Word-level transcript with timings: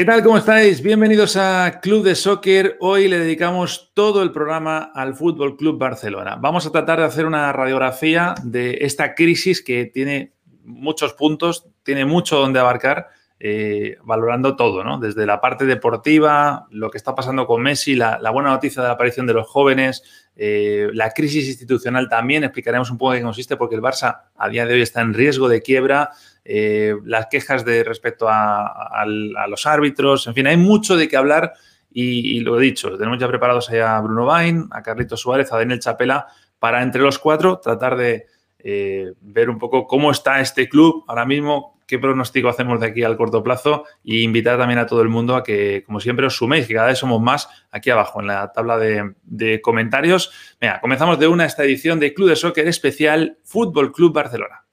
¿Qué 0.00 0.04
tal? 0.04 0.22
¿Cómo 0.22 0.38
estáis? 0.38 0.80
Bienvenidos 0.80 1.36
a 1.36 1.80
Club 1.82 2.04
de 2.04 2.14
Soccer. 2.14 2.76
Hoy 2.78 3.08
le 3.08 3.18
dedicamos 3.18 3.90
todo 3.94 4.22
el 4.22 4.30
programa 4.30 4.92
al 4.94 5.16
Fútbol 5.16 5.56
Club 5.56 5.76
Barcelona. 5.76 6.36
Vamos 6.36 6.64
a 6.64 6.70
tratar 6.70 7.00
de 7.00 7.04
hacer 7.04 7.26
una 7.26 7.52
radiografía 7.52 8.36
de 8.44 8.78
esta 8.82 9.16
crisis 9.16 9.60
que 9.60 9.86
tiene 9.86 10.34
muchos 10.62 11.14
puntos, 11.14 11.66
tiene 11.82 12.04
mucho 12.04 12.36
donde 12.36 12.60
abarcar, 12.60 13.08
eh, 13.40 13.96
valorando 14.04 14.54
todo, 14.54 14.84
¿no? 14.84 15.00
Desde 15.00 15.26
la 15.26 15.40
parte 15.40 15.64
deportiva, 15.64 16.68
lo 16.70 16.92
que 16.92 16.98
está 16.98 17.16
pasando 17.16 17.48
con 17.48 17.60
Messi, 17.60 17.96
la, 17.96 18.20
buena 18.30 18.50
noticia 18.50 18.82
de 18.82 18.86
la 18.86 18.94
aparición 18.94 19.26
de 19.26 19.34
los 19.34 19.48
jóvenes, 19.48 20.04
eh, 20.36 20.90
la 20.92 21.10
crisis 21.10 21.48
institucional 21.48 22.08
también, 22.08 22.44
explicaremos 22.44 22.88
un 22.92 22.98
poco 22.98 23.14
qué 23.14 23.22
consiste, 23.22 23.56
porque 23.56 23.74
el 23.74 23.82
Barça 23.82 24.26
a 24.36 24.48
día 24.48 24.64
de 24.64 24.74
hoy 24.74 24.82
está 24.82 25.00
en 25.00 25.12
riesgo 25.12 25.48
de 25.48 25.60
quiebra. 25.60 26.12
Eh, 26.50 26.94
las 27.04 27.26
quejas 27.26 27.62
de 27.66 27.84
respecto 27.84 28.26
a, 28.26 29.04
los 29.06 29.66
árbitros, 29.66 30.26
en 30.28 30.34
fin, 30.34 30.46
hay 30.46 30.56
mucho 30.56 30.96
de 30.96 31.06
qué 31.06 31.18
hablar 31.18 31.52
y, 31.90 32.40
lo 32.40 32.58
he 32.58 32.62
dicho, 32.62 32.96
tenemos 32.96 33.18
ya 33.18 33.28
preparados 33.28 33.68
a 33.70 34.00
Bruno 34.00 34.24
Bain, 34.24 34.66
a 34.70 34.80
Carlito 34.80 35.14
Suárez, 35.14 35.52
a 35.52 35.58
Daniel 35.58 35.78
Chapela, 35.78 36.26
para 36.58 36.82
entre 36.82 37.02
los 37.02 37.18
cuatro 37.18 37.58
tratar 37.58 37.98
de 37.98 38.28
eh, 38.60 39.12
ver 39.20 39.50
un 39.50 39.58
poco 39.58 39.86
cómo 39.86 40.10
está 40.10 40.40
este 40.40 40.70
club 40.70 41.04
ahora 41.06 41.26
mismo, 41.26 41.78
qué 41.86 41.98
pronóstico 41.98 42.48
hacemos 42.48 42.80
de 42.80 42.86
aquí 42.86 43.02
al 43.02 43.18
corto 43.18 43.42
plazo 43.42 43.84
y 44.02 44.22
invitar 44.22 44.56
también 44.56 44.78
a 44.78 44.86
todo 44.86 45.02
el 45.02 45.10
mundo 45.10 45.36
a 45.36 45.44
que, 45.44 45.82
como 45.84 46.00
siempre, 46.00 46.24
os 46.24 46.36
suméis, 46.36 46.66
que 46.66 46.72
cada 46.72 46.86
vez 46.86 46.98
somos 46.98 47.20
más 47.20 47.46
aquí 47.70 47.90
abajo 47.90 48.22
en 48.22 48.28
la 48.28 48.50
tabla 48.52 48.78
de, 48.78 49.60
comentarios. 49.60 50.32
Comenzamos 50.80 51.18
de 51.18 51.28
una 51.28 51.44
esta 51.44 51.64
edición 51.64 52.00
de 52.00 52.14
Club 52.14 52.30
de 52.30 52.36
Soccer 52.36 52.66
especial 52.68 53.36
Fútbol 53.44 53.92
Club 53.92 54.14
Barcelona. 54.14 54.64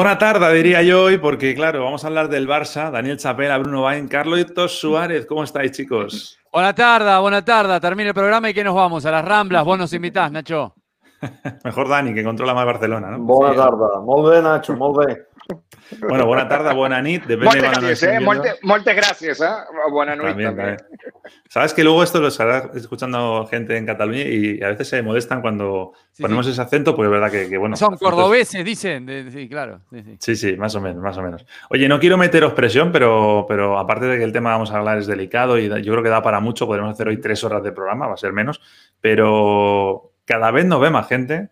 Buena 0.00 0.16
tarde, 0.16 0.54
diría 0.54 0.80
yo 0.80 1.02
hoy, 1.04 1.18
porque 1.18 1.54
claro, 1.54 1.84
vamos 1.84 2.02
a 2.04 2.06
hablar 2.06 2.30
del 2.30 2.48
Barça, 2.48 2.90
Daniel 2.90 3.18
Chapela, 3.18 3.58
Bruno 3.58 3.82
Bain, 3.82 4.08
Carlos 4.08 4.46
Suárez. 4.68 5.26
¿Cómo 5.26 5.44
estáis, 5.44 5.72
chicos? 5.72 6.38
Buena 6.50 6.74
tarde, 6.74 7.18
buena 7.20 7.44
tarde. 7.44 7.78
Termina 7.78 8.08
el 8.08 8.14
programa 8.14 8.48
y 8.48 8.54
que 8.54 8.64
nos 8.64 8.74
vamos 8.74 9.04
a 9.04 9.10
las 9.10 9.22
Ramblas. 9.22 9.62
Vos 9.62 9.78
nos 9.78 9.92
invitás, 9.92 10.32
Nacho. 10.32 10.74
Mejor 11.64 11.90
Dani, 11.90 12.14
que 12.14 12.24
controla 12.24 12.54
más 12.54 12.64
Barcelona, 12.64 13.10
¿no? 13.10 13.18
Buena 13.18 13.54
tarde. 13.54 14.00
Muy 14.02 14.30
bien, 14.30 14.44
Nacho, 14.44 14.74
muy 14.74 15.04
bien. 15.04 15.18
Bueno, 16.00 16.26
buena 16.26 16.48
tarde, 16.48 16.72
buena 16.74 17.02
nit. 17.02 17.24
Depende 17.24 17.58
gracias, 17.58 18.02
eh? 18.04 18.20
Molte, 18.20 18.94
gracias, 18.94 19.40
eh? 19.40 19.46
Buena 19.90 20.14
noche. 20.14 20.76
Sabes 21.48 21.74
que 21.74 21.82
luego 21.82 22.02
esto 22.02 22.20
lo 22.20 22.28
estará 22.28 22.70
escuchando 22.74 23.46
gente 23.50 23.76
en 23.76 23.86
Cataluña 23.86 24.22
y 24.22 24.62
a 24.62 24.68
veces 24.68 24.88
se 24.88 25.02
molestan 25.02 25.40
cuando 25.40 25.92
ponemos 26.18 26.46
ese 26.46 26.60
acento, 26.60 26.94
porque 26.94 27.06
es 27.06 27.20
verdad 27.20 27.30
que, 27.30 27.58
bueno. 27.58 27.76
Son 27.76 27.96
cordobeses, 27.96 28.64
dicen. 28.64 29.30
sí, 29.32 29.48
claro. 29.48 29.80
Sí, 30.18 30.36
sí, 30.36 30.56
más 30.56 30.74
o 30.74 30.80
menos, 30.80 31.02
más 31.02 31.16
o 31.18 31.22
menos. 31.22 31.44
Oye, 31.70 31.88
no 31.88 31.98
quiero 31.98 32.16
meteros 32.16 32.52
presión, 32.52 32.92
pero, 32.92 33.46
pero 33.48 33.78
aparte 33.78 34.06
de 34.06 34.18
que 34.18 34.24
el 34.24 34.32
tema 34.32 34.50
vamos 34.50 34.70
a 34.70 34.78
hablar 34.78 34.98
es 34.98 35.06
delicado 35.06 35.58
y 35.58 35.68
yo 35.68 35.92
creo 35.92 36.02
que 36.02 36.08
da 36.08 36.22
para 36.22 36.40
mucho, 36.40 36.66
podremos 36.66 36.92
hacer 36.92 37.08
hoy 37.08 37.20
tres 37.20 37.42
horas 37.44 37.62
de 37.62 37.72
programa, 37.72 38.06
va 38.06 38.14
a 38.14 38.18
ser 38.18 38.32
menos, 38.32 38.60
pero 39.00 40.12
cada 40.24 40.50
vez 40.50 40.66
nos 40.66 40.80
ve 40.80 40.90
más 40.90 41.08
gente 41.08 41.50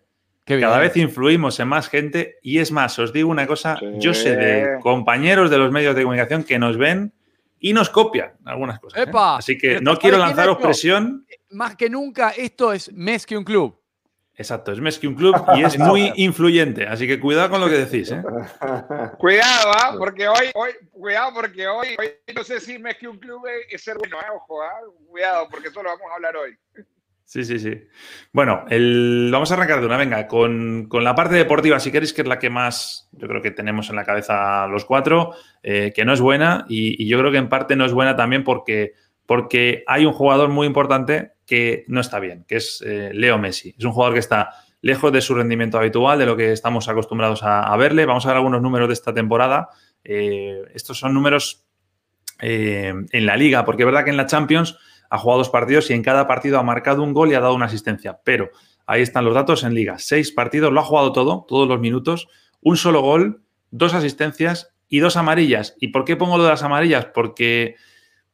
cada 0.57 0.79
vez 0.79 0.95
influimos 0.97 1.59
en 1.59 1.67
más 1.67 1.89
gente 1.89 2.37
y 2.41 2.59
es 2.59 2.71
más, 2.71 2.97
os 2.97 3.13
digo 3.13 3.29
una 3.29 3.45
cosa, 3.45 3.77
yo 3.99 4.13
sé 4.13 4.35
de 4.35 4.79
compañeros 4.81 5.49
de 5.49 5.57
los 5.57 5.71
medios 5.71 5.95
de 5.95 6.03
comunicación 6.03 6.43
que 6.43 6.57
nos 6.57 6.77
ven 6.77 7.13
y 7.59 7.73
nos 7.73 7.89
copian 7.89 8.31
algunas 8.45 8.79
cosas. 8.79 9.07
¿eh? 9.07 9.11
Así 9.13 9.57
que 9.57 9.81
no 9.81 9.97
quiero 9.97 10.17
lanzaros 10.17 10.57
presión. 10.57 11.25
Más 11.51 11.75
que 11.75 11.89
nunca, 11.89 12.29
esto 12.29 12.73
es 12.73 12.91
mes 12.93 13.25
que 13.25 13.37
un 13.37 13.43
club. 13.43 13.79
Exacto, 14.39 14.71
es 14.71 14.79
mes 14.79 14.97
que 14.97 15.05
un 15.05 15.15
club 15.15 15.35
y 15.57 15.63
es 15.65 15.77
muy 15.77 16.13
influyente, 16.15 16.87
así 16.87 17.05
que 17.05 17.19
cuidado 17.19 17.49
con 17.49 17.59
lo 17.59 17.67
que 17.67 17.85
decís. 17.85 18.09
¿eh? 18.09 18.23
Cuidado, 19.17 19.71
¿ah? 19.73 19.95
porque 19.97 20.29
hoy, 20.29 20.49
hoy, 20.55 20.71
cuidado 20.91 21.33
porque 21.33 21.67
hoy, 21.67 21.97
no 22.33 22.45
sé 22.45 22.61
si 22.61 22.79
mes 22.79 22.95
que 22.95 23.09
un 23.09 23.17
club 23.19 23.43
es 23.69 23.83
ser 23.83 23.97
bueno, 23.97 24.17
¿eh? 24.17 24.31
ojo, 24.33 24.63
¿ah? 24.63 24.79
cuidado 25.09 25.49
porque 25.51 25.67
eso 25.67 25.83
lo 25.83 25.89
vamos 25.89 26.07
a 26.09 26.15
hablar 26.15 26.37
hoy. 26.37 26.57
Sí, 27.29 27.45
sí, 27.45 27.59
sí. 27.59 27.79
Bueno, 28.33 28.65
vamos 29.31 29.51
a 29.51 29.53
arrancar 29.53 29.81
de 29.81 29.85
una, 29.85 29.97
venga, 29.97 30.27
con, 30.27 30.89
la 30.91 31.13
parte 31.13 31.35
deportiva, 31.35 31.79
si 31.79 31.91
queréis, 31.91 32.11
que 32.11 32.23
es 32.23 32.27
la 32.27 32.39
que 32.39 32.49
más 32.49 33.07
yo 33.11 33.27
creo 33.27 33.39
que 33.39 33.51
tenemos 33.51 33.91
en 33.91 33.97
la 33.97 34.03
cabeza 34.03 34.65
los 34.65 34.83
cuatro, 34.83 35.35
eh, 35.61 35.93
que 35.93 36.05
no 36.05 36.13
es 36.13 36.21
buena 36.21 36.65
y, 36.67 37.07
yo 37.07 37.19
creo 37.19 37.31
que 37.31 37.37
en 37.37 37.47
parte 37.47 37.75
no 37.75 37.85
es 37.85 37.93
buena 37.93 38.15
también 38.15 38.43
porque, 38.43 38.93
porque 39.27 39.83
hay 39.85 40.07
un 40.07 40.13
jugador 40.13 40.49
muy 40.49 40.65
importante 40.65 41.33
que 41.45 41.85
no 41.87 42.01
está 42.01 42.19
bien, 42.19 42.45
que 42.47 42.55
es 42.55 42.83
eh, 42.83 43.11
Leo 43.13 43.37
Messi. 43.37 43.75
Es 43.77 43.85
un 43.85 43.91
jugador 43.91 44.15
que 44.15 44.21
está 44.21 44.49
lejos 44.81 45.13
de 45.13 45.21
su 45.21 45.35
rendimiento 45.35 45.77
habitual, 45.77 46.17
de 46.17 46.25
lo 46.25 46.35
que 46.35 46.51
estamos 46.51 46.89
acostumbrados 46.89 47.41
a, 47.43 47.77
verle. 47.77 48.07
Vamos 48.07 48.25
a 48.25 48.29
ver 48.29 48.37
algunos 48.37 48.63
números 48.63 48.87
de 48.87 48.95
esta 48.95 49.13
temporada. 49.13 49.69
Eh, 50.03 50.63
estos 50.73 50.97
son 50.97 51.13
números 51.13 51.63
en 52.41 53.25
la 53.27 53.37
liga, 53.37 53.65
porque 53.65 53.83
es 53.83 53.85
verdad 53.85 54.03
que 54.03 54.09
en 54.09 54.17
la 54.17 54.25
Champions 54.25 54.79
ha 55.09 55.17
jugado 55.17 55.39
dos 55.39 55.49
partidos 55.49 55.89
y 55.89 55.93
en 55.93 56.03
cada 56.03 56.27
partido 56.27 56.59
ha 56.59 56.63
marcado 56.63 57.03
un 57.03 57.13
gol 57.13 57.31
y 57.31 57.35
ha 57.35 57.39
dado 57.39 57.55
una 57.55 57.65
asistencia. 57.65 58.19
Pero 58.23 58.49
ahí 58.85 59.01
están 59.01 59.25
los 59.25 59.33
datos 59.33 59.63
en 59.63 59.73
liga. 59.73 59.97
Seis 59.99 60.31
partidos, 60.31 60.71
lo 60.71 60.79
ha 60.79 60.83
jugado 60.83 61.11
todo, 61.11 61.45
todos 61.47 61.67
los 61.67 61.79
minutos, 61.79 62.27
un 62.61 62.77
solo 62.77 63.01
gol, 63.01 63.41
dos 63.71 63.93
asistencias 63.93 64.73
y 64.87 64.99
dos 64.99 65.17
amarillas. 65.17 65.75
¿Y 65.79 65.89
por 65.89 66.05
qué 66.05 66.15
pongo 66.15 66.37
lo 66.37 66.43
de 66.43 66.49
las 66.49 66.63
amarillas? 66.63 67.05
Porque, 67.05 67.75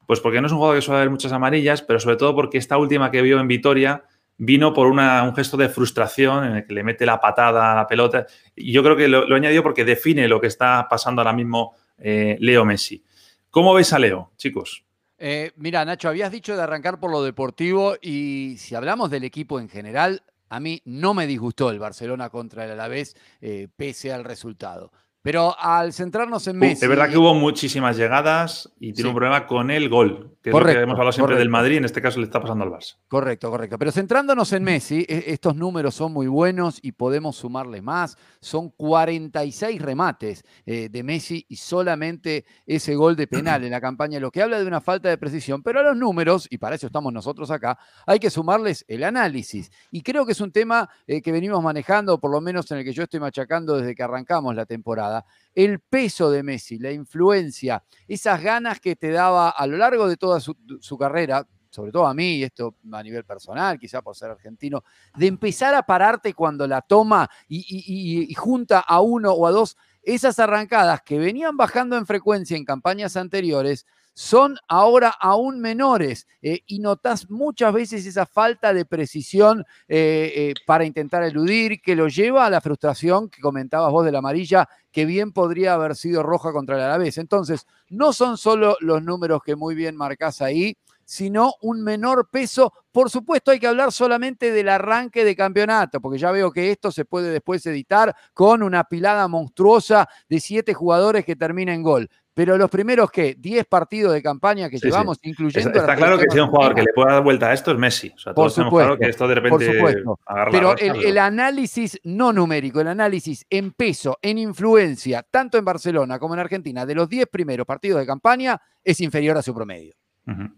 pues 0.08 0.20
porque 0.20 0.42
no 0.42 0.48
es 0.48 0.54
un 0.54 0.60
jugador 0.60 0.78
que 0.78 0.82
suele 0.82 1.00
haber 1.00 1.10
muchas 1.10 1.32
amarillas, 1.32 1.82
pero 1.82 2.00
sobre 2.00 2.18
todo 2.18 2.36
porque 2.36 2.58
esta 2.58 2.78
última 2.78 3.12
que 3.12 3.22
vio 3.22 3.40
en 3.40 3.48
Vitoria 3.48 4.04
vino 4.38 4.74
por 4.74 4.88
un 4.88 5.36
gesto 5.36 5.58
de 5.58 5.70
frustración 5.70 6.46
en 6.46 6.56
el 6.58 6.66
que 6.66 6.74
le 6.74 6.84
mete 6.84 7.06
la 7.06 7.20
patada 7.20 7.72
a 7.72 7.76
la 7.76 7.88
pelota. 7.88 8.26
Y 8.56 8.72
yo 8.72 8.84
creo 8.84 8.96
que 8.96 9.08
lo, 9.08 9.28
he 9.28 9.36
añadido 9.36 9.64
porque 9.64 9.86
define 9.86 10.28
lo 10.28 10.42
que 10.42 10.48
está 10.48 10.88
pasando 10.90 11.22
ahora 11.22 11.34
mismo 11.34 11.76
eh, 11.98 12.38
Leo 12.40 12.66
Messi. 12.66 13.04
¿Cómo 13.50 13.74
veis 13.74 13.94
a 13.94 14.00
Leo, 14.00 14.32
chicos? 14.36 14.85
Eh, 15.18 15.52
mira, 15.56 15.86
Nacho, 15.86 16.10
habías 16.10 16.32
dicho 16.32 16.56
de 16.56 16.62
arrancar 16.62 17.00
por 17.00 17.12
lo 17.12 17.24
deportivo 17.24 17.96
y 18.02 18.56
si 18.58 18.76
hablamos 18.76 19.10
del 19.10 19.24
equipo 19.24 19.60
en 19.60 19.70
general, 19.70 20.24
a 20.50 20.60
mí 20.60 20.82
no 20.86 21.14
me 21.14 21.26
disgustó 21.26 21.70
el 21.70 21.80
Barcelona 21.80 22.30
contra 22.30 22.66
el 22.66 22.72
Alavés, 22.72 23.16
eh, 23.42 23.68
pese 23.76 24.12
al 24.12 24.24
resultado. 24.24 24.92
Pero 25.26 25.56
al 25.60 25.92
centrarnos 25.92 26.48
en 26.48 26.60
Messi. 26.60 26.86
Es 26.86 26.88
verdad 26.88 27.10
que 27.10 27.18
hubo 27.18 27.34
muchísimas 27.34 27.98
llegadas 27.98 28.72
y 28.80 28.94
tiene 28.94 29.10
un 29.10 29.16
problema 29.16 29.48
con 29.48 29.72
el 29.72 29.90
gol, 29.90 30.38
que 30.44 30.52
es 30.52 30.56
lo 30.56 30.64
que 30.64 30.72
hemos 30.74 30.94
hablado 30.94 31.12
siempre 31.14 31.36
del 31.36 31.50
Madrid, 31.50 31.78
en 31.78 31.86
este 31.86 32.00
caso 32.00 32.20
le 32.20 32.26
está 32.26 32.40
pasando 32.40 32.64
al 32.64 32.70
Barça. 32.70 32.98
Correcto, 33.08 33.50
correcto. 33.50 33.80
Pero 33.80 33.92
centrándonos 33.92 34.54
en 34.54 34.64
Messi, 34.64 35.04
e, 35.10 35.24
estos 35.34 35.56
números 35.56 35.96
son 35.96 36.14
muy 36.14 36.28
buenos 36.28 36.78
y 36.80 36.92
podemos 36.92 37.38
sumarle 37.38 37.82
más. 37.82 38.20
Son 38.40 38.70
46 38.70 39.82
remates 39.82 40.44
eh, 40.64 40.90
de 40.92 41.02
Messi 41.02 41.44
y 41.50 41.56
solamente 41.56 42.46
ese 42.68 42.94
gol 42.94 43.16
de 43.16 43.26
penal 43.26 43.64
en 43.64 43.72
la 43.72 43.82
campaña, 43.82 44.20
lo 44.20 44.30
que 44.30 44.44
habla 44.44 44.60
de 44.60 44.68
una 44.68 44.80
falta 44.80 45.10
de 45.10 45.18
precisión. 45.18 45.64
Pero 45.64 45.80
a 45.80 45.84
los 45.84 45.98
números, 45.98 46.46
y 46.52 46.60
para 46.60 46.76
eso 46.76 46.86
estamos 46.86 47.12
nosotros 47.12 47.50
acá, 47.50 47.80
hay 48.06 48.20
que 48.20 48.30
sumarles 48.30 48.86
el 48.88 49.04
análisis. 49.04 49.72
Y 49.90 50.04
creo 50.04 50.24
que 50.24 50.34
es 50.34 50.42
un 50.42 50.52
tema 50.52 50.88
eh, 51.08 51.20
que 51.24 51.32
venimos 51.32 51.64
manejando, 51.64 52.20
por 52.20 52.30
lo 52.30 52.42
menos 52.42 52.70
en 52.70 52.78
el 52.78 52.84
que 52.84 52.94
yo 52.94 53.02
estoy 53.02 53.20
machacando 53.20 53.76
desde 53.76 53.96
que 53.96 54.04
arrancamos 54.04 54.54
la 54.54 54.68
temporada 54.68 55.15
el 55.54 55.80
peso 55.80 56.32
de 56.32 56.44
Messi, 56.44 56.80
la 56.80 56.92
influencia, 56.92 57.84
esas 58.08 58.42
ganas 58.42 58.80
que 58.80 58.96
te 58.96 59.12
daba 59.12 59.50
a 59.50 59.68
lo 59.68 59.78
largo 59.78 60.08
de 60.08 60.18
toda 60.18 60.40
su, 60.40 60.98
carrera, 60.98 61.48
sobre 61.70 61.92
todo 61.92 62.08
a 62.08 62.14
mí, 62.14 62.44
esto 62.44 62.76
a 62.92 63.04
nivel 63.04 63.24
personal, 63.24 63.78
quizá 63.80 64.02
por 64.02 64.16
ser 64.16 64.32
argentino, 64.32 64.84
de 65.16 65.28
empezar 65.28 65.76
a 65.76 65.84
pararte 65.84 66.34
cuando 66.34 66.68
la 66.68 66.82
toma 66.82 67.30
y, 67.48 68.34
junta 68.36 68.80
a 68.80 69.02
uno 69.02 69.32
o 69.32 69.48
a 69.48 69.52
dos 69.52 69.78
esas 70.02 70.38
arrancadas 70.40 71.02
que 71.02 71.18
venían 71.18 71.58
bajando 71.58 71.98
en 71.98 72.06
frecuencia 72.06 72.56
en 72.56 72.66
campañas 72.66 73.18
anteriores, 73.18 73.86
son 74.16 74.58
ahora 74.70 75.14
aún 75.20 75.60
menores 75.60 76.26
eh, 76.42 76.62
y 76.66 76.80
notas 76.80 77.30
muchas 77.30 77.74
veces 77.74 78.06
esa 78.06 78.26
falta 78.26 78.74
de 78.74 78.86
precisión 78.86 79.66
eh, 79.90 80.32
eh, 80.36 80.54
para 80.66 80.86
intentar 80.86 81.22
eludir 81.24 81.82
que 81.82 81.96
lo 81.96 82.08
lleva 82.08 82.46
a 82.46 82.50
la 82.50 82.62
frustración 82.62 83.30
que 83.30 83.42
comentabas 83.42 83.92
vos 83.92 84.06
de 84.06 84.14
la 84.14 84.20
amarilla, 84.20 84.70
que 84.92 85.06
bien 85.06 85.34
podría 85.34 85.74
haber 85.74 85.98
sido 85.98 86.24
roja 86.24 86.54
contra 86.54 86.78
el 86.78 86.84
Alavés. 86.84 87.18
Entonces, 87.18 87.68
no 87.90 88.14
son 88.14 88.38
solo 88.38 88.78
los 88.80 89.04
números 89.04 89.42
que 89.44 89.58
muy 89.58 89.76
bien 89.76 89.98
marcás 89.98 90.42
ahí, 90.42 90.78
sino 91.04 91.54
un 91.62 91.84
menor 91.84 92.30
peso. 92.30 92.74
Por 92.94 93.10
supuesto, 93.10 93.52
hay 93.52 93.60
que 93.60 93.68
hablar 93.68 93.92
solamente 93.92 94.52
del 94.52 94.70
arranque 94.70 95.26
de 95.26 95.36
campeonato, 95.36 96.00
porque 96.00 96.18
ya 96.18 96.32
veo 96.32 96.52
que 96.52 96.72
esto 96.72 96.90
se 96.92 97.04
puede 97.04 97.30
después 97.32 97.66
editar 97.66 98.16
con 98.34 98.64
una 98.64 98.86
pilada 98.86 99.28
monstruosa 99.28 100.08
de 100.30 100.40
siete 100.40 100.74
jugadores 100.74 101.26
que 101.26 101.36
termina 101.36 101.74
en 101.74 101.84
gol. 101.84 102.10
Pero 102.36 102.58
los 102.58 102.70
primeros, 102.70 103.10
¿qué? 103.10 103.34
10 103.40 103.66
partidos 103.66 104.12
de 104.14 104.22
campaña 104.22 104.70
que 104.70 104.78
llevamos, 104.78 105.18
incluyendo. 105.24 105.70
Está, 105.70 105.80
está 105.80 105.96
claro 105.96 106.18
que 106.18 106.26
si 106.30 106.38
hay 106.38 106.44
un 106.44 106.50
jugador 106.50 106.76
que 106.76 106.82
le 106.82 106.94
pueda 106.94 107.14
dar 107.14 107.24
vuelta 107.24 107.50
a 107.50 107.54
esto 107.54 107.72
es 107.72 107.78
Messi. 107.78 108.12
O 108.14 108.20
sea, 108.20 108.34
por 108.34 108.52
supuesto, 108.52 108.98
que 108.98 109.08
esto 109.08 109.26
de 109.26 109.36
repente. 109.36 109.66
Por 109.66 109.74
supuesto. 109.74 110.20
Pero 110.52 110.78
el, 110.78 111.06
el, 111.06 111.18
análisis 111.18 111.98
no 112.04 112.34
numérico, 112.34 112.82
el 112.82 112.90
análisis 112.90 113.46
en 113.50 113.72
peso, 113.72 114.20
en 114.22 114.38
influencia, 114.38 115.24
tanto 115.24 115.58
en 115.58 115.64
Barcelona 115.64 116.20
como 116.20 116.34
en 116.34 116.42
Argentina, 116.42 116.86
de 116.86 116.96
los 116.96 117.08
10 117.08 117.28
primeros 117.28 117.66
partidos 117.66 118.02
de 118.02 118.06
campaña, 118.06 118.62
es 118.84 119.00
inferior 119.00 119.38
a 119.38 119.42
su 119.42 119.56
promedio. 119.56 119.96
Uh 120.28 120.32
-huh. 120.32 120.54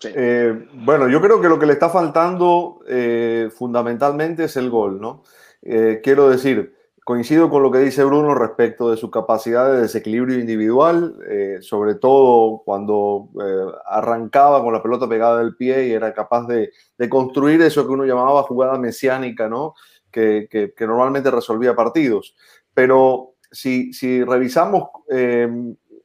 Sí. 0.00 0.10
Eh, 0.14 0.68
bueno, 0.74 1.08
yo 1.08 1.20
creo 1.22 1.40
que 1.40 1.48
lo 1.48 1.58
que 1.58 1.64
le 1.64 1.72
está 1.72 1.88
faltando 1.88 2.80
eh, 2.86 3.48
fundamentalmente 3.56 4.44
es 4.44 4.56
el 4.58 4.68
gol, 4.68 5.00
¿no? 5.00 5.24
Eh, 5.62 6.00
quiero 6.04 6.28
decir, 6.28 6.77
Coincido 7.08 7.48
con 7.48 7.62
lo 7.62 7.70
que 7.70 7.78
dice 7.78 8.04
Bruno 8.04 8.34
respecto 8.34 8.90
de 8.90 8.98
su 8.98 9.10
capacidad 9.10 9.72
de 9.72 9.80
desequilibrio 9.80 10.38
individual, 10.38 11.16
eh, 11.26 11.56
sobre 11.62 11.94
todo 11.94 12.60
cuando 12.66 13.30
eh, 13.42 13.72
arrancaba 13.86 14.62
con 14.62 14.74
la 14.74 14.82
pelota 14.82 15.08
pegada 15.08 15.38
del 15.38 15.56
pie 15.56 15.86
y 15.86 15.92
era 15.92 16.12
capaz 16.12 16.46
de, 16.46 16.70
construir 17.08 17.62
eso 17.62 17.86
que 17.86 17.94
uno 17.94 18.04
llamaba 18.04 18.42
jugada 18.42 18.76
mesiánica, 18.76 19.48
¿no? 19.48 19.72
Que, 20.10 20.48
que, 20.50 20.74
que 20.74 20.86
normalmente 20.86 21.30
resolvía 21.30 21.74
partidos. 21.74 22.36
Pero 22.74 23.36
si, 23.50 23.94
si 23.94 24.22
revisamos 24.22 24.90
eh, 25.10 25.48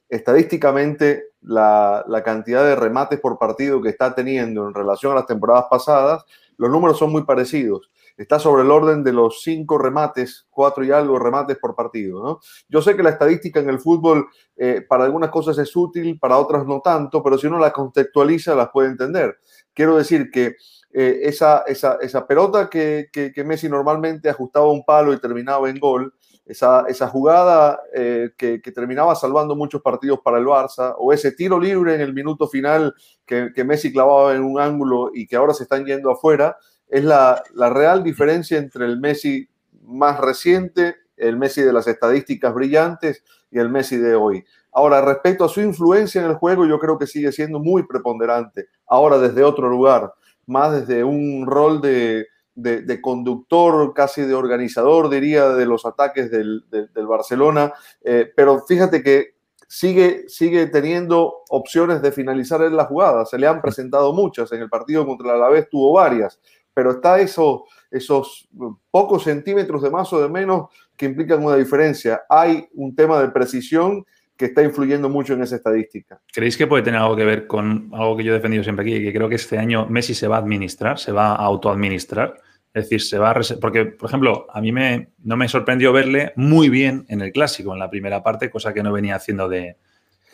estadísticamente 0.08 1.32
la, 1.42 2.06
la 2.08 2.24
cantidad 2.24 2.64
de 2.64 2.78
remates 2.78 3.20
por 3.20 3.38
partido 3.38 3.82
que 3.82 3.90
está 3.90 4.16
teniendo 4.16 4.66
en 4.70 4.74
relación 4.74 5.12
a 5.12 5.16
las 5.16 5.28
temporadas 5.28 5.66
pasadas, 5.70 6.24
los 6.56 6.72
números 6.72 6.98
son 6.98 7.12
muy 7.12 7.26
parecidos 7.26 7.92
está 8.18 8.40
sobre 8.40 8.64
el 8.64 8.72
orden 8.72 9.04
de 9.04 9.14
los 9.14 9.42
cinco 9.42 9.78
remates, 9.78 10.48
cuatro 10.50 10.84
y 10.84 10.92
algo 10.92 11.18
remates 11.18 11.58
por 11.58 11.76
partido. 11.76 12.24
¿no? 12.24 12.40
Yo 12.70 12.82
sé 12.82 12.96
que 12.96 13.04
la 13.04 13.10
estadística 13.10 13.60
en 13.60 13.70
el 13.70 13.80
fútbol 13.80 14.28
eh, 14.56 14.86
para 14.88 15.06
algunas 15.06 15.30
cosas 15.30 15.58
es 15.58 15.76
útil, 15.76 16.20
para 16.20 16.38
otras 16.38 16.66
no 16.66 16.82
tanto, 16.82 17.24
pero 17.24 17.38
si 17.38 17.48
uno 17.48 17.58
la 17.60 17.72
contextualiza 17.72 18.56
las 18.56 18.70
puede 18.70 18.90
entender. 18.90 19.38
Quiero 19.74 19.98
decir 19.98 20.30
que 20.32 20.56
eh, 20.94 21.22
esa, 21.24 21.64
esa, 21.66 21.98
esa, 22.02 22.28
pelota 22.28 22.70
que, 22.70 23.08
que, 23.12 23.44
Messi 23.44 23.68
normalmente 23.68 24.30
ajustaba 24.30 24.72
un 24.72 24.86
palo 24.86 25.12
y 25.12 25.20
terminaba 25.20 25.68
en 25.68 25.80
gol, 25.80 26.14
esa, 26.46 26.86
esa 26.88 27.08
jugada 27.08 27.80
eh, 27.96 28.30
que, 28.38 28.62
que, 28.62 28.72
terminaba 28.72 29.16
salvando 29.16 29.56
muchos 29.56 29.82
partidos 29.82 30.20
para 30.24 30.38
el 30.38 30.46
Barça, 30.46 30.94
o 31.00 31.12
ese 31.12 31.32
tiro 31.32 31.60
libre 31.60 31.96
en 31.96 32.02
el 32.02 32.14
minuto 32.14 32.48
final 32.48 32.94
que 33.26 33.64
Messi 33.64 33.92
clavaba 33.92 34.36
en 34.36 34.44
un 34.44 34.60
ángulo 34.60 35.10
y 35.12 35.26
que 35.26 35.36
ahora 35.36 35.56
se 35.56 35.64
están 35.64 35.84
yendo 35.84 36.12
afuera, 36.12 36.58
es 36.88 37.04
la, 37.04 37.42
la, 37.54 37.70
real 37.70 38.04
diferencia 38.04 38.58
entre 38.58 38.86
el 38.86 39.00
Messi 39.00 39.50
más 39.84 40.20
reciente, 40.20 40.96
el 41.18 41.38
Messi 41.38 41.62
de 41.62 41.74
las 41.74 41.88
estadísticas 41.88 42.54
brillantes 42.54 43.24
y 43.52 43.60
el 43.60 43.70
Messi 43.70 43.98
de 43.98 44.16
hoy. 44.16 44.44
Ahora, 44.72 45.02
respecto 45.02 45.46
a 45.46 45.50
su 45.50 45.62
influencia 45.62 46.22
en 46.22 46.30
el 46.32 46.36
juego, 46.36 46.66
yo 46.66 46.80
creo 46.80 46.98
que 46.98 47.08
sigue 47.08 47.32
siendo 47.32 47.60
muy 47.60 47.86
preponderante. 47.86 48.68
Ahora 48.88 49.20
desde 49.20 49.44
otro 49.44 49.70
lugar, 49.70 50.14
más 50.48 50.72
desde 50.72 51.04
un 51.04 51.46
rol 51.46 51.80
de, 51.80 52.28
de, 52.56 53.02
conductor, 53.02 53.94
casi 53.94 54.24
de 54.24 54.34
organizador, 54.34 55.10
diría, 55.10 55.50
de 55.50 55.66
los 55.66 55.86
ataques 55.86 56.32
del, 56.32 56.66
de, 56.70 56.88
del 56.88 57.08
Barcelona. 57.08 57.74
Eh, 58.04 58.32
pero 58.36 58.64
fíjate 58.68 59.04
que 59.04 59.36
sigue, 59.68 60.28
sigue 60.28 60.68
teniendo 60.68 61.44
opciones 61.50 62.02
de 62.02 62.12
finalizar 62.12 62.62
en 62.64 62.76
la 62.76 62.86
jugada. 62.86 63.26
Se 63.26 63.38
le 63.38 63.48
han 63.48 63.62
presentado 63.62 64.14
muchas. 64.14 64.52
En 64.52 64.62
el 64.62 64.70
partido 64.70 65.06
contra 65.06 65.30
el 65.30 65.36
Alavés 65.36 65.70
tuvo 65.70 65.94
varias 65.94 66.40
pero 66.74 66.92
está 66.92 67.20
eso, 67.20 67.66
esos 67.92 68.48
pocos 68.90 69.24
centímetros 69.24 69.82
de 69.82 69.90
más 69.90 70.12
o 70.14 70.22
de 70.22 70.30
menos 70.30 70.68
que 70.96 71.06
implican 71.06 71.44
una 71.44 71.56
diferencia. 71.56 72.22
Hay 72.30 72.68
un 72.74 72.96
tema 72.96 73.22
de 73.22 73.30
precisión 73.30 74.06
que 74.36 74.46
está 74.46 74.64
influyendo 74.64 75.10
mucho 75.10 75.34
en 75.34 75.44
esa 75.44 75.56
estadística. 75.56 76.20
¿Creéis 76.34 76.58
que 76.58 76.68
puede 76.68 76.84
tener 76.84 77.00
algo 77.00 77.16
que 77.16 77.26
ver 77.26 77.48
con 77.48 77.92
algo 77.94 78.18
que 78.18 78.24
yo 78.24 78.32
he 78.32 78.36
defendido 78.36 78.64
siempre 78.64 78.84
aquí, 78.84 79.04
que 79.04 79.14
creo 79.14 79.30
que 79.30 79.36
este 79.36 79.58
año 79.58 79.86
Messi 79.88 80.16
se 80.16 80.28
va 80.28 80.38
a 80.38 80.40
administrar, 80.40 80.98
se 80.98 81.12
va 81.12 81.34
a 81.34 81.36
autoadministrar? 81.36 82.36
Es 82.74 82.86
decir, 82.86 83.02
se 83.02 83.20
va 83.20 83.30
a... 83.30 83.36
Porque, 83.62 83.86
por 83.86 84.10
ejemplo, 84.10 84.48
a 84.52 84.60
mí 84.60 84.72
me, 84.72 85.10
no 85.24 85.38
me 85.38 85.48
sorprendió 85.48 85.94
verle 85.94 86.34
muy 86.36 86.70
bien 86.70 87.06
en 87.08 87.22
el 87.22 87.32
clásico, 87.32 87.74
en 87.74 87.80
la 87.80 87.90
primera 87.90 88.24
parte, 88.24 88.50
cosa 88.50 88.74
que 88.74 88.82
no 88.82 88.92
venía 88.92 89.16
haciendo 89.16 89.48
de, 89.48 89.78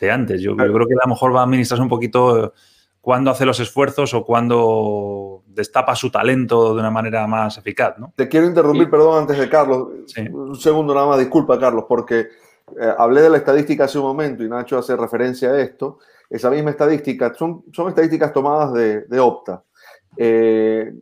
de 0.00 0.10
antes. 0.10 0.40
Yo, 0.40 0.52
yo, 0.52 0.56
creo 0.56 0.86
que 0.86 0.94
a 0.94 1.06
lo 1.06 1.10
mejor 1.10 1.34
va 1.34 1.40
a 1.40 1.44
administrarse 1.44 1.82
un 1.82 1.90
poquito 1.90 2.54
cuando 3.00 3.30
hace 3.30 3.46
los 3.46 3.58
esfuerzos 3.60 4.12
o 4.14 4.24
cuando 4.24 5.42
destapa 5.46 5.94
su 5.96 6.10
talento 6.10 6.74
de 6.74 6.80
una 6.80 6.90
manera 6.90 7.26
más 7.26 7.58
eficaz. 7.58 7.98
¿no? 7.98 8.12
Te 8.16 8.28
quiero 8.28 8.46
interrumpir, 8.46 8.84
sí. 8.84 8.90
perdón, 8.90 9.22
antes 9.22 9.38
de 9.38 9.48
Carlos. 9.48 9.88
Sí. 10.06 10.22
Un 10.28 10.56
segundo 10.56 10.94
nada 10.94 11.06
más, 11.06 11.18
disculpa, 11.18 11.58
Carlos, 11.58 11.84
porque 11.88 12.20
eh, 12.20 12.94
hablé 12.98 13.22
de 13.22 13.30
la 13.30 13.38
estadística 13.38 13.84
hace 13.84 13.98
un 13.98 14.04
momento 14.04 14.44
y 14.44 14.48
Nacho 14.48 14.78
hace 14.78 14.96
referencia 14.96 15.50
a 15.50 15.60
esto. 15.60 15.98
Esa 16.28 16.50
misma 16.50 16.70
estadística, 16.70 17.34
son, 17.34 17.64
son 17.72 17.88
estadísticas 17.88 18.32
tomadas 18.32 18.72
de, 18.72 19.02
de 19.02 19.20
Opta. 19.20 19.64
Eh, 20.16 20.92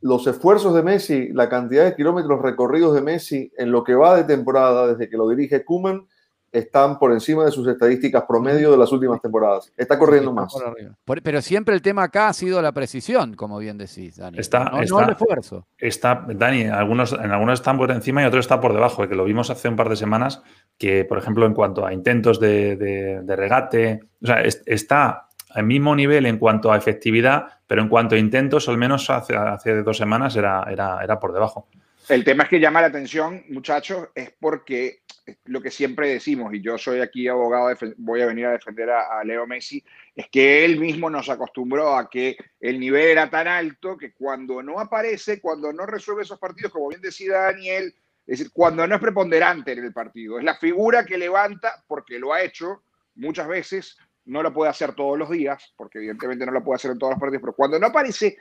los 0.00 0.26
esfuerzos 0.26 0.74
de 0.74 0.82
Messi, 0.82 1.28
la 1.32 1.48
cantidad 1.48 1.84
de 1.84 1.96
kilómetros 1.96 2.40
recorridos 2.40 2.94
de 2.94 3.02
Messi 3.02 3.52
en 3.56 3.72
lo 3.72 3.82
que 3.82 3.94
va 3.94 4.16
de 4.16 4.24
temporada 4.24 4.86
desde 4.86 5.08
que 5.08 5.16
lo 5.16 5.28
dirige 5.28 5.64
Kuman, 5.64 6.06
están 6.52 6.98
por 6.98 7.12
encima 7.12 7.44
de 7.44 7.50
sus 7.50 7.66
estadísticas 7.68 8.24
promedio 8.26 8.70
de 8.70 8.78
las 8.78 8.90
últimas 8.92 9.20
temporadas. 9.20 9.72
Está 9.76 9.98
corriendo 9.98 10.30
está 10.30 10.60
más. 10.64 11.20
pero 11.22 11.42
siempre 11.42 11.74
el 11.74 11.82
tema 11.82 12.04
acá 12.04 12.28
ha 12.28 12.32
sido 12.32 12.62
la 12.62 12.72
precisión, 12.72 13.34
como 13.34 13.58
bien 13.58 13.78
decís, 13.78 14.16
Dani. 14.16 14.38
Está, 14.38 14.64
no, 14.64 14.80
está, 14.80 14.94
no 14.94 15.04
el 15.04 15.10
esfuerzo. 15.10 15.66
Está, 15.78 16.24
Dani, 16.28 16.64
algunos, 16.64 17.12
en 17.12 17.30
algunos 17.30 17.60
están 17.60 17.76
por 17.76 17.90
encima 17.90 18.22
y 18.22 18.26
otros 18.26 18.44
están 18.44 18.60
por 18.60 18.72
debajo, 18.72 19.06
que 19.06 19.14
lo 19.14 19.24
vimos 19.24 19.50
hace 19.50 19.68
un 19.68 19.76
par 19.76 19.88
de 19.88 19.96
semanas, 19.96 20.42
que 20.78 21.04
por 21.04 21.18
ejemplo 21.18 21.46
en 21.46 21.54
cuanto 21.54 21.84
a 21.84 21.92
intentos 21.92 22.40
de, 22.40 22.76
de, 22.76 23.20
de 23.22 23.36
regate, 23.36 24.00
o 24.22 24.26
sea, 24.26 24.40
es, 24.40 24.62
está 24.66 25.26
al 25.50 25.64
mismo 25.64 25.96
nivel 25.96 26.26
en 26.26 26.38
cuanto 26.38 26.70
a 26.70 26.76
efectividad, 26.76 27.46
pero 27.66 27.82
en 27.82 27.88
cuanto 27.88 28.14
a 28.14 28.18
intentos, 28.18 28.68
al 28.68 28.76
menos 28.76 29.08
hace, 29.08 29.34
hace 29.34 29.82
dos 29.82 29.96
semanas 29.96 30.36
era, 30.36 30.66
era, 30.70 31.02
era 31.02 31.18
por 31.18 31.32
debajo. 31.32 31.68
El 32.08 32.24
tema 32.24 32.44
es 32.44 32.50
que 32.50 32.60
llama 32.60 32.80
la 32.80 32.88
atención, 32.88 33.42
muchachos, 33.48 34.08
es 34.14 34.32
porque 34.38 35.00
lo 35.46 35.60
que 35.60 35.70
siempre 35.70 36.08
decimos, 36.08 36.54
y 36.54 36.60
yo 36.60 36.78
soy 36.78 37.00
aquí 37.00 37.26
abogado, 37.26 37.74
voy 37.96 38.20
a 38.20 38.26
venir 38.26 38.46
a 38.46 38.52
defender 38.52 38.90
a, 38.90 39.18
a, 39.18 39.24
Leo 39.24 39.46
Messi, 39.46 39.82
es 40.14 40.28
que 40.28 40.64
él 40.64 40.78
mismo 40.78 41.10
nos 41.10 41.28
acostumbró 41.28 41.96
a 41.96 42.08
que 42.08 42.36
el 42.60 42.78
nivel 42.78 43.08
era 43.08 43.28
tan 43.28 43.48
alto 43.48 43.96
que 43.96 44.12
cuando 44.12 44.62
no 44.62 44.78
aparece, 44.78 45.40
cuando 45.40 45.72
no 45.72 45.86
resuelve 45.86 46.22
esos 46.22 46.38
partidos, 46.38 46.72
como 46.72 46.88
bien 46.88 47.00
decía 47.00 47.38
Daniel, 47.38 47.94
es 48.26 48.38
decir, 48.38 48.52
cuando 48.52 48.86
no 48.86 48.94
es 48.94 49.00
preponderante 49.00 49.72
en 49.72 49.84
el 49.84 49.92
partido, 49.92 50.38
es 50.38 50.44
la 50.44 50.56
figura 50.56 51.04
que 51.04 51.18
levanta, 51.18 51.84
porque 51.86 52.18
lo 52.18 52.32
ha 52.32 52.42
hecho 52.42 52.82
muchas 53.14 53.48
veces, 53.48 53.96
no 54.24 54.42
lo 54.42 54.52
puede 54.52 54.70
hacer 54.70 54.94
todos 54.94 55.18
los 55.18 55.30
días, 55.30 55.72
porque 55.76 55.98
evidentemente 55.98 56.44
no 56.44 56.52
lo 56.52 56.64
puede 56.64 56.76
hacer 56.76 56.90
en 56.90 56.98
todos 56.98 57.12
los 57.12 57.20
partidos, 57.20 57.42
pero 57.42 57.54
cuando 57.54 57.78
no 57.78 57.86
aparece 57.86 58.36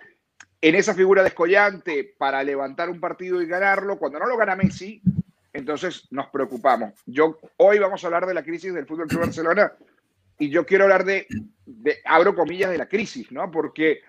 en 0.60 0.76
esa 0.76 0.96
figura 0.96 1.24
descollante 1.24 2.16
para 2.18 2.44
levantar 2.44 2.90
un 2.90 3.00
partido 3.00 3.42
y 3.42 3.46
ganarlo, 3.46 4.00
cuando 4.00 4.18
no 4.18 4.26
lo 4.26 4.38
gana 4.38 4.56
Messi, 4.56 5.02
entonces 5.56 6.08
nos 6.12 6.28
preocupamos. 6.28 6.94
Yo 7.06 7.40
hoy 7.58 7.80
vamos 7.80 8.04
a 8.04 8.08
hablar 8.08 8.26
de 8.26 8.34
la 8.34 8.44
crisis 8.44 8.74
del 8.74 8.86
Fútbol 8.86 9.08
Club 9.08 9.22
Barcelona 9.22 9.72
y 10.38 10.50
yo 10.50 10.66
quiero 10.66 10.84
hablar 10.84 11.06
de, 11.06 11.28
abro 12.04 12.36
comillas, 12.36 12.72
de 12.72 12.78
la 12.78 12.90
crisis, 12.90 13.32
¿no? 13.32 13.50
Porque 13.50 14.02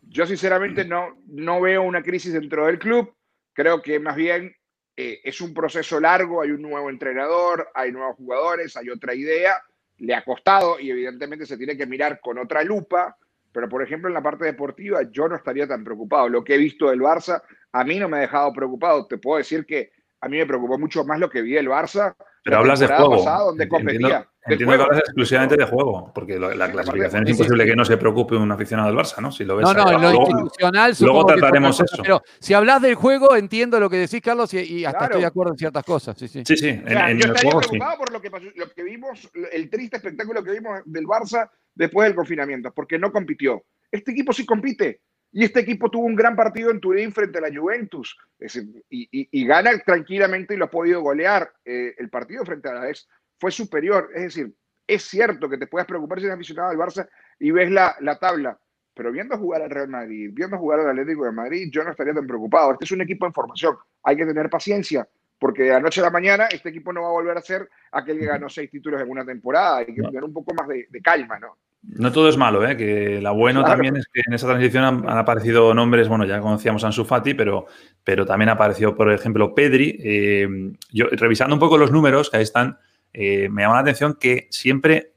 yo 0.00 0.26
sinceramente 0.26 0.86
no, 0.86 1.18
no 1.26 1.60
veo 1.60 1.82
una 1.82 2.02
crisis 2.02 2.32
dentro 2.32 2.64
del 2.64 2.78
club. 2.78 3.14
Creo 3.52 3.82
que 3.82 4.00
más 4.00 4.16
bien 4.16 4.56
eh, 4.96 5.20
es 5.22 5.42
un 5.42 5.52
proceso 5.52 6.00
largo, 6.00 6.40
hay 6.40 6.52
un 6.52 6.62
nuevo 6.62 6.88
entrenador, 6.88 7.68
hay 7.74 7.92
nuevos 7.92 8.16
jugadores, 8.16 8.74
hay 8.78 8.88
otra 8.88 9.14
idea. 9.14 9.62
Le 9.98 10.14
ha 10.14 10.24
costado 10.24 10.80
y 10.80 10.90
evidentemente 10.90 11.44
se 11.44 11.58
tiene 11.58 11.76
que 11.76 11.86
mirar 11.86 12.20
con 12.20 12.38
otra 12.38 12.64
lupa. 12.64 13.18
Pero, 13.52 13.68
por 13.68 13.82
ejemplo, 13.82 14.08
en 14.08 14.14
la 14.14 14.22
parte 14.22 14.46
deportiva 14.46 15.00
yo 15.10 15.28
no 15.28 15.36
estaría 15.36 15.68
tan 15.68 15.84
preocupado. 15.84 16.30
Lo 16.30 16.42
que 16.42 16.54
he 16.54 16.58
visto 16.58 16.88
del 16.88 17.00
Barça 17.00 17.42
a 17.72 17.84
mí 17.84 17.98
no 17.98 18.08
me 18.08 18.16
ha 18.16 18.20
dejado 18.20 18.50
preocupado. 18.54 19.06
Te 19.06 19.18
puedo 19.18 19.36
decir 19.36 19.66
que 19.66 19.90
a 20.26 20.28
mí 20.28 20.38
me 20.38 20.46
preocupó 20.46 20.78
mucho 20.78 21.04
más 21.04 21.18
lo 21.18 21.30
que 21.30 21.42
vi 21.42 21.52
del 21.52 21.68
Barça. 21.68 22.14
Pero 22.44 22.58
hablas 22.58 22.80
de 22.80 22.86
juego. 22.86 23.16
Pasada, 23.16 23.44
donde 23.44 23.68
competía. 23.68 23.94
Entiendo, 23.94 24.26
Entiendo 24.48 24.76
que 24.76 24.82
hablas 24.82 24.98
exclusivamente 25.00 25.56
de 25.56 25.64
juego, 25.64 26.12
porque 26.14 26.38
la 26.38 26.70
clasificación 26.70 27.24
es 27.24 27.30
imposible 27.30 27.66
que 27.66 27.74
no 27.74 27.84
se 27.84 27.96
preocupe 27.96 28.36
un 28.36 28.52
aficionado 28.52 28.88
del 28.88 28.96
Barça, 28.96 29.20
¿no? 29.20 29.32
Si 29.32 29.44
lo 29.44 29.56
ves 29.56 29.64
no, 29.64 29.74
no, 29.74 29.90
en 29.90 30.02
lo 30.02 30.12
institucional 30.12 30.94
Luego 31.00 31.26
trataremos 31.26 31.80
eso. 31.80 32.02
Pero 32.02 32.22
si 32.38 32.54
hablas 32.54 32.80
del 32.80 32.94
juego, 32.94 33.34
entiendo 33.34 33.80
lo 33.80 33.90
que 33.90 33.96
decís, 33.96 34.20
Carlos, 34.20 34.54
y, 34.54 34.84
hasta 34.84 35.06
estoy 35.06 35.22
de 35.22 35.26
acuerdo 35.26 35.52
en 35.52 35.58
ciertas 35.58 35.84
cosas. 35.84 36.16
Sí, 36.16 36.28
sí. 36.28 36.42
Sí, 36.46 36.56
sí. 36.56 36.68
En, 36.68 37.18
yo 37.18 37.32
estaría 37.32 37.50
preocupado 37.50 37.98
por 37.98 38.12
lo 38.12 38.20
que, 38.20 38.30
pasó, 38.30 38.46
lo 38.54 38.70
que 38.70 38.82
vimos, 38.84 39.28
el 39.52 39.68
triste 39.68 39.96
espectáculo 39.96 40.44
que 40.44 40.52
vimos 40.52 40.80
del 40.84 41.06
Barça 41.06 41.50
después 41.74 42.06
del 42.06 42.14
confinamiento, 42.14 42.72
porque 42.72 42.98
no 42.98 43.10
compitió. 43.10 43.64
Este 43.90 44.12
equipo 44.12 44.32
sí 44.32 44.46
compite. 44.46 45.00
Y 45.32 45.44
este 45.44 45.60
equipo 45.60 45.90
tuvo 45.90 46.06
un 46.06 46.16
gran 46.16 46.34
partido 46.34 46.70
en 46.70 46.80
Turín 46.80 47.12
frente 47.12 47.38
a 47.38 47.42
la 47.42 47.54
Juventus 47.54 48.16
y, 48.88 49.46
gana 49.46 49.78
tranquilamente 49.84 50.54
y 50.54 50.56
lo 50.56 50.66
ha 50.66 50.70
podido 50.70 51.02
golear. 51.02 51.52
Eh, 51.64 51.94
el 51.98 52.08
partido 52.08 52.44
frente 52.44 52.68
a 52.68 52.74
la 52.74 52.88
ex 52.88 53.06
fue 53.38 53.50
superior. 53.50 54.10
Es 54.14 54.22
decir, 54.22 54.54
es 54.86 55.02
cierto 55.02 55.48
que 55.48 55.58
te 55.58 55.66
puedes 55.66 55.86
preocupar 55.86 56.18
si 56.18 56.24
eres 56.24 56.36
aficionado 56.36 56.70
al 56.70 56.78
Barça 56.78 57.08
y 57.38 57.50
ves 57.50 57.70
la, 57.70 57.96
la 58.00 58.18
tabla, 58.18 58.58
pero 58.94 59.12
viendo 59.12 59.36
jugar 59.36 59.62
al 59.62 59.70
Real 59.70 59.88
Madrid, 59.88 60.30
viendo 60.32 60.56
jugar 60.58 60.80
al 60.80 60.90
Atlético 60.90 61.24
de 61.24 61.32
Madrid, 61.32 61.68
yo 61.70 61.84
no 61.84 61.90
estaría 61.90 62.14
tan 62.14 62.26
preocupado. 62.26 62.72
Este 62.72 62.86
es 62.86 62.92
un 62.92 63.02
equipo 63.02 63.26
en 63.26 63.32
formación. 63.32 63.76
Hay 64.02 64.16
que 64.16 64.24
tener 64.24 64.48
paciencia, 64.48 65.06
porque 65.38 65.64
de 65.64 65.74
anoche 65.74 66.00
a 66.00 66.04
la 66.04 66.10
mañana 66.10 66.46
este 66.46 66.70
equipo 66.70 66.92
no 66.92 67.02
va 67.02 67.08
a 67.08 67.12
volver 67.12 67.36
a 67.36 67.42
ser 67.42 67.68
aquel 67.92 68.18
que 68.18 68.26
ganó 68.26 68.48
seis 68.48 68.70
títulos 68.70 69.00
en 69.00 69.10
una 69.10 69.24
temporada. 69.24 69.78
Hay 69.78 69.94
que 69.94 70.02
tener 70.02 70.24
un 70.24 70.32
poco 70.32 70.54
más 70.54 70.66
de, 70.68 70.88
calma, 71.02 71.38
¿no? 71.38 71.58
No 71.88 72.10
todo 72.10 72.28
es 72.28 72.36
malo, 72.36 72.66
¿eh? 72.66 72.76
que 72.76 73.20
la 73.22 73.30
bueno 73.30 73.64
también 73.64 73.96
es 73.96 74.06
que 74.12 74.20
en 74.26 74.34
esa 74.34 74.48
transición 74.48 74.84
han, 74.84 75.08
aparecido 75.08 75.72
nombres, 75.72 76.08
bueno, 76.08 76.24
ya 76.24 76.40
conocíamos 76.40 76.82
a 76.82 76.88
Ansu 76.88 77.04
Fati, 77.04 77.34
pero, 77.34 77.66
pero 78.02 78.26
también 78.26 78.48
ha 78.48 78.52
aparecido, 78.52 78.96
por 78.96 79.12
ejemplo, 79.12 79.54
Pedri. 79.54 79.96
Eh, 80.02 80.48
yo, 80.90 81.06
revisando 81.12 81.54
un 81.54 81.60
poco 81.60 81.78
los 81.78 81.92
números 81.92 82.28
que 82.28 82.38
ahí 82.38 82.42
están, 82.42 82.78
eh, 83.12 83.48
me 83.50 83.62
llama 83.62 83.76
la 83.76 83.80
atención 83.82 84.16
que 84.20 84.48
siempre 84.50 85.12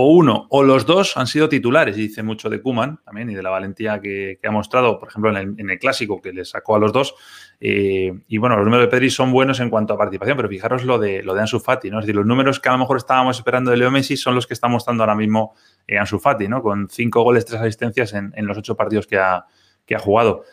o 0.00 0.06
uno 0.06 0.46
o 0.48 0.62
los 0.62 0.86
dos 0.86 1.18
han 1.18 1.26
sido 1.26 1.48
titulares, 1.50 1.98
y 1.98 2.02
dice 2.02 2.22
mucho 2.22 2.48
de 2.48 2.62
Kuman 2.62 3.00
también 3.04 3.28
y 3.28 3.34
de 3.34 3.42
la 3.42 3.50
valentía 3.50 4.00
que, 4.00 4.38
ha 4.42 4.50
mostrado, 4.50 4.98
por 4.98 5.08
ejemplo, 5.08 5.36
en 5.36 5.70
el, 5.70 5.78
clásico 5.78 6.22
que 6.22 6.32
le 6.32 6.46
sacó 6.46 6.76
a 6.76 6.78
los 6.78 6.90
dos. 6.90 7.14
Eh, 7.60 8.10
y 8.26 8.38
bueno, 8.38 8.56
los 8.56 8.64
números 8.64 8.86
de 8.86 8.90
Pedri 8.90 9.10
son 9.10 9.30
buenos 9.30 9.60
en 9.60 9.68
cuanto 9.68 9.92
a 9.92 9.98
participación, 9.98 10.38
pero 10.38 10.48
fijaros 10.48 10.84
lo 10.84 10.98
de, 10.98 11.22
lo 11.22 11.34
de 11.34 11.42
Ansu 11.42 11.60
Fati, 11.60 11.90
¿no? 11.90 11.98
Es 11.98 12.06
decir, 12.06 12.16
los 12.16 12.24
números 12.24 12.60
que 12.60 12.70
a 12.70 12.72
lo 12.72 12.78
mejor 12.78 12.96
estábamos 12.96 13.36
esperando 13.36 13.70
de 13.70 13.76
Leo 13.76 13.90
Messi 13.90 14.16
son 14.16 14.34
los 14.34 14.46
que 14.46 14.54
está 14.54 14.68
mostrando 14.68 15.02
ahora 15.02 15.14
mismo 15.14 15.54
eh, 15.86 15.98
Ansu 15.98 16.18
Fati, 16.18 16.48
¿no? 16.48 16.62
Con 16.62 16.88
cinco 16.88 17.22
goles, 17.22 17.44
tres 17.44 17.60
asistencias 17.60 18.14
en, 18.14 18.32
los 18.46 18.56
ocho 18.56 18.76
partidos 18.76 19.06
que 19.06 19.18
ha, 19.18 19.44
que 19.84 19.94
ha 19.94 19.98
jugado. 19.98 20.44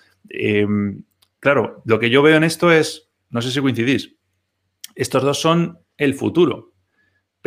claro, 1.40 1.82
lo 1.86 2.00
que 2.00 2.10
yo 2.10 2.22
veo 2.22 2.36
en 2.36 2.44
esto 2.44 2.70
es, 2.70 3.10
no 3.30 3.42
sé 3.42 3.52
si 3.52 3.62
coincidís, 3.62 4.18
estos 4.96 5.24
dos 5.24 5.40
son 5.40 5.80
el 5.96 6.16
futuro, 6.16 6.74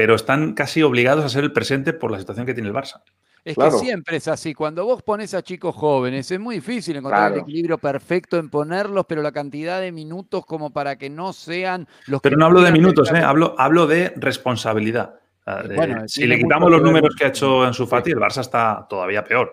pero 0.01 0.15
están 0.15 0.55
casi 0.55 0.83
obligados 0.83 1.23
a 1.27 1.29
ser 1.29 1.45
el 1.45 1.53
presente 1.53 1.93
por 1.93 2.11
la 2.11 2.19
situación 2.19 2.47
que 2.47 2.55
tiene 2.55 2.71
el 2.71 2.75
Barça. 2.75 3.03
Es 3.45 3.55
que 3.55 3.71
siempre 3.73 4.17
es 4.17 4.29
así. 4.29 4.55
Cuando 4.55 4.87
vos 4.87 5.03
pones 5.03 5.35
a 5.35 5.43
chicos 5.43 5.75
jóvenes, 5.75 6.31
es 6.31 6.41
muy 6.41 6.55
difícil 6.55 6.97
encontrar 6.97 7.35
el 7.35 7.41
equilibrio 7.41 7.77
perfecto 7.77 8.39
en 8.39 8.49
ponerlos, 8.49 9.05
pero 9.07 9.21
la 9.21 9.31
cantidad 9.31 9.79
de 9.79 9.93
minutos 9.93 10.47
como 10.47 10.71
para 10.71 10.97
que 10.97 11.11
no 11.11 11.35
sean 11.35 11.87
los 12.07 12.23
Pero 12.23 12.39
no 12.39 12.47
hablo 12.47 12.63
de 12.63 12.73
minutos, 12.73 13.13
¿eh? 13.13 13.19
hablo, 13.19 13.55
hablo 13.59 13.87
de 13.87 14.15
responsabilidad. 14.17 15.17
si 16.07 16.27
le 16.27 16.39
quitamos 16.39 16.71
los 16.71 16.81
números 16.81 17.15
que 17.15 17.27
ha 17.27 17.29
hecho 17.29 17.67
en 17.67 17.75
su 17.75 17.87
Fati, 17.87 18.13
el 18.13 18.19
Barça 18.21 18.41
está 18.41 18.87
todavía 18.89 19.23
peor. 19.23 19.53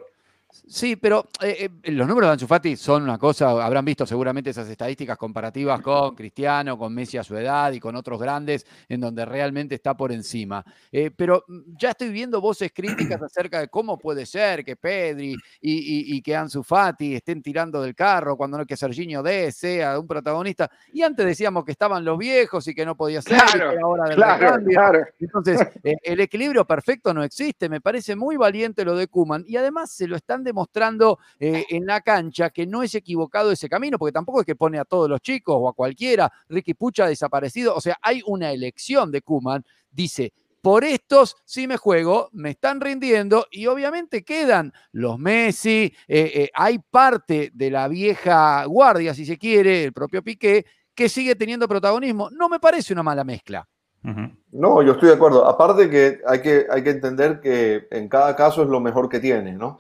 Sí, 0.49 0.95
pero 0.95 1.27
eh, 1.41 1.69
eh, 1.83 1.91
los 1.91 2.07
números 2.07 2.29
de 2.29 2.33
Ansu 2.33 2.47
Fati 2.47 2.75
son 2.75 3.03
una 3.03 3.17
cosa, 3.17 3.49
habrán 3.65 3.85
visto 3.85 4.05
seguramente 4.05 4.49
esas 4.49 4.69
estadísticas 4.69 5.17
comparativas 5.17 5.81
con 5.81 6.15
Cristiano, 6.15 6.77
con 6.77 6.93
Messi 6.93 7.17
a 7.17 7.23
su 7.23 7.35
edad 7.37 7.71
y 7.71 7.79
con 7.79 7.95
otros 7.95 8.19
grandes, 8.19 8.65
en 8.87 8.99
donde 9.01 9.25
realmente 9.25 9.75
está 9.75 9.95
por 9.95 10.11
encima. 10.11 10.63
Eh, 10.91 11.11
pero 11.15 11.43
mm, 11.47 11.77
ya 11.77 11.91
estoy 11.91 12.09
viendo 12.09 12.41
voces 12.41 12.71
críticas 12.73 13.21
acerca 13.23 13.59
de 13.59 13.67
cómo 13.67 13.97
puede 13.97 14.25
ser 14.25 14.63
que 14.63 14.75
Pedri 14.75 15.35
y, 15.61 16.21
que 16.21 16.35
Ansu 16.35 16.63
Fati 16.63 17.15
estén 17.15 17.41
tirando 17.41 17.81
del 17.81 17.95
carro 17.95 18.35
cuando 18.35 18.57
no 18.57 18.65
que 18.65 18.75
Serginho 18.75 19.23
D 19.23 19.51
sea 19.51 19.99
un 19.99 20.07
protagonista. 20.07 20.69
Y 20.91 21.01
antes 21.01 21.25
decíamos 21.25 21.63
que 21.63 21.71
estaban 21.71 22.03
los 22.03 22.17
viejos 22.17 22.67
y 22.67 22.73
que 22.75 22.85
no 22.85 22.95
podía 22.95 23.21
ser, 23.21 23.39
ahora 23.81 24.09
del 24.09 24.15
claro, 24.15 25.05
Entonces, 25.19 25.67
el 25.83 26.19
equilibrio 26.19 26.65
perfecto 26.65 27.13
no 27.13 27.23
existe. 27.23 27.69
Me 27.69 27.79
parece 27.79 28.15
muy 28.15 28.35
valiente 28.35 28.83
lo 28.83 28.95
de 28.95 29.07
Kuman 29.07 29.45
y 29.47 29.55
además 29.55 29.91
se 29.91 30.07
lo 30.07 30.15
están 30.37 30.43
demostrando 30.43 31.19
eh, 31.39 31.65
en 31.69 31.85
la 31.85 32.01
cancha 32.01 32.49
que 32.49 32.65
no 32.65 32.83
es 32.83 32.93
equivocado 32.95 33.51
ese 33.51 33.67
camino, 33.67 33.97
porque 33.97 34.13
tampoco 34.13 34.41
es 34.41 34.45
que 34.45 34.55
pone 34.55 34.79
a 34.79 34.85
todos 34.85 35.09
los 35.09 35.21
chicos 35.21 35.55
o 35.57 35.67
a 35.67 35.73
cualquiera, 35.73 36.31
Ricky 36.49 36.73
Pucha 36.73 37.05
ha 37.05 37.09
desaparecido, 37.09 37.75
o 37.75 37.81
sea, 37.81 37.97
hay 38.01 38.21
una 38.25 38.51
elección 38.51 39.11
de 39.11 39.21
Kuman, 39.21 39.65
dice, 39.91 40.33
por 40.61 40.83
estos 40.83 41.37
sí 41.45 41.67
me 41.67 41.77
juego, 41.77 42.29
me 42.33 42.51
están 42.51 42.81
rindiendo 42.81 43.47
y 43.51 43.67
obviamente 43.67 44.23
quedan 44.23 44.73
los 44.91 45.17
Messi, 45.17 45.93
eh, 46.07 46.31
eh, 46.33 46.49
hay 46.53 46.79
parte 46.79 47.51
de 47.53 47.71
la 47.71 47.87
vieja 47.87 48.65
guardia, 48.65 49.13
si 49.13 49.25
se 49.25 49.37
quiere, 49.37 49.85
el 49.85 49.93
propio 49.93 50.21
Piqué, 50.21 50.65
que 50.93 51.09
sigue 51.09 51.35
teniendo 51.35 51.67
protagonismo. 51.67 52.29
No 52.31 52.49
me 52.49 52.59
parece 52.59 52.91
una 52.91 53.03
mala 53.03 53.23
mezcla. 53.23 53.67
No, 54.51 54.81
yo 54.81 54.93
estoy 54.93 55.09
de 55.09 55.15
acuerdo. 55.15 55.45
Aparte 55.45 55.89
que 55.89 56.21
hay, 56.25 56.41
que 56.41 56.65
hay 56.69 56.83
que 56.83 56.91
entender 56.91 57.41
que 57.41 57.87
en 57.91 58.07
cada 58.07 58.35
caso 58.35 58.63
es 58.63 58.69
lo 58.69 58.79
mejor 58.79 59.09
que 59.09 59.19
tiene, 59.19 59.53
¿no? 59.53 59.79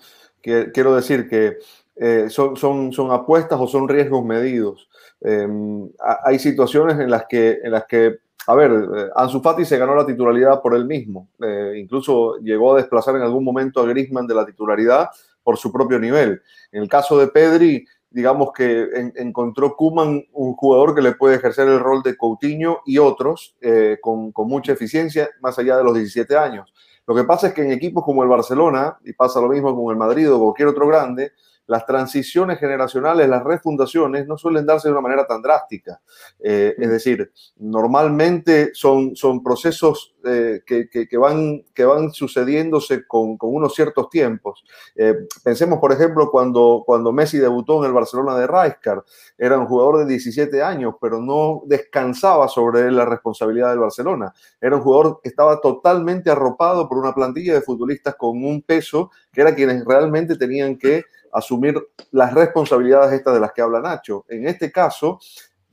Quiero 0.73 0.95
decir 0.95 1.27
que 1.27 1.57
eh, 1.99 2.27
son, 2.29 2.55
son, 2.55 2.93
son, 2.93 3.11
apuestas 3.11 3.59
o 3.59 3.67
son 3.67 3.87
riesgos 3.87 4.23
medidos. 4.23 4.87
Em, 5.21 5.89
hay 6.23 6.37
situaciones 6.37 6.99
en 6.99 7.09
las 7.09 7.25
que, 7.27 7.59
en 7.63 7.71
las 7.71 7.85
que 7.85 8.19
a 8.45 8.55
ver, 8.55 8.71
eh, 8.71 9.09
Ansu 9.15 9.41
Fati 9.41 9.65
se 9.65 9.77
ganó 9.77 9.95
la 9.95 10.05
titularidad 10.05 10.61
por 10.61 10.75
él 10.75 10.85
mismo. 10.85 11.29
Eh, 11.41 11.73
incluso 11.77 12.37
llegó 12.37 12.73
a 12.73 12.77
desplazar 12.77 13.15
en 13.15 13.23
algún 13.23 13.43
momento 13.43 13.81
a 13.81 13.85
Griezmann 13.85 14.27
de 14.27 14.35
la 14.35 14.45
titularidad 14.45 15.09
por 15.43 15.57
su 15.57 15.71
propio 15.71 15.99
nivel. 15.99 16.41
En 16.71 16.83
el 16.83 16.89
caso 16.89 17.17
de 17.17 17.27
Pedri, 17.27 17.85
digamos 18.09 18.51
que 18.53 19.11
encontró 19.15 19.75
Kuman 19.75 20.23
un 20.31 20.53
jugador 20.53 20.95
que 20.95 21.01
le 21.01 21.13
puede 21.13 21.35
ejercer 21.35 21.67
el 21.67 21.79
rol 21.79 22.03
de 22.03 22.15
Coutinho 22.15 22.79
y 22.85 22.97
otros 22.99 23.55
con, 24.01 24.31
con, 24.31 24.47
mucha 24.47 24.71
eficiencia 24.71 25.29
más 25.41 25.59
allá 25.59 25.77
de 25.77 25.83
los 25.83 25.93
17 25.93 26.37
años. 26.37 26.73
Lo 27.07 27.15
que 27.15 27.23
pasa 27.23 27.47
es 27.47 27.53
que 27.53 27.61
en 27.61 27.71
equipos 27.71 28.03
como 28.03 28.21
el 28.21 28.29
Barcelona, 28.29 28.97
y 29.05 29.13
pasa 29.13 29.39
lo 29.39 29.47
mismo 29.47 29.73
con 29.73 29.91
el 29.91 29.97
Madrid 29.97 30.31
o 30.31 30.39
cualquier 30.39 30.67
otro 30.67 30.87
grande, 30.87 31.31
las 31.67 31.85
transiciones 31.85 32.59
generacionales, 32.59 33.27
las 33.29 33.43
refundaciones, 33.43 34.27
no 34.27 34.37
suelen 34.37 34.65
darse 34.65 34.87
de 34.87 34.93
una 34.93 35.01
manera 35.01 35.25
tan 35.25 35.41
drástica. 35.41 36.01
Eh, 36.39 36.75
es 36.77 36.89
decir, 36.89 37.31
normalmente 37.57 38.71
son, 38.73 39.15
son 39.15 39.41
procesos 39.41 40.15
eh, 40.27 40.63
que, 40.65 41.17
van, 41.17 41.63
que 41.73 41.85
van 41.85 42.11
sucediéndose 42.11 43.05
con, 43.07 43.37
unos 43.39 43.73
ciertos 43.73 44.09
tiempos. 44.09 44.63
Eh, 44.95 45.15
pensemos, 45.43 45.79
por 45.79 45.91
ejemplo, 45.91 46.29
cuando, 46.31 46.83
cuando 46.85 47.11
Messi 47.11 47.37
debutó 47.37 47.79
en 47.79 47.85
el 47.85 47.93
Barcelona 47.93 48.35
de 48.37 48.47
Rijkaard, 48.47 49.03
era 49.37 49.57
un 49.57 49.67
jugador 49.67 49.99
de 49.99 50.05
17 50.05 50.61
años, 50.61 50.95
pero 51.01 51.21
no 51.21 51.63
descansaba 51.65 52.47
sobre 52.47 52.91
la 52.91 53.05
responsabilidad 53.05 53.69
del 53.69 53.79
Barcelona. 53.79 54.33
Era 54.59 54.75
un 54.75 54.81
jugador 54.81 55.19
que 55.21 55.29
estaba 55.29 55.59
totalmente 55.61 56.29
arropado 56.29 56.87
por 56.87 56.97
una 56.97 57.13
plantilla 57.13 57.53
de 57.53 57.61
futbolistas 57.61 58.15
con 58.15 58.43
un 58.43 58.61
peso 58.61 59.11
que 59.31 59.41
era 59.41 59.55
quienes 59.55 59.85
realmente 59.85 60.35
tenían 60.35 60.77
que 60.77 61.03
asumir 61.31 61.75
las 62.11 62.33
responsabilidades 62.33 63.13
estas 63.13 63.33
de 63.33 63.39
las 63.39 63.51
que 63.53 63.61
habla 63.61 63.81
Nacho. 63.81 64.25
En 64.27 64.47
este 64.47 64.71
caso, 64.71 65.19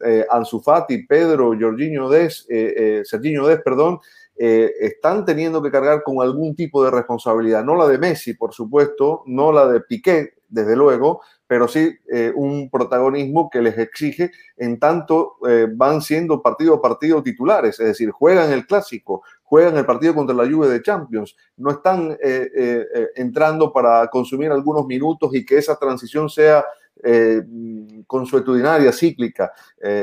eh, 0.04 0.26
Pedro, 1.08 1.54
Jorginho 1.58 2.08
Des, 2.08 2.46
eh, 2.48 2.74
eh, 2.76 3.02
Serginho 3.04 3.46
Des, 3.46 3.60
perdón, 3.62 4.00
eh, 4.36 4.72
están 4.80 5.24
teniendo 5.24 5.62
que 5.62 5.70
cargar 5.70 6.02
con 6.02 6.20
algún 6.20 6.54
tipo 6.54 6.84
de 6.84 6.90
responsabilidad, 6.90 7.64
no 7.64 7.76
la 7.76 7.86
de 7.86 7.98
Messi, 7.98 8.34
por 8.34 8.52
supuesto, 8.52 9.22
no 9.26 9.52
la 9.52 9.66
de 9.66 9.80
Piqué, 9.80 10.34
desde 10.48 10.76
luego, 10.76 11.20
pero 11.48 11.66
sí 11.66 11.96
un 12.36 12.70
protagonismo 12.70 13.50
que 13.50 13.60
les 13.60 13.76
exige 13.76 14.30
en 14.56 14.78
tanto 14.78 15.36
van 15.74 16.00
siendo 16.00 16.40
partido 16.40 16.74
a 16.74 16.80
partido 16.80 17.24
titulares, 17.24 17.80
es 17.80 17.86
decir, 17.86 18.12
juegan 18.12 18.52
el 18.52 18.64
clásico, 18.64 19.22
juegan 19.54 19.76
el 19.76 19.86
partido 19.86 20.16
contra 20.16 20.34
la 20.34 20.50
Juve 20.50 20.66
de 20.66 20.82
Champions, 20.82 21.36
no 21.58 21.70
están 21.70 22.10
eh, 22.10 22.18
eh, 22.20 22.86
eh, 22.92 23.08
entrando 23.14 23.72
para 23.72 24.08
consumir 24.08 24.50
algunos 24.50 24.84
minutos 24.84 25.32
y 25.32 25.46
que 25.46 25.58
esa 25.58 25.76
transición 25.76 26.28
sea 26.28 26.64
consuetudinaria, 28.06 28.90
cíclica. 28.90 29.52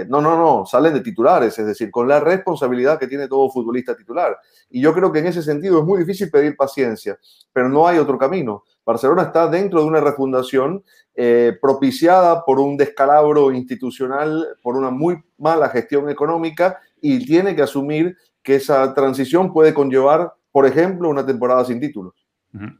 no, 0.07 0.21
no, 0.21 0.37
no, 0.37 0.65
salen 0.65 0.93
de 0.93 0.99
titulares, 1.01 1.57
es 1.57 1.65
decir, 1.65 1.89
con 1.89 2.07
la 2.07 2.19
responsabilidad 2.19 2.99
que 2.99 3.07
tiene 3.07 3.27
todo 3.27 3.49
futbolista 3.49 3.95
titular. 3.95 4.37
Y 4.69 4.81
yo 4.81 4.93
creo 4.93 5.11
que 5.11 5.19
en 5.19 5.27
ese 5.27 5.41
sentido 5.41 5.79
es 5.79 5.85
muy 5.85 5.99
difícil 5.99 6.29
pedir 6.29 6.55
paciencia, 6.55 7.17
pero 7.51 7.69
no 7.69 7.87
hay 7.87 7.97
otro 7.97 8.17
camino. 8.17 8.63
Barcelona 8.85 9.23
está 9.23 9.47
dentro 9.47 9.79
de 9.81 9.87
una 9.87 9.99
refundación 9.99 10.83
propiciada 11.59 12.45
por 12.45 12.59
un 12.59 12.77
descalabro 12.77 13.51
institucional, 13.51 14.47
por 14.61 14.75
una 14.75 14.91
muy 14.91 15.17
mala 15.37 15.69
gestión 15.69 16.09
económica 16.09 16.79
y 17.01 17.25
tiene 17.25 17.55
que 17.55 17.63
asumir 17.63 18.15
que 18.43 18.55
esa 18.55 18.93
transición 18.93 19.53
puede 19.53 19.73
conllevar, 19.73 20.33
por 20.51 20.65
ejemplo, 20.65 21.09
una 21.09 21.25
temporada 21.25 21.63
sin 21.65 21.79
títulos. 21.79 22.13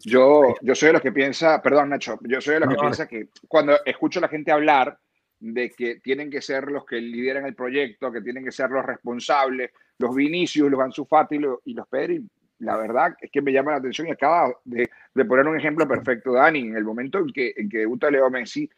Yo, 0.03 0.53
yo 0.61 0.75
soy 0.75 0.87
de 0.87 0.93
los 0.93 1.01
que 1.01 1.13
piensa, 1.13 1.61
perdón 1.61 1.89
Nacho, 1.89 2.19
yo 2.23 2.41
soy 2.41 2.55
de 2.55 2.59
los 2.59 2.69
que 2.69 2.75
piensa 2.75 3.07
que 3.07 3.29
cuando 3.47 3.73
escucho 3.85 4.19
a 4.19 4.23
la 4.23 4.27
gente 4.27 4.51
hablar 4.51 4.97
de 5.39 5.69
que 5.71 6.01
tienen 6.01 6.29
que 6.29 6.41
ser 6.41 6.69
los 6.69 6.85
que 6.85 6.99
lideran 6.99 7.45
el 7.45 7.55
proyecto, 7.55 8.11
que 8.11 8.21
tienen 8.21 8.43
que 8.43 8.51
ser 8.51 8.69
los 8.69 8.85
responsables, 8.85 9.71
los 9.97 10.13
Vinicius, 10.13 10.69
los 10.69 10.79
Ansu 10.79 11.05
Fati 11.05 11.39
y 11.65 11.73
los 11.73 11.87
Pedri, 11.87 12.21
la 12.59 12.77
verdad 12.77 13.15
es 13.19 13.31
que 13.31 13.41
me 13.41 13.51
llama 13.51 13.71
la 13.71 13.77
atención 13.77 14.07
y 14.07 14.11
acaba 14.11 14.53
de, 14.65 14.87
poner 15.25 15.47
un 15.47 15.57
ejemplo 15.57 15.87
perfecto, 15.87 16.33
Dani, 16.33 16.59
en 16.59 16.75
el 16.75 16.83
momento 16.83 17.19
en 17.19 17.31
que, 17.33 17.53
en 17.55 17.69
que 17.69 17.79
debuta 17.79 18.11
Leo 18.11 18.29
Messi, 18.29 18.69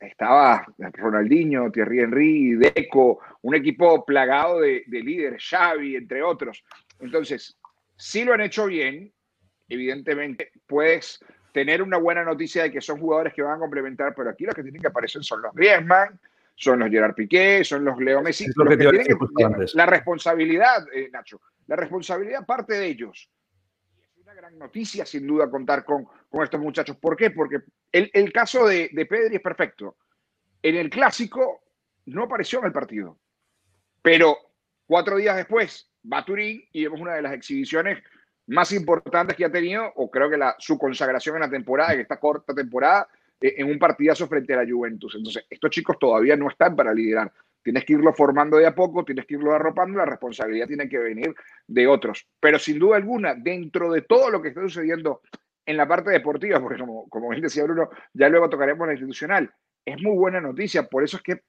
estaba 0.00 0.66
Ronaldinho, 0.78 1.70
Thierry 1.70 2.00
Henry, 2.00 2.54
Deco, 2.56 3.20
un 3.42 3.54
equipo 3.54 4.04
plagado 4.04 4.60
de, 4.60 4.84
de 4.86 5.00
líderes, 5.00 5.46
Xavi, 5.48 5.96
entre 5.96 6.22
otros. 6.22 6.64
Entonces, 7.00 7.58
si 7.96 8.24
lo 8.24 8.32
han 8.32 8.40
hecho 8.40 8.66
bien, 8.66 9.12
evidentemente 9.68 10.52
puedes 10.66 11.20
tener 11.52 11.82
una 11.82 11.96
buena 11.96 12.24
noticia 12.24 12.62
de 12.62 12.72
que 12.72 12.80
son 12.80 13.00
jugadores 13.00 13.32
que 13.34 13.42
van 13.42 13.56
a 13.56 13.58
complementar, 13.58 14.14
pero 14.14 14.30
aquí 14.30 14.44
los 14.44 14.54
que 14.54 14.62
tienen 14.62 14.80
que 14.80 14.88
aparecer 14.88 15.22
son 15.24 15.42
los 15.42 15.52
Griezmann, 15.54 16.18
son 16.54 16.80
los 16.80 16.90
Gerard 16.90 17.14
Piqué, 17.14 17.64
son 17.64 17.84
los 17.84 17.98
Leo 17.98 18.22
Messi. 18.22 18.46
la 19.74 19.86
responsabilidad, 19.86 20.86
eh, 20.92 21.08
Nacho, 21.12 21.40
la 21.66 21.76
responsabilidad 21.76 22.44
parte 22.46 22.74
de 22.74 22.86
ellos. 22.86 23.30
Es 23.98 24.22
una 24.22 24.34
gran 24.34 24.58
noticia, 24.58 25.06
sin 25.06 25.26
duda, 25.26 25.50
contar 25.50 25.84
con, 25.84 26.06
con 26.28 26.42
estos 26.42 26.60
muchachos. 26.60 26.96
¿Por 26.96 27.16
qué? 27.16 27.30
Porque 27.30 27.60
el, 27.92 28.32
caso 28.32 28.66
de, 28.66 28.90
de, 28.92 29.06
Pedri 29.06 29.36
es 29.36 29.42
perfecto. 29.42 29.96
En 30.62 30.76
el 30.76 30.90
clásico 30.90 31.62
no 32.06 32.24
apareció 32.24 32.58
en 32.60 32.66
el 32.66 32.72
partido, 32.72 33.18
pero 34.02 34.36
cuatro 34.86 35.16
días 35.16 35.36
después 35.36 35.90
va 36.10 36.18
a 36.18 36.24
Turín 36.24 36.64
y 36.72 36.84
vemos 36.84 37.00
una 37.00 37.14
de 37.14 37.22
las 37.22 37.32
exhibiciones 37.32 38.02
más 38.48 38.72
importantes 38.72 39.36
que 39.36 39.44
ha 39.44 39.52
tenido, 39.52 39.92
o 39.96 40.10
creo 40.10 40.30
que 40.30 40.36
la, 40.36 40.56
su 40.58 40.78
consagración 40.78 41.36
en 41.36 41.42
la 41.42 41.50
temporada, 41.50 41.92
en 41.92 42.00
esta 42.00 42.18
corta 42.18 42.54
temporada, 42.54 43.08
eh, 43.40 43.54
en 43.58 43.70
un 43.70 43.78
partidazo 43.78 44.26
frente 44.26 44.54
a 44.54 44.62
la 44.62 44.70
Juventus. 44.70 45.14
Entonces, 45.14 45.44
estos 45.48 45.70
chicos 45.70 45.98
todavía 45.98 46.34
no 46.36 46.48
están 46.48 46.74
para 46.74 46.94
liderar. 46.94 47.30
Tienes 47.62 47.84
que 47.84 47.92
irlo 47.92 48.12
formando 48.14 48.56
de 48.56 48.66
a 48.66 48.74
poco, 48.74 49.04
tienes 49.04 49.26
que 49.26 49.34
irlo 49.34 49.52
arropando, 49.52 49.98
la 49.98 50.06
responsabilidad 50.06 50.66
tiene 50.66 50.88
que 50.88 50.98
venir 50.98 51.34
de 51.66 51.86
otros. 51.86 52.26
Pero 52.40 52.58
sin 52.58 52.78
duda 52.78 52.96
alguna, 52.96 53.34
dentro 53.34 53.92
de 53.92 54.02
todo 54.02 54.30
lo 54.30 54.40
que 54.40 54.48
está 54.48 54.62
sucediendo 54.62 55.20
en 55.68 55.76
la 55.76 55.86
parte 55.86 56.10
deportiva, 56.10 56.60
porque 56.60 56.78
como, 56.78 57.06
como 57.10 57.28
bien 57.28 57.42
decía 57.42 57.64
Bruno, 57.64 57.90
ya 58.14 58.30
luego 58.30 58.48
tocaremos 58.48 58.86
la 58.86 58.94
institucional, 58.94 59.52
es 59.84 60.02
muy 60.02 60.16
buena 60.16 60.40
noticia. 60.40 60.84
Por 60.84 61.04
eso 61.04 61.18
es 61.18 61.22
que 61.22 61.42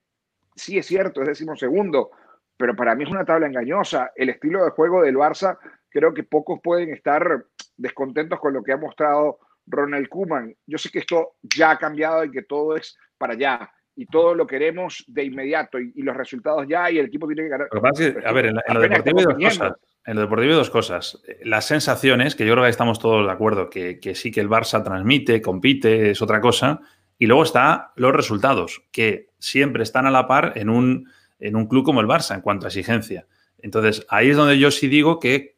sí 0.54 0.76
es 0.76 0.84
cierto, 0.84 1.22
es 1.22 1.42
segundo, 1.56 2.10
pero 2.54 2.76
para 2.76 2.94
mí 2.94 3.04
es 3.04 3.10
una 3.10 3.24
tabla 3.24 3.46
engañosa. 3.46 4.12
El 4.14 4.28
estilo 4.28 4.62
de 4.62 4.72
juego 4.72 5.02
del 5.02 5.16
Barça 5.16 5.56
creo 5.88 6.12
que 6.12 6.22
pocos 6.22 6.60
pueden 6.62 6.90
estar 6.90 7.46
descontentos 7.78 8.38
con 8.40 8.52
lo 8.52 8.62
que 8.62 8.72
ha 8.74 8.76
mostrado 8.76 9.38
Ronald 9.66 10.08
Kuman. 10.10 10.54
Yo 10.66 10.76
sé 10.76 10.90
que 10.90 10.98
esto 10.98 11.36
ya 11.42 11.70
ha 11.70 11.78
cambiado 11.78 12.22
y 12.22 12.30
que 12.30 12.42
todo 12.42 12.76
es 12.76 12.98
para 13.16 13.32
allá 13.32 13.70
y 13.96 14.04
todo 14.04 14.34
lo 14.34 14.46
queremos 14.46 15.02
de 15.08 15.24
inmediato 15.24 15.78
y, 15.78 16.02
los 16.02 16.14
resultados 16.14 16.66
ya 16.68 16.90
y 16.90 16.98
el 16.98 17.06
equipo 17.06 17.26
tiene 17.26 17.44
que 17.44 17.48
ganar. 17.48 17.68
a 17.72 18.32
ver, 18.32 18.46
en, 18.46 18.54
lo 18.54 18.80
deportivo 18.80 19.18
hay 19.18 19.24
dos 19.24 19.34
cosas. 19.34 19.72
En 20.06 20.14
lo 20.16 20.22
deportivo 20.22 20.52
hay 20.52 20.56
dos 20.58 20.70
cosas. 20.70 21.22
Las 21.44 21.66
sensaciones, 21.66 22.34
que 22.34 22.46
yo 22.46 22.52
creo 22.54 22.64
que 22.64 22.70
estamos 22.70 22.98
todos 22.98 23.26
de 23.26 23.32
acuerdo, 23.32 23.68
que, 23.68 24.00
sí 24.14 24.30
que 24.30 24.40
el 24.40 24.48
Barça 24.48 24.82
transmite, 24.82 25.42
compite, 25.42 26.10
es 26.10 26.22
otra 26.22 26.40
cosa. 26.40 26.80
Y 27.18 27.26
luego 27.26 27.42
está 27.42 27.92
los 27.96 28.12
resultados, 28.12 28.82
que 28.92 29.28
siempre 29.38 29.82
están 29.82 30.06
a 30.06 30.10
la 30.10 30.26
par 30.26 30.54
en 30.56 30.70
un, 30.70 31.10
en 31.38 31.54
un 31.54 31.66
club 31.66 31.84
como 31.84 32.00
el 32.00 32.06
Barça 32.06 32.34
en 32.34 32.40
cuanto 32.40 32.66
a 32.66 32.68
exigencia. 32.68 33.26
Entonces, 33.58 34.06
ahí 34.08 34.30
es 34.30 34.36
donde 34.36 34.58
yo 34.58 34.70
sí 34.70 34.88
digo 34.88 35.20
que 35.20 35.56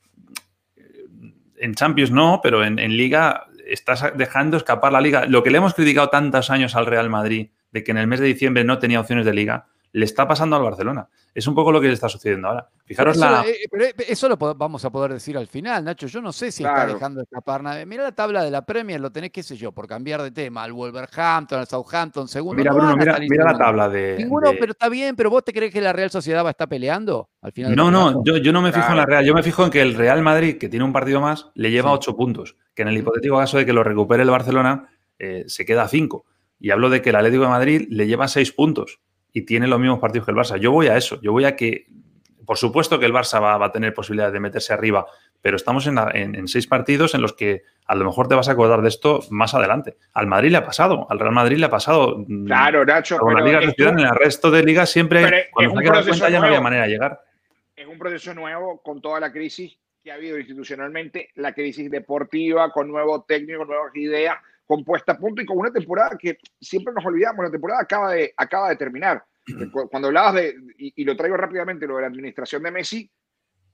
en 1.62 1.75
Champions 1.75 2.11
no, 2.11 2.40
pero 2.42 2.64
en, 2.64 2.76
Liga 2.96 3.46
estás 3.64 4.04
dejando 4.16 4.56
escapar 4.56 4.92
la 4.92 5.00
Liga. 5.00 5.26
Lo 5.26 5.44
que 5.44 5.50
le 5.50 5.58
hemos 5.58 5.75
criticado 5.75 6.08
tantos 6.08 6.50
años 6.50 6.75
al 6.75 6.87
Real 6.87 7.08
Madrid, 7.08 7.50
de 7.70 7.84
que 7.84 7.92
en 7.92 7.99
el 7.99 8.08
mes 8.08 8.18
de 8.18 8.26
diciembre 8.26 8.64
no 8.64 8.80
tenía 8.80 9.00
opciones 9.00 9.25
de 9.25 9.32
Liga, 9.32 9.68
le 9.92 10.04
está 10.04 10.26
pasando 10.26 10.56
al 10.56 10.62
Barcelona. 10.62 11.08
Es 11.34 11.46
un 11.46 11.54
poco 11.54 11.72
lo 11.72 11.80
que 11.80 11.87
le 11.87 11.94
está 11.94 12.08
sucediendo 12.08 12.49
ahora. 12.49 12.68
Fijaros 12.84 13.16
eso, 13.16 13.30
la. 13.30 13.42
Eh, 13.46 13.68
pero 13.70 13.84
eh, 13.84 13.94
eso 14.08 14.28
lo 14.28 14.37
vamos 14.37 14.84
a 14.84 14.90
poder 14.90 15.12
decir 15.12 15.37
al 15.37 15.46
final, 15.46 15.84
Nacho. 15.84 16.06
Yo 16.06 16.20
no 16.20 16.32
sé 16.32 16.50
si 16.50 16.62
está 16.62 16.87
dejando 16.87 17.22
escapar 17.22 17.62
nada. 17.62 17.84
Mira 17.87 18.02
la 18.02 18.12
tabla 18.12 18.42
de 18.42 18.50
la 18.50 18.64
Premier, 18.64 19.00
lo 19.00 19.11
tenés, 19.11 19.30
qué 19.30 19.42
sé 19.42 19.56
yo, 19.56 19.72
por 19.72 19.87
cambiar 19.87 20.22
de 20.22 20.30
tema, 20.30 20.62
al 20.62 20.72
Wolverhampton, 20.72 21.61
al 21.61 21.66
Southampton, 21.66 22.28
segundo. 22.28 22.61
Mira, 22.61 22.72
Bruno, 22.72 22.96
mira, 22.96 23.44
la 23.44 23.56
tabla 23.56 23.88
de. 23.88 24.16
Ninguno, 24.18 24.52
pero 24.58 24.72
está 24.72 24.88
bien, 24.88 25.14
pero 25.14 25.30
vos 25.30 25.44
te 25.44 25.52
crees 25.52 25.72
que 25.72 25.80
la 25.80 25.92
Real 25.92 26.11
Sociedad 26.11 26.42
va 26.42 26.49
a 26.49 26.52
estar 26.52 26.68
peleando 26.68 27.30
al 27.40 27.52
final. 27.52 27.76
No, 27.76 27.90
no, 27.90 28.22
yo, 28.25 28.38
yo, 28.38 28.52
no 28.52 28.62
me 28.62 28.72
fijo 28.72 28.90
en 28.90 28.96
la 28.96 29.06
Real. 29.06 29.25
Yo 29.25 29.34
me 29.34 29.42
fijo 29.42 29.64
en 29.64 29.70
que 29.70 29.82
el 29.82 29.94
Real 29.94 30.22
Madrid, 30.22 30.58
que 30.58 30.68
tiene 30.68 30.84
un 30.84 30.92
partido 30.92 31.20
más, 31.20 31.50
le 31.54 31.70
lleva 31.70 31.92
ocho 31.92 32.16
puntos. 32.16 32.56
Que 32.75 32.82
en 32.82 32.88
el 32.88 32.96
hipotético 32.96 33.38
caso 33.38 33.58
de 33.58 33.66
que 33.66 33.72
lo 33.72 33.84
recupere 33.84 34.22
el 34.22 34.30
Barcelona, 34.30 34.88
eh, 35.18 35.44
se 35.46 35.64
queda 35.64 35.82
a 35.82 35.88
cinco. 35.88 36.25
Y 36.58 36.70
hablo 36.70 36.90
de 36.90 37.02
que 37.02 37.11
el 37.11 37.16
Atlético 37.16 37.42
de 37.42 37.49
Madrid 37.49 37.87
le 37.90 38.06
lleva 38.06 38.28
seis 38.28 38.52
puntos 38.52 39.00
y 39.32 39.42
tiene 39.42 39.66
los 39.66 39.80
mismos 39.80 39.98
partidos 39.98 40.26
que 40.26 40.32
el 40.32 40.36
Barça. 40.36 40.58
Yo 40.58 40.70
voy 40.72 40.88
a 40.88 40.96
eso, 40.96 41.20
yo 41.22 41.32
voy 41.32 41.44
a 41.44 41.56
que, 41.56 41.86
por 42.44 42.58
supuesto 42.58 42.98
que 42.98 43.06
el 43.06 43.12
Barça 43.12 43.40
va, 43.40 43.64
a 43.64 43.72
tener 43.72 43.94
posibilidades 43.94 44.32
de 44.32 44.40
meterse 44.40 44.72
arriba, 44.72 45.06
pero 45.40 45.56
estamos 45.56 45.86
en, 45.86 46.48
seis 46.48 46.66
partidos 46.66 47.14
en 47.14 47.22
los 47.22 47.32
que 47.32 47.62
a 47.86 47.94
lo 47.94 48.04
mejor 48.04 48.28
te 48.28 48.34
vas 48.34 48.48
a 48.48 48.52
acordar 48.52 48.82
de 48.82 48.88
esto 48.88 49.21
más 49.30 49.54
adelante. 49.54 49.97
Al 50.12 50.26
Madrid 50.26 50.50
le 50.50 50.58
ha 50.58 50.64
pasado, 50.64 51.06
al 51.10 51.18
Real 51.18 51.32
Madrid 51.32 51.56
le 51.56 51.66
ha 51.66 51.71
pasado. 51.71 52.25
Mm, 52.28 52.47
claro, 52.47 52.84
Nacho. 52.84 53.18
Con 53.18 53.34
la 53.34 53.40
Liga 53.40 53.60
en 53.60 53.99
el 53.99 54.10
resto 54.10 54.50
de 54.50 54.62
ligas 54.62 54.90
siempre, 54.90 55.49
cuando 55.50 56.02
se 56.02 56.08
cuenta 56.08 56.30
ya 56.30 56.40
no 56.40 56.47
había 56.47 56.60
manera 56.60 56.84
de 56.84 56.90
llegar. 56.90 57.21
Es 57.75 57.86
un 57.86 57.99
proceso 57.99 58.34
nuevo 58.34 58.80
con 58.82 59.00
toda 59.00 59.18
la 59.18 59.32
crisis 59.32 59.76
que 60.04 60.10
ha 60.10 60.14
habido 60.14 60.38
institucionalmente, 60.38 61.30
la 61.36 61.52
crisis 61.52 61.90
deportiva, 61.90 62.71
con 62.73 62.88
nuevo 62.88 63.23
técnico, 63.23 63.64
nuevas 63.64 63.95
ideas 63.95 64.36
compuesta 64.73 65.13
a 65.13 65.19
punto 65.19 65.43
y 65.43 65.45
con 65.45 65.58
una 65.58 65.71
temporada 65.71 66.17
que 66.19 66.39
siempre 66.58 66.95
nos 66.95 67.04
olvidamos, 67.04 67.45
la 67.45 67.50
temporada 67.50 67.82
acaba 67.82 68.13
de, 68.13 68.32
acaba 68.35 68.71
de 68.71 68.76
terminar. 68.76 69.23
Cuando 69.91 70.08
hablabas 70.08 70.35
de, 70.35 70.54
y, 70.78 71.04
lo 71.04 71.15
traigo 71.15 71.37
rápidamente, 71.37 71.87
lo 71.87 71.97
de 71.97 72.02
la 72.02 72.08
administración 72.08 72.63
de 72.63 72.71
Messi, 72.71 73.11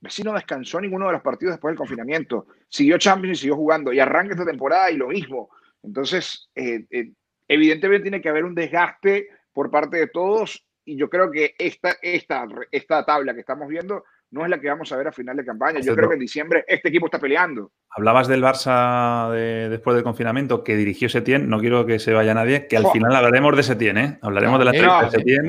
Messi 0.00 0.24
no 0.24 0.32
descansó 0.32 0.80
ninguno 0.80 1.06
de 1.06 1.12
los 1.12 1.22
partidos 1.22 1.54
después 1.54 1.70
del 1.70 1.78
confinamiento. 1.78 2.48
Siguió 2.68 2.98
Champions 2.98 3.38
y 3.38 3.40
siguió 3.42 3.54
jugando. 3.54 3.92
Y 3.92 4.00
arranca 4.00 4.32
esta 4.32 4.44
temporada 4.44 4.90
y 4.90 4.96
lo 4.96 5.08
mismo. 5.08 5.50
Entonces, 5.84 6.50
eh, 6.56 6.84
eh, 6.90 7.12
evidentemente 7.46 8.02
tiene 8.02 8.20
que 8.20 8.28
haber 8.28 8.44
un 8.44 8.54
desgaste 8.56 9.28
por 9.52 9.70
parte 9.70 9.98
de 9.98 10.08
todos. 10.08 10.66
Y 10.84 10.96
yo 10.96 11.08
creo 11.08 11.30
que 11.30 11.54
esta, 11.58 11.96
esta, 12.02 12.46
esta 12.72 13.04
tabla 13.04 13.34
que 13.34 13.40
estamos 13.40 13.68
viendo 13.68 14.04
no 14.30 14.44
es 14.44 14.50
la 14.50 14.60
que 14.60 14.68
vamos 14.68 14.92
a 14.92 14.96
ver 14.96 15.08
a 15.08 15.12
final 15.12 15.36
de 15.36 15.44
campaña. 15.44 15.80
Yo 15.80 15.94
creo 15.94 16.08
que 16.08 16.14
en 16.14 16.20
diciembre 16.20 16.64
este 16.68 16.88
equipo 16.88 17.06
está 17.06 17.18
peleando. 17.18 17.72
Hablabas 17.90 18.28
del 18.28 18.42
Barça 18.42 19.30
después 19.70 19.94
del 19.94 20.04
confinamiento 20.04 20.62
que 20.62 20.76
dirigió 20.76 21.08
Setién. 21.08 21.48
No 21.48 21.58
quiero 21.60 21.86
que 21.86 21.98
se 21.98 22.12
vaya 22.12 22.34
nadie, 22.34 22.66
que 22.66 22.76
al 22.76 22.86
final 22.88 23.14
hablaremos 23.16 23.56
de 23.56 23.62
Setién, 23.62 23.96
¿eh? 23.96 24.18
Hablaremos 24.20 24.58
de 24.58 24.64
la 24.66 24.72
no, 24.72 25.02
de 25.04 25.10
Setién. 25.10 25.46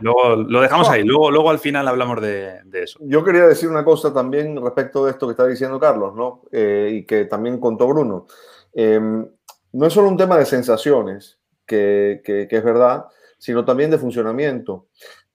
luego 0.00 0.36
lo 0.36 0.60
dejamos 0.60 0.88
ahí. 0.88 1.04
Luego, 1.04 1.30
luego 1.30 1.50
al 1.50 1.60
final 1.60 1.86
hablamos 1.86 2.20
de, 2.20 2.60
eso. 2.72 2.98
Yo 3.02 3.22
quería 3.22 3.46
decir 3.46 3.68
una 3.68 3.84
cosa 3.84 4.12
también 4.12 4.60
respecto 4.60 5.04
de 5.04 5.12
esto 5.12 5.26
que 5.26 5.32
está 5.32 5.46
diciendo 5.46 5.78
Carlos, 5.78 6.14
¿no? 6.14 6.42
Eh, 6.50 6.90
y 6.92 7.06
que 7.06 7.26
también 7.26 7.60
contó 7.60 7.86
Bruno. 7.86 8.26
Em, 8.74 9.24
no 9.72 9.86
es 9.86 9.92
solo 9.92 10.08
un 10.08 10.16
tema 10.16 10.36
de 10.36 10.46
sensaciones, 10.46 11.38
que, 11.64 12.22
que 12.24 12.48
es 12.50 12.64
verdad, 12.64 13.06
sino 13.38 13.64
también 13.64 13.90
de 13.90 13.98
funcionamiento. 13.98 14.86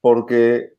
Porque 0.01 0.73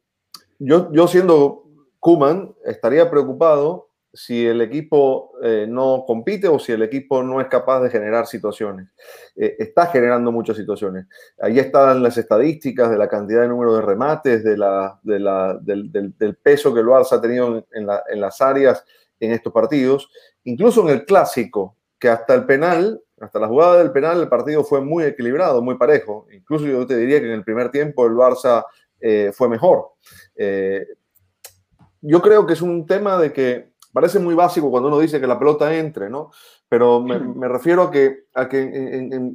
yo, 0.59 0.93
yo 0.93 1.09
siendo 1.09 1.65
Kuman, 2.01 2.55
estaría 2.65 3.11
preocupado 3.11 3.89
si 4.15 4.47
el 4.47 4.61
equipo 4.61 5.33
eh, 5.43 5.67
no 5.69 6.05
compite 6.07 6.47
o 6.47 6.59
si 6.59 6.71
el 6.71 6.83
equipo 6.83 7.23
no 7.23 7.41
es 7.41 7.49
capaz 7.49 7.81
de 7.81 7.91
generar 7.91 8.27
situaciones. 8.27 8.89
Eh, 9.35 9.57
está 9.59 9.87
generando 9.87 10.31
muchas 10.31 10.57
situaciones. 10.57 11.07
Ahí 11.41 11.59
están 11.59 12.03
las 12.03 12.17
estadísticas 12.17 12.91
de 12.91 12.97
la 12.97 13.09
cantidad 13.09 13.43
de 13.43 13.49
número 13.49 13.75
de 13.75 13.83
remates, 13.83 14.45
de 14.45 14.57
la, 14.57 15.01
de 15.03 15.19
la, 15.19 15.59
del, 15.61 16.39
peso 16.41 16.73
que 16.73 16.81
el 16.81 16.87
Barça 16.87 17.15
ha 17.15 17.21
tenido 17.21 17.65
en, 17.73 17.89
en, 18.09 18.21
las 18.21 18.41
áreas 18.41 18.85
en 19.19 19.33
estos 19.33 19.53
partidos. 19.53 20.09
Incluso 20.45 20.83
en 20.83 20.95
el 20.95 21.05
clásico, 21.05 21.77
que 21.99 22.09
hasta 22.09 22.35
el 22.35 22.45
penal, 22.45 23.03
hasta 23.19 23.41
la 23.41 23.49
jugada 23.49 23.79
del 23.79 23.91
penal, 23.91 24.21
el 24.21 24.29
partido 24.29 24.63
fue 24.63 24.81
muy 24.81 25.05
equilibrado, 25.05 25.61
muy 25.61 25.77
parejo. 25.77 26.27
Incluso 26.33 26.67
yo 26.67 26.87
te 26.87 26.97
diría 26.97 27.19
que 27.19 27.27
en 27.27 27.33
el 27.33 27.45
primer 27.45 27.71
tiempo 27.71 28.07
el 28.07 28.13
Barça 28.13 28.65
eh, 29.07 29.33
fue 29.35 29.51
mejor. 29.51 29.91
Eh, 30.35 30.87
yo 32.01 32.23
creo 32.23 32.47
que 32.47 32.55
es 32.55 32.63
un 32.63 32.87
tema 32.87 33.19
de 33.19 33.35
que 33.35 33.75
parece 33.93 34.19
muy 34.19 34.35
básico 34.35 34.71
cuando 34.71 34.89
uno 34.89 34.99
dice 34.99 35.21
que 35.21 35.27
la 35.27 35.39
pelota 35.39 35.77
entre, 35.77 36.09
¿no? 36.09 36.31
Pero 36.71 37.03
me, 37.03 37.47
refiero 37.47 37.83
a 37.83 37.91
que, 37.91 38.25
a 38.35 38.49
que 38.49 39.35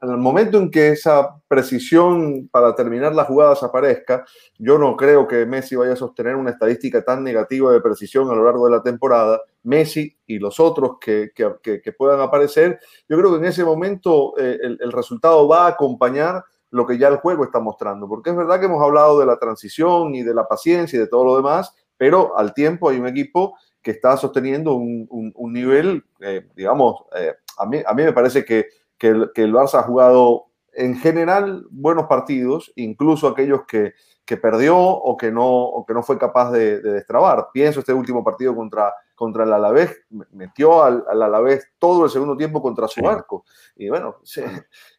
al 0.00 0.16
momento 0.16 0.56
en 0.56 0.70
que 0.70 0.88
esa 0.88 1.36
precisión 1.46 2.48
para 2.48 2.74
terminar 2.74 3.14
las 3.14 3.26
jugadas 3.26 3.62
aparezca, 3.62 4.24
yo 4.58 4.78
no 4.78 4.96
creo 4.96 5.28
que 5.28 5.44
Messi 5.44 5.76
vaya 5.76 5.92
a 5.92 5.96
sostener 5.96 6.36
una 6.36 6.50
estadística 6.50 7.04
tan 7.04 7.22
negativa 7.22 7.70
de 7.70 7.82
precisión 7.82 8.30
a 8.30 8.34
lo 8.34 8.46
largo 8.46 8.64
de 8.64 8.76
la 8.76 8.82
temporada. 8.82 9.42
Messi 9.62 10.16
y 10.26 10.38
los 10.38 10.58
otros 10.58 10.92
que, 10.98 11.32
que, 11.34 11.92
puedan 11.92 12.20
aparecer, 12.20 12.80
yo 13.08 13.18
creo 13.18 13.32
que 13.32 13.38
en 13.38 13.44
ese 13.44 13.62
momento 13.62 14.32
eh, 14.38 14.58
el, 14.62 14.78
el 14.80 14.90
resultado 14.90 15.46
va 15.46 15.66
a 15.66 15.68
acompañar 15.68 16.42
lo 16.70 16.86
que 16.86 16.98
ya 16.98 17.08
el 17.08 17.16
juego 17.16 17.44
está 17.44 17.60
mostrando. 17.60 18.08
Porque 18.08 18.30
es 18.30 18.36
verdad 18.36 18.58
que 18.60 18.66
hemos 18.66 18.82
hablado 18.82 19.18
de 19.18 19.26
la 19.26 19.38
transición 19.38 20.14
y 20.14 20.22
de 20.22 20.34
la 20.34 20.46
paciencia 20.46 20.96
y 20.96 21.00
de 21.00 21.08
todo 21.08 21.24
lo 21.24 21.36
demás, 21.36 21.74
pero 21.96 22.36
al 22.36 22.54
tiempo 22.54 22.88
hay 22.88 22.98
un 22.98 23.06
equipo 23.06 23.56
que 23.82 23.92
está 23.92 24.16
sosteniendo 24.16 24.74
un, 24.74 25.06
un, 25.34 25.52
nivel, 25.52 26.04
eh, 26.20 26.46
digamos, 26.54 27.02
eh, 27.16 27.34
a, 27.58 27.66
mí, 27.66 27.78
a 27.84 27.94
mí 27.94 28.02
me 28.02 28.12
parece 28.12 28.44
que, 28.44 28.66
que, 28.98 29.08
el, 29.08 29.30
que, 29.34 29.42
el, 29.42 29.54
Barça 29.54 29.78
ha 29.78 29.82
jugado 29.82 30.46
en 30.72 30.96
general 30.96 31.66
buenos 31.70 32.06
partidos, 32.06 32.72
incluso 32.76 33.26
aquellos 33.26 33.62
que, 33.66 33.94
que 34.30 34.36
perdió 34.36 34.78
o 34.78 35.16
que 35.16 35.32
no, 35.32 35.44
o 35.44 35.84
que 35.84 35.92
no 35.92 36.04
fue 36.04 36.16
capaz 36.16 36.52
de, 36.52 36.80
destrabar. 36.80 37.48
Pienso 37.52 37.80
este 37.80 37.92
último 37.92 38.22
partido 38.22 38.54
contra, 38.54 38.94
contra 39.16 39.42
el 39.42 39.52
Alavés, 39.52 40.04
metió 40.30 40.84
al, 40.84 41.04
Alavés 41.08 41.66
todo 41.80 42.04
el 42.04 42.10
segundo 42.10 42.36
tiempo 42.36 42.62
contra 42.62 42.86
su 42.86 43.04
arco. 43.08 43.44
Y 43.74 43.88
bueno, 43.88 44.18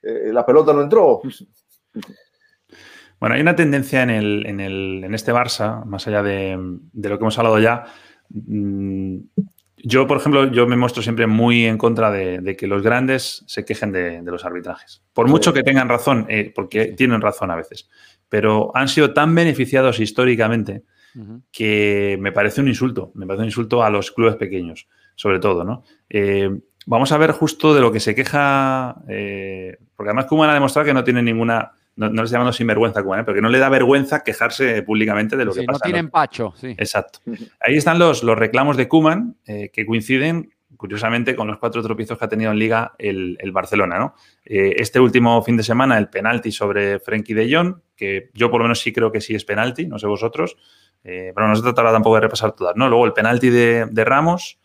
eh, 0.04 0.32
la 0.34 0.46
pelota 0.46 0.74
no 0.74 0.82
entró. 0.82 1.22
Bueno, 3.20 3.36
hay 3.36 3.42
una 3.42 3.56
tendencia 3.56 4.02
en, 4.02 4.10
el, 4.10 4.46
en, 4.48 4.60
el, 4.60 5.04
en 5.04 5.14
este 5.14 5.32
Barça, 5.32 5.86
más 5.86 6.08
allá 6.08 6.24
de, 6.24 6.58
de, 6.92 7.10
lo 7.10 7.18
que 7.18 7.24
hemos 7.24 7.38
hablado 7.38 7.60
ya. 7.60 7.86
Mm, 8.30 9.18
yo, 9.84 10.08
por 10.08 10.18
ejemplo, 10.18 10.52
yo 10.52 10.68
me 10.68 10.76
muestro 10.76 11.02
siempre 11.02 11.28
muy 11.28 11.66
en 11.66 11.78
contra 11.78 12.12
de, 12.12 12.56
que 12.58 12.68
los 12.68 12.82
grandes 12.82 13.44
se 13.48 13.66
quejen 13.66 13.92
de, 13.92 14.22
los 14.24 14.46
arbitrajes. 14.46 15.04
Por 15.14 15.28
mucho 15.28 15.54
que 15.54 15.64
tengan 15.64 15.90
razón, 15.90 16.26
eh, 16.30 16.52
porque 16.54 16.94
tienen 16.94 17.22
razón 17.22 17.52
a 17.52 17.56
veces, 17.56 17.90
pero 18.30 18.72
han 18.76 18.88
sido 18.88 19.14
tan 19.14 19.34
beneficiados 19.34 20.00
históricamente 20.00 20.84
que 21.52 22.18
me 22.22 22.32
parece 22.32 22.62
un 22.62 22.70
insulto, 22.70 23.12
me 23.16 23.26
parece 23.26 23.42
un 23.42 23.48
insulto 23.48 23.84
a 23.84 23.90
los 23.90 24.12
clubes 24.12 24.38
pequeños, 24.38 24.88
sobre 25.16 25.40
todo, 25.40 25.66
¿no? 25.66 25.84
Eh, 26.10 26.50
vamos 26.86 27.12
a 27.12 27.18
ver 27.18 27.32
justo 27.32 27.74
de 27.74 27.82
lo 27.82 27.92
que 27.92 28.00
se 28.00 28.16
queja, 28.16 28.96
eh, 29.10 29.78
porque 29.96 30.10
además 30.10 30.28
Kuman 30.28 30.50
ha 30.50 30.54
demostrado 30.54 30.86
que 30.86 30.94
no 30.94 31.04
tiene 31.04 31.22
ninguna 31.22 31.74
no, 31.96 32.10
no 32.10 32.22
les 32.22 32.32
llamamos 32.32 32.56
sinvergüenza, 32.56 33.02
¿eh? 33.02 33.24
porque 33.26 33.42
no 33.42 33.50
le 33.50 33.60
da 33.60 33.70
vergüenza 33.70 34.24
quejarse 34.24 34.82
públicamente 34.84 35.36
de 35.36 35.46
lo 35.46 35.54
que 35.54 35.64
pasa. 35.64 35.80
No 35.80 35.80
tiene 35.80 36.00
empacho, 36.00 36.54
sí. 36.56 36.76
Exacto. 36.78 37.20
Ahí 37.60 37.76
están 37.76 38.00
los, 38.00 38.24
los 38.24 38.38
reclamos 38.38 38.78
de 38.78 38.88
Kuman, 38.88 39.36
eh, 39.46 39.70
que 39.74 39.86
coinciden, 39.86 40.54
curiosamente, 40.78 41.36
con 41.36 41.48
los 41.48 41.58
cuatro 41.58 41.82
tropiezos 41.84 42.18
que 42.18 42.26
ha 42.26 42.30
tenido 42.30 42.52
en 42.52 42.60
Liga 42.60 42.94
el, 42.98 43.38
Barcelona. 43.52 44.00
¿no? 44.00 44.16
Eh, 44.46 44.76
este 44.78 45.00
último 45.00 45.42
fin 45.44 45.58
de 45.58 45.64
semana, 45.64 45.98
el 45.98 46.10
penalti 46.10 46.52
sobre 46.52 47.00
Frenkie 47.00 47.34
de 47.34 47.54
Jong, 47.54 47.76
que 47.96 48.30
yo 48.34 48.50
por 48.50 48.62
lo 48.62 48.66
menos 48.66 48.80
sí 48.80 48.94
creo 48.94 49.12
que 49.12 49.22
sí 49.22 49.36
es 49.36 49.46
penalti, 49.46 49.86
no 49.86 50.00
sé 50.00 50.08
vosotros, 50.08 50.58
pero 51.04 51.48
no 51.48 51.56
se 51.56 51.64
tratará 51.64 51.92
tampoco 51.92 52.16
de 52.16 52.22
repasar 52.22 52.54
todas. 52.54 52.76
¿no? 52.76 52.88
Luego 52.88 53.06
el 53.06 53.14
penalti 53.14 53.50
de, 53.50 53.88
de 53.90 54.06
Ramos. 54.06 54.61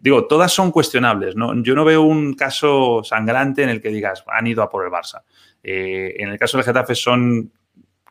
Digo, 0.00 0.26
todas 0.26 0.52
son 0.52 0.72
cuestionables. 0.72 1.36
¿no? 1.36 1.54
Yo 1.62 1.74
no 1.74 1.84
veo 1.84 2.02
un 2.02 2.34
caso 2.34 3.02
sangrante 3.04 3.62
en 3.62 3.68
el 3.68 3.80
que 3.80 3.90
digas, 3.90 4.24
han 4.26 4.46
ido 4.46 4.62
a 4.62 4.68
por 4.68 4.84
el 4.84 4.90
Barça. 4.90 5.22
Eh, 5.62 6.14
en 6.18 6.28
el 6.28 6.38
caso 6.38 6.56
del 6.56 6.64
Getafe 6.64 6.94
son 6.94 7.52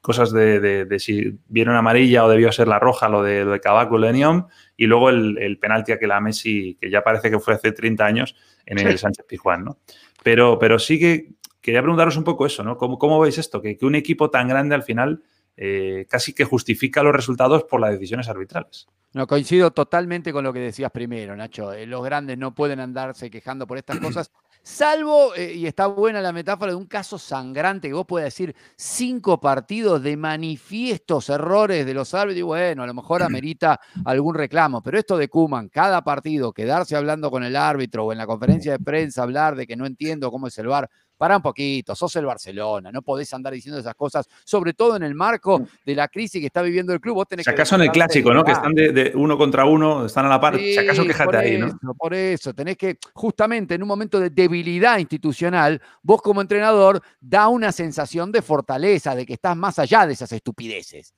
cosas 0.01 0.31
de, 0.31 0.87
si 0.99 1.39
vieron 1.47 1.75
amarilla 1.75 2.25
o 2.25 2.29
debió 2.29 2.51
ser 2.51 2.67
la 2.67 2.77
roja, 2.77 3.09
lo 3.09 3.23
de, 3.23 3.43
lo 3.43 3.51
de 3.51 3.59
Cabaco, 3.59 3.97
lo 3.97 4.05
de 4.05 4.13
Neom, 4.13 4.45
y 4.77 4.85
luego 4.85 5.09
el, 5.09 5.57
penalti 5.59 5.93
a 5.93 5.97
que 5.97 6.05
la 6.05 6.21
Messi, 6.21 6.77
que 6.79 6.91
ya 6.91 7.01
parece 7.01 7.31
que 7.31 7.39
fue 7.39 7.55
hace 7.55 7.71
30 7.71 8.05
años, 8.05 8.35
en 8.67 8.79
el 8.79 8.99
Sánchez 8.99 9.25
Pijuán, 9.27 9.63
¿no? 9.63 9.79
Pero, 10.21 10.59
pero 10.59 10.77
sí 10.77 10.99
que 10.99 11.29
quería 11.59 11.81
preguntaros 11.81 12.17
un 12.17 12.23
poco 12.23 12.45
eso, 12.45 12.63
¿no? 12.63 12.77
¿Cómo, 12.77 12.99
cómo 12.99 13.19
veis 13.19 13.39
esto? 13.39 13.61
Que, 13.61 13.77
un 13.81 13.95
equipo 13.95 14.29
tan 14.29 14.47
grande 14.47 14.75
al 14.75 14.83
final 14.83 15.23
eh, 15.57 16.05
casi 16.09 16.33
que 16.33 16.43
justifica 16.43 17.03
los 17.03 17.15
resultados 17.15 17.63
por 17.63 17.79
las 17.79 17.91
decisiones 17.91 18.27
arbitrales. 18.27 18.87
No, 19.13 19.27
coincido 19.27 19.71
totalmente 19.71 20.33
con 20.33 20.43
lo 20.43 20.51
que 20.51 20.59
decías 20.59 20.91
primero, 20.91 21.35
Nacho. 21.35 21.71
Eh, 21.71 21.85
los 21.85 22.03
grandes 22.03 22.37
no 22.37 22.53
pueden 22.53 22.81
andarse 22.81 23.29
quejando 23.29 23.65
por 23.65 23.77
estas 23.77 23.99
cosas 23.99 24.29
Salvo, 24.67 25.35
eh, 25.35 25.53
y 25.53 25.67
está 25.67 25.85
buena 25.85 26.21
la 26.21 26.33
metáfora 26.33 26.71
de 26.71 26.75
un 26.75 26.87
caso 26.87 27.19
sangrante 27.19 27.87
que 27.87 27.93
vos 27.93 28.07
puedes 28.07 28.25
decir 28.25 28.55
cinco 28.75 29.39
partidos 29.39 30.01
de 30.01 30.17
manifiestos 30.17 31.29
errores 31.29 31.85
de 31.85 31.93
los 31.93 32.15
árbitros, 32.15 32.39
y 32.39 32.41
bueno, 32.41 32.81
a 32.81 32.87
lo 32.87 32.95
mejor 32.95 33.21
amerita 33.23 33.79
algún 34.05 34.33
reclamo, 34.33 34.81
pero 34.81 34.97
esto 34.97 35.17
de 35.17 35.27
Kuman, 35.27 35.69
cada 35.69 36.03
partido, 36.03 36.51
quedarse 36.51 36.95
hablando 36.95 37.29
con 37.29 37.43
el 37.43 37.55
árbitro 37.55 38.05
o 38.05 38.11
en 38.11 38.17
la 38.17 38.25
conferencia 38.25 38.71
de 38.71 38.79
prensa 38.79 39.21
hablar 39.21 39.55
de 39.55 39.67
que 39.67 39.75
no 39.75 39.85
entiendo 39.85 40.31
cómo 40.31 40.47
es 40.47 40.57
el 40.57 40.65
VAR, 40.65 40.89
para 41.17 41.37
un 41.37 41.41
poquito, 41.41 41.95
sos 41.95 42.15
el 42.15 42.25
Barcelona, 42.25 42.91
no 42.91 43.01
podés 43.01 43.33
andar 43.33 43.53
diciendo 43.53 43.79
esas 43.79 43.95
cosas, 43.95 44.27
sobre 44.43 44.73
todo 44.73 44.95
en 44.95 45.03
el 45.03 45.15
marco 45.15 45.59
mm. 45.59 45.67
de 45.85 45.95
la 45.95 46.07
crisis 46.07 46.39
que 46.41 46.47
está 46.47 46.61
viviendo 46.61 46.93
el 46.93 46.99
club. 46.99 47.15
Vos 47.15 47.27
tenés 47.27 47.45
si 47.45 47.51
acaso 47.51 47.75
en 47.75 47.81
el 47.81 47.91
clásico, 47.91 48.33
¿no? 48.33 48.43
Que 48.43 48.51
están 48.51 48.73
de, 48.73 49.11
uno 49.15 49.37
contra 49.37 49.65
uno, 49.65 50.05
están 50.05 50.25
a 50.25 50.29
la 50.29 50.39
par. 50.39 50.57
si 50.57 50.77
acaso 50.77 51.05
quejate 51.05 51.37
ahí, 51.37 51.57
¿no? 51.57 51.93
Por 51.97 52.13
eso, 52.13 52.53
tenés 52.53 52.77
que, 52.77 52.97
justamente 53.13 53.75
en 53.75 53.81
un 53.81 53.87
momento 53.87 54.19
de 54.19 54.29
debilidad 54.29 54.97
institucional, 54.97 55.81
vos 56.01 56.21
como 56.21 56.41
entrenador 56.41 57.01
da 57.19 57.47
una 57.47 57.71
sensación 57.71 58.31
de 58.31 58.41
fortaleza, 58.41 59.15
de 59.15 59.25
que 59.25 59.33
estás 59.33 59.55
más 59.55 59.79
allá 59.79 60.05
de 60.05 60.13
esas 60.13 60.31
estupideces. 60.31 61.13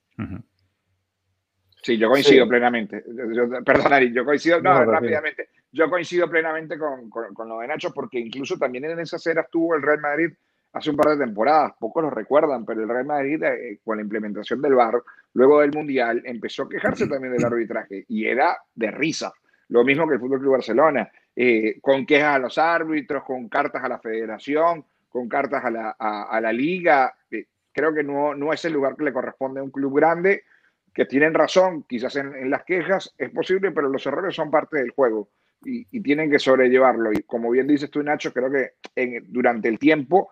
Sí, 1.82 1.98
yo 1.98 2.10
coincido 2.10 2.48
plenamente. 2.48 3.04
perdón, 3.66 3.94
Ari, 3.94 4.14
yo 4.14 4.26
coincido, 4.26 4.62
no, 4.62 4.84
rápidamente. 4.84 5.50
Yo 5.72 5.90
coincido 5.90 6.30
plenamente 6.30 6.78
con, 6.78 7.10
con, 7.10 7.50
lo 7.50 7.60
de 7.60 7.68
Nacho, 7.68 7.92
porque 7.94 8.20
incluso 8.20 8.58
también 8.58 8.86
en 8.86 9.00
esas 9.00 9.26
eras 9.28 9.48
tuvo 9.52 9.76
el 9.76 9.82
Real 9.82 10.00
Madrid 10.00 10.30
hace 10.74 10.90
un 10.90 10.98
par 10.98 11.18
de 11.18 11.26
temporadas, 11.26 11.74
pocos 11.80 12.04
lo 12.04 12.10
recuerdan, 12.10 12.66
pero 12.66 12.82
el 12.82 12.90
Real 12.90 13.06
Madrid 13.06 13.42
eh, 13.44 13.80
con 13.84 13.98
la 13.98 14.04
implementación 14.04 14.62
del 14.62 14.76
VAR, 14.76 15.02
luego 15.34 15.62
del 15.62 15.72
Mundial, 15.72 16.22
empezó 16.26 16.64
a 16.64 16.70
quejarse 16.70 17.08
también 17.08 17.34
del 17.34 17.46
arbitraje 17.46 18.06
y 18.08 18.26
era 18.26 18.58
de 18.76 18.92
risa. 18.92 19.34
Lo 19.70 19.84
mismo 19.84 20.08
que 20.08 20.14
el 20.14 20.20
Fútbol 20.20 20.40
Club 20.40 20.54
Barcelona, 20.54 21.12
eh, 21.36 21.80
con 21.82 22.06
quejas 22.06 22.36
a 22.36 22.40
los 22.40 22.58
árbitros, 22.58 23.24
con 23.24 23.50
cartas 23.50 23.84
a 23.84 23.90
la 23.90 24.00
federación, 24.00 24.86
con 25.10 25.28
cartas 25.28 25.66
a 25.66 25.72
la, 25.72 25.96
a, 26.00 26.40
la 26.40 26.54
liga. 26.54 27.14
Eh, 27.30 27.46
creo 27.72 27.94
que 27.94 28.04
no, 28.04 28.34
no 28.34 28.54
es 28.54 28.64
el 28.66 28.74
lugar 28.74 28.96
que 28.96 29.04
le 29.04 29.14
corresponde 29.14 29.60
a 29.60 29.64
un 29.64 29.72
club 29.72 29.98
grande 29.98 30.44
que 30.98 31.06
tienen 31.06 31.36
razón, 31.36 31.84
quizás 31.84 32.16
en, 32.16 32.50
las 32.50 32.64
quejas 32.64 33.14
es 33.20 33.30
posible, 33.30 33.70
pero 33.72 33.88
los 33.88 34.04
errores 34.08 34.36
son 34.36 34.50
parte 34.50 34.78
del 34.78 34.90
juego 34.90 35.30
y, 35.64 36.02
tienen 36.02 36.30
que 36.30 36.40
sobrellevarlo. 36.40 37.12
Y 37.12 37.24
como 37.24 37.50
bien 37.50 37.68
dices 37.68 37.90
tú, 37.90 38.02
Nacho, 38.04 38.34
creo 38.34 38.50
que 38.52 39.24
durante 39.28 39.68
el 39.68 39.80
tiempo 39.80 40.30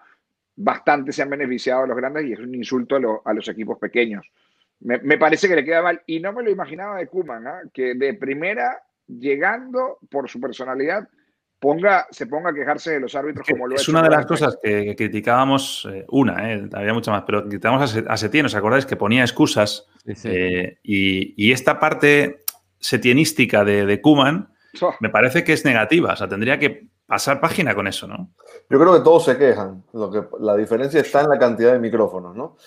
bastante 0.56 1.12
se 1.12 1.22
han 1.22 1.30
beneficiado 1.30 1.86
los 1.86 1.98
grandes 1.98 2.26
y 2.26 2.34
es 2.34 2.40
un 2.40 2.54
insulto 2.56 3.22
a, 3.24 3.34
los 3.34 3.48
equipos 3.50 3.78
pequeños. 3.78 4.26
Me, 4.82 5.18
parece 5.18 5.48
que 5.48 5.56
le 5.56 5.66
queda 5.66 5.82
mal 5.82 6.02
y 6.06 6.20
no 6.20 6.34
me 6.34 6.44
lo 6.44 6.52
imaginaba 6.52 6.98
de 6.98 7.08
Kuman, 7.08 7.48
¿ah? 7.48 7.62
que 7.74 7.96
de 7.96 8.14
primera, 8.14 8.84
llegando 9.08 10.00
por 10.10 10.30
su 10.30 10.40
personalidad, 10.40 11.08
ponga, 11.60 12.06
se 12.12 12.28
ponga 12.28 12.52
a 12.52 12.54
quejarse 12.54 12.92
de 12.92 13.00
los 13.00 13.16
árbitros 13.16 13.48
como 13.50 13.68
lo 13.68 13.76
Es 13.76 13.88
una 13.88 14.04
de 14.04 14.10
las 14.10 14.26
cosas 14.26 14.60
que, 14.62 14.96
criticábamos, 14.96 15.88
eh, 15.92 16.06
una, 16.10 16.54
eh, 16.54 16.70
había 16.74 16.94
mucha 16.94 17.12
más, 17.12 17.24
pero 17.26 17.44
criticábamos 17.44 17.96
a, 18.08 18.18
Setién, 18.18 18.46
¿os 18.46 18.56
acordáis? 18.56 18.86
Que 18.86 18.98
ponía 18.98 19.22
excusas 19.22 19.88
eh, 20.26 20.78
y, 20.84 21.52
esta 21.52 21.80
parte 21.80 22.44
setienística 22.80 23.64
de, 23.64 23.86
de 23.86 24.02
Kuman 24.02 24.55
me 25.00 25.10
parece 25.10 25.44
que 25.44 25.54
es 25.54 25.66
negativa, 25.66 26.14
o 26.14 26.16
sea, 26.16 26.28
tendría 26.28 26.60
que 26.60 26.88
pasar 27.08 27.40
página 27.40 27.76
con 27.76 27.88
eso, 27.88 28.08
¿no? 28.08 28.32
Yo 28.70 28.80
creo 28.80 28.94
que 28.94 29.02
todos 29.02 29.26
se 29.26 29.38
quejan. 29.38 29.84
Lo 29.94 30.10
que, 30.10 30.24
la 30.40 30.56
diferencia 30.56 31.00
está 31.00 31.22
en 31.22 31.30
la 31.30 31.38
cantidad 31.38 31.72
de 31.74 31.80
micrófonos, 31.80 32.36
¿no? 32.36 32.58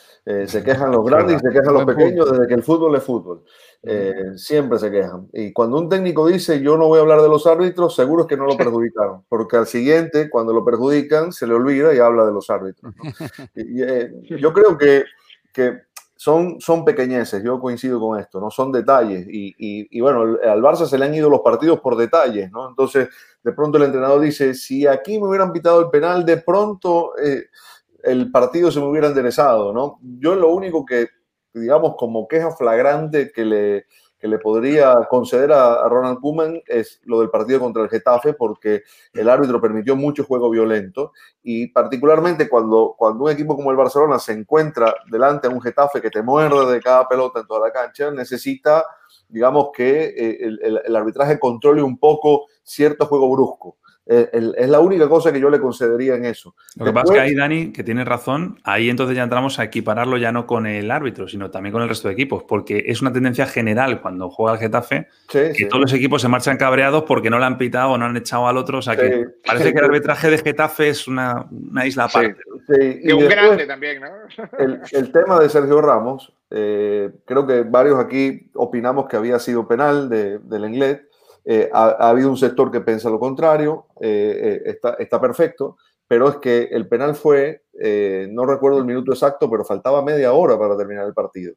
se 0.46 0.62
quejan 0.62 0.92
los 0.92 1.04
grandes 1.06 1.36
y 1.36 1.46
se 1.46 1.52
quejan 1.52 1.74
los 1.74 1.84
pequeños 1.84 2.30
desde 2.30 2.46
que 2.46 2.54
el 2.54 2.62
fútbol 2.62 2.94
es 2.96 3.02
fútbol. 3.02 3.44
Eh, 3.82 4.32
siempre 4.36 4.78
se 4.78 4.90
quejan. 4.90 5.28
Y 5.32 5.52
cuando 5.52 5.78
un 5.78 5.88
técnico 5.88 6.26
dice 6.26 6.60
yo 6.60 6.76
no 6.76 6.88
voy 6.88 6.98
a 6.98 7.02
hablar 7.02 7.22
de 7.22 7.28
los 7.28 7.46
árbitros, 7.46 7.94
seguro 7.94 8.22
es 8.22 8.28
que 8.28 8.36
no 8.36 8.44
lo 8.44 8.56
perjudicaron, 8.56 9.24
porque 9.28 9.56
al 9.56 9.66
siguiente, 9.66 10.28
cuando 10.28 10.52
lo 10.52 10.64
perjudican, 10.64 11.32
se 11.32 11.46
le 11.46 11.54
olvida 11.54 11.94
y 11.94 11.98
habla 11.98 12.26
de 12.26 12.32
los 12.32 12.50
árbitros. 12.50 12.94
Eh, 13.54 14.10
yo 14.22 14.52
creo 14.52 14.76
que, 14.76 15.04
que 15.52 15.82
son, 16.18 16.60
son 16.60 16.84
pequeñeces, 16.84 17.44
yo 17.44 17.60
coincido 17.60 18.00
con 18.00 18.18
esto, 18.18 18.40
no 18.40 18.50
son 18.50 18.72
detalles. 18.72 19.24
Y, 19.30 19.54
y, 19.56 20.00
bueno, 20.00 20.22
al 20.42 20.60
Barça 20.60 20.84
se 20.84 20.98
le 20.98 21.04
han 21.04 21.14
ido 21.14 21.30
los 21.30 21.42
partidos 21.42 21.78
por 21.78 21.96
detalles, 21.96 22.50
¿no? 22.50 22.68
Entonces, 22.68 23.08
de 23.44 23.52
pronto 23.52 23.78
el 23.78 23.84
entrenador 23.84 24.20
dice, 24.20 24.52
si 24.54 24.84
aquí 24.84 25.20
me 25.20 25.28
hubieran 25.28 25.52
pitado 25.52 25.80
el 25.80 25.90
penal, 25.90 26.24
de 26.24 26.38
pronto 26.38 27.16
eh, 27.18 27.44
el 28.02 28.32
partido 28.32 28.72
se 28.72 28.80
me 28.80 28.86
hubiera 28.86 29.06
enderezado, 29.06 29.72
¿no? 29.72 30.00
Yo 30.02 30.34
lo 30.34 30.52
único 30.52 30.84
que 30.84 31.06
digamos, 31.54 31.94
como 31.96 32.26
queja 32.26 32.50
flagrante 32.50 33.30
que 33.32 33.44
le, 33.44 33.86
que 34.18 34.28
le 34.28 34.38
podría 34.38 34.94
conceder 35.08 35.52
a, 35.52 35.88
Ronald 35.88 36.20
Koeman 36.20 36.60
es 36.66 37.00
lo 37.04 37.20
del 37.20 37.30
partido 37.30 37.60
contra 37.60 37.82
el 37.82 37.88
Getafe, 37.88 38.32
porque 38.34 38.82
el 39.12 39.28
árbitro 39.28 39.60
permitió 39.60 39.94
mucho 39.96 40.24
juego 40.24 40.50
violento 40.50 41.12
y 41.42 41.68
particularmente 41.68 42.48
cuando, 42.48 42.94
cuando 42.98 43.24
un 43.24 43.30
equipo 43.30 43.54
como 43.54 43.70
el 43.70 43.76
Barcelona 43.76 44.18
se 44.18 44.32
encuentra 44.32 44.94
delante 45.10 45.48
de 45.48 45.54
un 45.54 45.62
Getafe 45.62 46.00
que 46.00 46.10
te 46.10 46.22
muerde 46.22 46.72
de 46.72 46.80
cada 46.80 47.06
pelota 47.08 47.40
en 47.40 47.46
toda 47.46 47.66
la 47.66 47.72
cancha, 47.72 48.10
necesita, 48.10 48.84
digamos, 49.28 49.68
que 49.72 50.06
eh, 50.06 50.38
el, 50.40 50.80
el 50.84 50.96
arbitraje 50.96 51.38
controle 51.38 51.82
un 51.82 51.98
poco 51.98 52.46
cierto 52.62 53.06
juego 53.06 53.30
brusco. 53.30 53.78
Eh, 54.10 54.54
es 54.56 54.68
la 54.70 54.80
única 54.80 55.06
cosa 55.06 55.30
que 55.30 55.38
yo 55.38 55.50
le 55.50 55.60
concedería 55.60 56.14
en 56.14 56.24
eso. 56.24 56.54
Lo 56.76 56.86
que 56.86 56.92
pasa 56.94 57.12
es 57.12 57.18
que 57.18 57.20
ahí, 57.20 57.34
Dani, 57.34 57.72
que 57.72 57.84
tiene 57.84 58.06
razón, 58.06 58.58
ahí 58.64 58.88
entonces 58.88 59.14
ya 59.14 59.22
entramos 59.22 59.58
a 59.58 59.64
equipararlo 59.64 60.16
ya 60.16 60.32
no 60.32 60.46
con 60.46 60.66
el 60.66 60.90
árbitro, 60.90 61.28
sino 61.28 61.50
también 61.50 61.74
con 61.74 61.82
el 61.82 61.90
resto 61.90 62.08
de 62.08 62.14
equipos, 62.14 62.42
porque 62.44 62.84
es 62.86 63.02
una 63.02 63.12
tendencia 63.12 63.44
general 63.44 64.00
cuando 64.00 64.30
juega 64.30 64.54
el 64.54 64.60
Getafe 64.60 65.08
que 65.28 65.66
todos 65.68 65.82
los 65.82 65.92
equipos 65.92 66.22
se 66.22 66.28
marchan 66.28 66.56
cabreados 66.56 67.04
porque 67.04 67.28
no 67.28 67.38
le 67.38 67.44
han 67.44 67.58
pitado 67.58 67.90
o 67.90 67.98
no 67.98 68.06
han 68.06 68.16
echado 68.16 68.48
al 68.48 68.56
otro. 68.56 68.78
O 68.78 68.82
sea 68.82 68.96
que 68.96 69.26
parece 69.44 69.74
que 69.74 69.78
el 69.78 69.84
arbitraje 69.90 70.30
de 70.30 70.38
Getafe 70.38 70.88
es 70.88 71.06
una, 71.06 71.46
isla 71.84 72.04
aparte. 72.04 72.40
Y, 73.02 73.12
un 73.12 73.28
grande 73.28 73.66
también, 73.66 74.00
¿no? 74.00 74.08
el, 74.90 75.12
tema 75.12 75.38
de 75.38 75.50
Sergio 75.50 75.82
Ramos, 75.82 76.32
eh, 76.50 77.10
creo 77.26 77.46
que 77.46 77.60
varios 77.60 77.98
aquí 77.98 78.48
opinamos 78.54 79.06
que 79.06 79.16
había 79.16 79.38
sido 79.38 79.68
penal 79.68 80.08
del 80.08 80.64
inglés 80.64 81.00
eh, 81.50 81.70
ha, 81.72 82.10
habido 82.10 82.28
un 82.28 82.36
sector 82.36 82.70
que 82.70 82.82
piensa 82.82 83.08
lo 83.08 83.18
contrario, 83.18 83.86
eh, 84.00 84.38
eh, 84.40 84.62
está, 84.66 84.94
está, 84.98 85.18
perfecto, 85.18 85.78
pero 86.06 86.28
es 86.28 86.36
que 86.36 86.64
el 86.64 86.88
penal 86.88 87.14
fue 87.14 87.62
eh, 87.80 88.26
no 88.32 88.44
recuerdo 88.44 88.78
el 88.78 88.84
minuto 88.84 89.12
exacto, 89.12 89.48
pero 89.48 89.64
faltaba 89.64 90.02
media 90.02 90.32
hora 90.32 90.58
para 90.58 90.76
terminar 90.76 91.06
el 91.06 91.14
partido. 91.14 91.54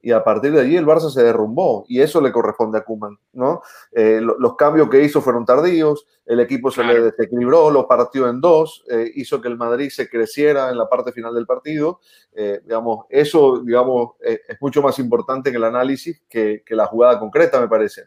Y 0.00 0.12
a 0.12 0.22
partir 0.22 0.52
de 0.52 0.60
allí 0.60 0.76
el 0.76 0.86
Barça 0.86 1.10
se 1.10 1.24
derrumbó 1.24 1.84
y 1.88 2.00
eso 2.00 2.20
le 2.20 2.30
corresponde 2.30 2.78
a 2.78 2.84
Kuman, 2.84 3.18
¿no? 3.32 3.60
Eh, 3.90 4.20
los 4.20 4.54
cambios 4.54 4.88
que 4.88 5.02
hizo 5.02 5.20
fueron 5.20 5.44
tardíos, 5.44 6.06
el 6.26 6.38
equipo 6.38 6.70
se 6.70 6.84
le 6.84 7.00
desequilibró, 7.00 7.70
lo 7.70 7.88
partió 7.88 8.28
en 8.28 8.40
dos, 8.40 8.84
eh, 8.88 9.10
hizo 9.16 9.40
que 9.40 9.48
el 9.48 9.56
Madrid 9.56 9.90
se 9.90 10.08
creciera 10.08 10.70
en 10.70 10.78
la 10.78 10.88
parte 10.88 11.10
final 11.12 11.34
del 11.34 11.46
partido. 11.46 12.00
digamos, 12.34 13.06
eso, 13.08 13.62
digamos, 13.64 14.12
es 14.20 14.60
mucho 14.60 14.82
más 14.82 14.98
importante 14.98 15.50
en 15.50 15.56
el 15.56 15.64
análisis 15.64 16.22
que, 16.28 16.62
que 16.64 16.74
la 16.74 16.86
jugada 16.86 17.18
concreta, 17.18 17.60
me 17.60 17.68
parece. 17.68 18.02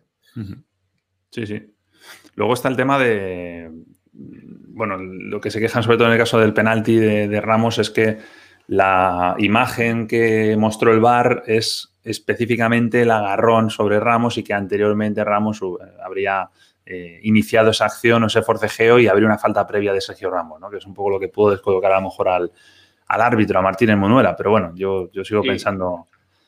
Sí, 1.37 1.45
sí. 1.45 1.71
Luego 2.33 2.55
está 2.55 2.67
el 2.67 2.75
tema 2.75 2.97
de, 2.97 3.69
bueno, 4.11 4.97
lo 4.97 5.39
que 5.39 5.51
se 5.51 5.59
quejan 5.59 5.83
sobre 5.83 5.97
todo 5.97 6.07
en 6.07 6.13
el 6.13 6.19
caso 6.19 6.39
del 6.39 6.51
penalti 6.51 6.95
de, 6.95 7.41
Ramos 7.41 7.77
es 7.77 7.91
que 7.91 8.17
la 8.65 9.35
imagen 9.37 10.07
que 10.07 10.57
mostró 10.57 10.91
el 10.91 10.99
VAR 10.99 11.43
es 11.45 11.95
específicamente 12.03 13.03
el 13.03 13.11
agarrón 13.11 13.69
sobre 13.69 13.99
Ramos 13.99 14.39
y 14.39 14.43
que 14.43 14.55
anteriormente 14.55 15.23
Ramos 15.23 15.61
habría 16.03 16.49
eh, 16.87 17.19
iniciado 17.21 17.69
esa 17.69 17.85
acción 17.85 18.23
o 18.23 18.27
ese 18.27 18.41
forcejeo 18.41 18.97
y 18.97 19.07
habría 19.07 19.27
una 19.27 19.37
falta 19.37 19.67
previa 19.67 19.93
de 19.93 20.01
Sergio 20.01 20.31
Ramos, 20.31 20.59
¿no? 20.59 20.71
que 20.71 20.77
es 20.77 20.85
un 20.87 20.95
poco 20.95 21.11
lo 21.11 21.19
que 21.19 21.27
pudo 21.27 21.51
descolocar 21.51 21.91
a 21.91 21.97
lo 21.97 22.07
mejor 22.07 22.29
al, 22.29 22.51
árbitro, 23.07 23.59
a 23.59 23.61
Martínez 23.61 23.95
Monuela, 23.95 24.35
pero 24.35 24.49
bueno, 24.49 24.73
yo, 24.75 25.11
yo 25.11 25.23
sigo 25.23 25.43
pensando... 25.43 26.07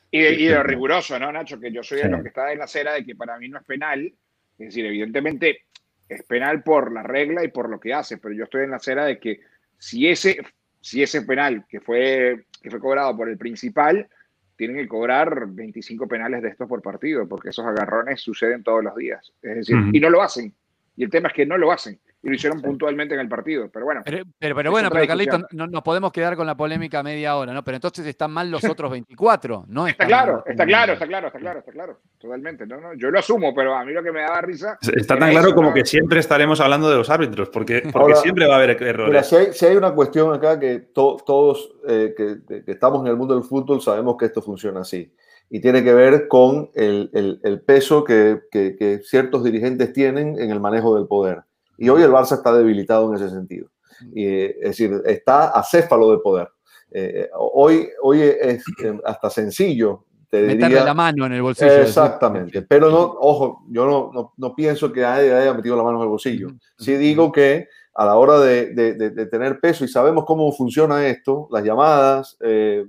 Y 0.10 0.22
de, 0.22 0.64
riguroso, 0.64 1.20
¿no, 1.20 1.32
Nacho? 1.32 1.60
Que 1.60 1.72
yo 1.72 1.84
soy 1.84 2.00
de 2.00 2.10
los 2.10 2.24
que 2.24 2.30
está 2.30 2.52
en 2.52 2.58
la 2.58 2.64
acera 2.64 2.94
de 2.94 3.06
que 3.06 3.16
para 3.16 3.38
mí 3.38 3.48
no 3.48 3.60
es 3.60 3.64
penal. 3.64 4.12
Es 4.60 4.68
decir, 4.68 4.86
evidentemente 4.86 5.64
es 6.08 6.24
penal 6.24 6.64
por 6.64 6.92
la 6.92 7.04
regla 7.04 7.44
y 7.44 7.48
por 7.48 7.70
lo 7.70 7.80
que 7.80 7.94
hace, 7.94 8.18
pero 8.18 8.34
yo 8.34 8.44
estoy 8.44 8.64
en 8.64 8.72
la 8.72 8.78
acera 8.78 9.06
de 9.06 9.20
que 9.20 9.40
si 9.78 10.08
ese, 10.08 10.38
si 10.82 11.02
ese 11.02 11.22
penal 11.22 11.66
que 11.70 11.80
fue, 11.80 12.46
que 12.62 12.70
fue 12.70 12.80
cobrado 12.80 13.16
por 13.16 13.30
el 13.30 13.38
principal, 13.38 14.08
tienen 14.56 14.76
que 14.76 14.88
cobrar 14.90 15.48
25 15.48 16.08
penales 16.08 16.42
de 16.42 16.50
estos 16.50 16.68
por 16.68 16.82
partido, 16.82 17.28
porque 17.28 17.50
esos 17.50 17.66
agarrones 17.66 18.20
suceden 18.20 18.62
todos 18.62 18.84
los 18.84 18.94
días. 18.96 19.32
Es 19.42 19.56
decir, 19.56 19.78
y 19.94 20.00
no 20.02 20.10
lo 20.10 20.22
hacen. 20.22 20.54
Y 21.00 21.04
el 21.06 21.10
tema 21.10 21.30
es 21.30 21.34
que 21.34 21.46
no 21.46 21.58
lo 21.58 21.72
hacen 21.72 21.98
y 22.22 22.28
lo 22.28 22.36
hicieron 22.36 22.62
puntualmente 22.62 23.14
en 23.14 23.22
el 23.22 23.30
partido. 23.30 23.70
Pero 23.72 23.86
bueno. 23.86 24.02
Pero, 24.04 24.26
pero, 24.38 24.70
bueno, 24.70 24.90
pero 24.92 25.08
Carlito, 25.08 25.40
no 25.52 25.66
nos 25.66 25.82
podemos 25.82 26.12
quedar 26.12 26.36
con 26.36 26.46
la 26.46 26.58
polémica 26.58 27.02
media 27.02 27.38
hora, 27.38 27.54
¿no? 27.54 27.64
Pero 27.64 27.76
entonces 27.78 28.06
están 28.06 28.32
mal 28.32 28.52
los 28.52 28.62
otros 28.70 28.92
24, 28.92 29.64
¿no? 29.70 29.88
Está 29.88 30.06
claro, 30.06 30.44
está 30.46 30.66
claro, 30.66 30.92
está 30.92 31.08
claro, 31.08 31.28
está 31.28 31.40
claro, 31.40 31.60
está 31.60 31.72
claro. 31.72 32.00
Totalmente. 32.18 32.68
No, 32.68 32.82
no, 32.82 32.96
yo 32.96 33.12
lo 33.12 33.20
asumo, 33.20 33.56
pero 33.56 33.76
a 33.76 33.86
mí 33.86 33.94
lo 33.94 34.04
que 34.04 34.12
me 34.12 34.20
daba 34.20 34.42
risa. 34.42 34.78
Está 34.94 35.18
tan 35.18 35.32
claro 35.32 35.56
como 35.56 35.74
que 35.74 35.86
siempre 35.86 36.20
estaremos 36.20 36.60
hablando 36.60 36.90
de 36.90 36.98
los 36.98 37.10
árbitros, 37.10 37.48
porque, 37.48 37.82
porque 37.94 38.16
siempre 38.18 38.46
va 38.46 38.56
a 38.56 38.58
haber 38.58 38.72
errores. 38.84 39.26
si, 39.54 39.66
hay, 39.66 39.78
una 39.78 39.92
cuestión 39.92 40.36
acá 40.36 40.60
que 40.60 40.80
todos 40.94 41.78
eh, 41.88 42.14
que, 42.14 42.64
estamos 42.70 43.06
en 43.06 43.08
el 43.08 43.16
mundo 43.16 43.36
del 43.36 43.46
fútbol 43.46 43.82
sabemos 43.82 44.18
que 44.18 44.26
esto 44.26 44.42
funciona 44.42 44.82
así 44.82 45.10
y 45.50 45.62
tiene 45.62 45.84
que 45.84 45.94
ver 45.94 46.28
con 46.28 46.70
el, 46.76 47.10
el, 47.14 47.40
el 47.44 47.62
peso 47.62 48.04
que, 48.04 48.42
que, 48.52 49.02
ciertos 49.04 49.44
dirigentes 49.44 49.94
tienen 49.94 50.40
en 50.40 50.52
el 50.52 50.60
manejo 50.60 50.96
del 50.96 51.08
poder. 51.08 51.44
Y 51.78 51.90
hoy 51.90 52.04
el 52.04 52.12
Barça 52.12 52.34
está 52.34 52.54
debilitado 52.54 53.10
en 53.10 53.16
ese 53.16 53.30
sentido. 53.30 53.70
Y, 54.14 54.26
es 54.28 54.62
decir, 54.62 55.02
está 55.06 55.50
acéfalo 55.50 56.12
de 56.12 56.18
poder. 56.20 56.50
Eh, 56.92 57.30
hoy, 57.36 57.90
hoy 58.02 58.22
es 58.22 58.64
eh, 58.84 59.00
hasta 59.06 59.30
sencillo. 59.30 60.06
Te 60.30 60.44
Meterle 60.44 60.84
la 60.84 60.94
mano 60.94 61.26
en 61.26 61.34
el 61.34 61.42
bolsillo. 61.42 61.72
Exactamente. 61.72 62.62
Pero 62.62 62.92
no, 62.92 63.00
ojo, 63.20 63.64
yo 63.70 63.86
no, 63.86 64.12
no, 64.14 64.34
no 64.38 64.56
pienso 64.56 64.92
que 64.94 65.04
haya, 65.04 65.40
haya, 65.40 65.54
metido 65.56 65.76
la 65.76 65.82
mano 65.82 65.98
en 65.98 66.04
el 66.04 66.10
bolsillo. 66.10 66.50
Sí 66.78 66.96
digo 66.96 67.32
que 67.32 67.68
a 67.96 68.06
la 68.06 68.16
hora 68.16 68.40
de, 68.40 68.74
de, 68.76 68.94
de, 68.94 69.26
tener 69.26 69.60
peso 69.60 69.84
y 69.84 69.88
sabemos 69.88 70.26
cómo 70.26 70.52
funciona 70.52 71.08
esto, 71.08 71.48
las 71.52 71.64
llamadas, 71.64 72.38
eh, 72.42 72.86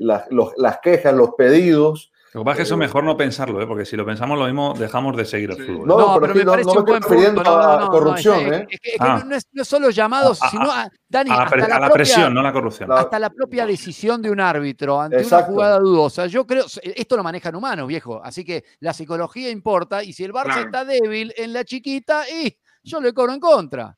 las, 0.00 0.24
las 0.56 0.78
quejas, 0.78 1.14
los 1.14 1.30
pedidos, 1.36 2.12
lo 2.32 2.40
que 2.40 2.44
pasa 2.46 2.52
es 2.52 2.56
que 2.56 2.62
eso 2.62 2.76
mejor 2.78 3.04
no 3.04 3.14
pensarlo, 3.14 3.60
¿eh? 3.60 3.66
porque 3.66 3.84
si 3.84 3.94
lo 3.94 4.06
pensamos 4.06 4.38
lo 4.38 4.46
mismo, 4.46 4.72
dejamos 4.72 5.14
de 5.18 5.26
seguir 5.26 5.50
el 5.50 5.66
fútbol. 5.66 5.86
No, 5.86 6.18
pero, 6.18 6.34
me 6.34 6.44
parece 6.46 6.70
un 6.70 6.84
buen 6.84 7.02
punto. 7.02 7.60
a 7.60 7.88
corrupción, 7.90 8.54
¿eh? 8.54 8.66
Es 8.70 8.80
que, 8.80 8.92
ah. 8.98 9.22
no, 9.26 9.36
es, 9.36 9.46
solo 9.68 9.90
llamados, 9.90 10.40
sino 10.50 10.72
a, 10.72 10.88
Dani, 11.06 11.30
a, 11.30 11.46
la, 11.54 11.78
la 11.78 11.90
presión, 11.90 12.32
no 12.32 12.40
la 12.40 12.50
corrupción. 12.50 12.90
Hasta 12.90 13.18
la 13.18 13.28
propia 13.28 13.66
decisión 13.66 14.22
de 14.22 14.30
un 14.30 14.40
árbitro 14.40 14.98
ante 14.98 15.26
una 15.26 15.42
jugada 15.42 15.78
dudosa. 15.78 16.26
Yo 16.26 16.46
creo, 16.46 16.64
esto 16.82 17.16
lo 17.18 17.22
manejan 17.22 17.54
humanos, 17.54 17.86
viejo. 17.86 18.22
Así 18.24 18.46
que 18.46 18.64
la 18.80 18.94
psicología 18.94 19.50
importa 19.50 20.02
y 20.02 20.14
si 20.14 20.24
el 20.24 20.32
Barça 20.32 20.64
está 20.64 20.86
débil 20.86 21.34
en 21.36 21.52
la 21.52 21.64
chiquita, 21.64 22.24
y 22.30 22.56
yo 22.82 22.98
le 23.02 23.12
cobro 23.12 23.34
en 23.34 23.40
contra. 23.40 23.94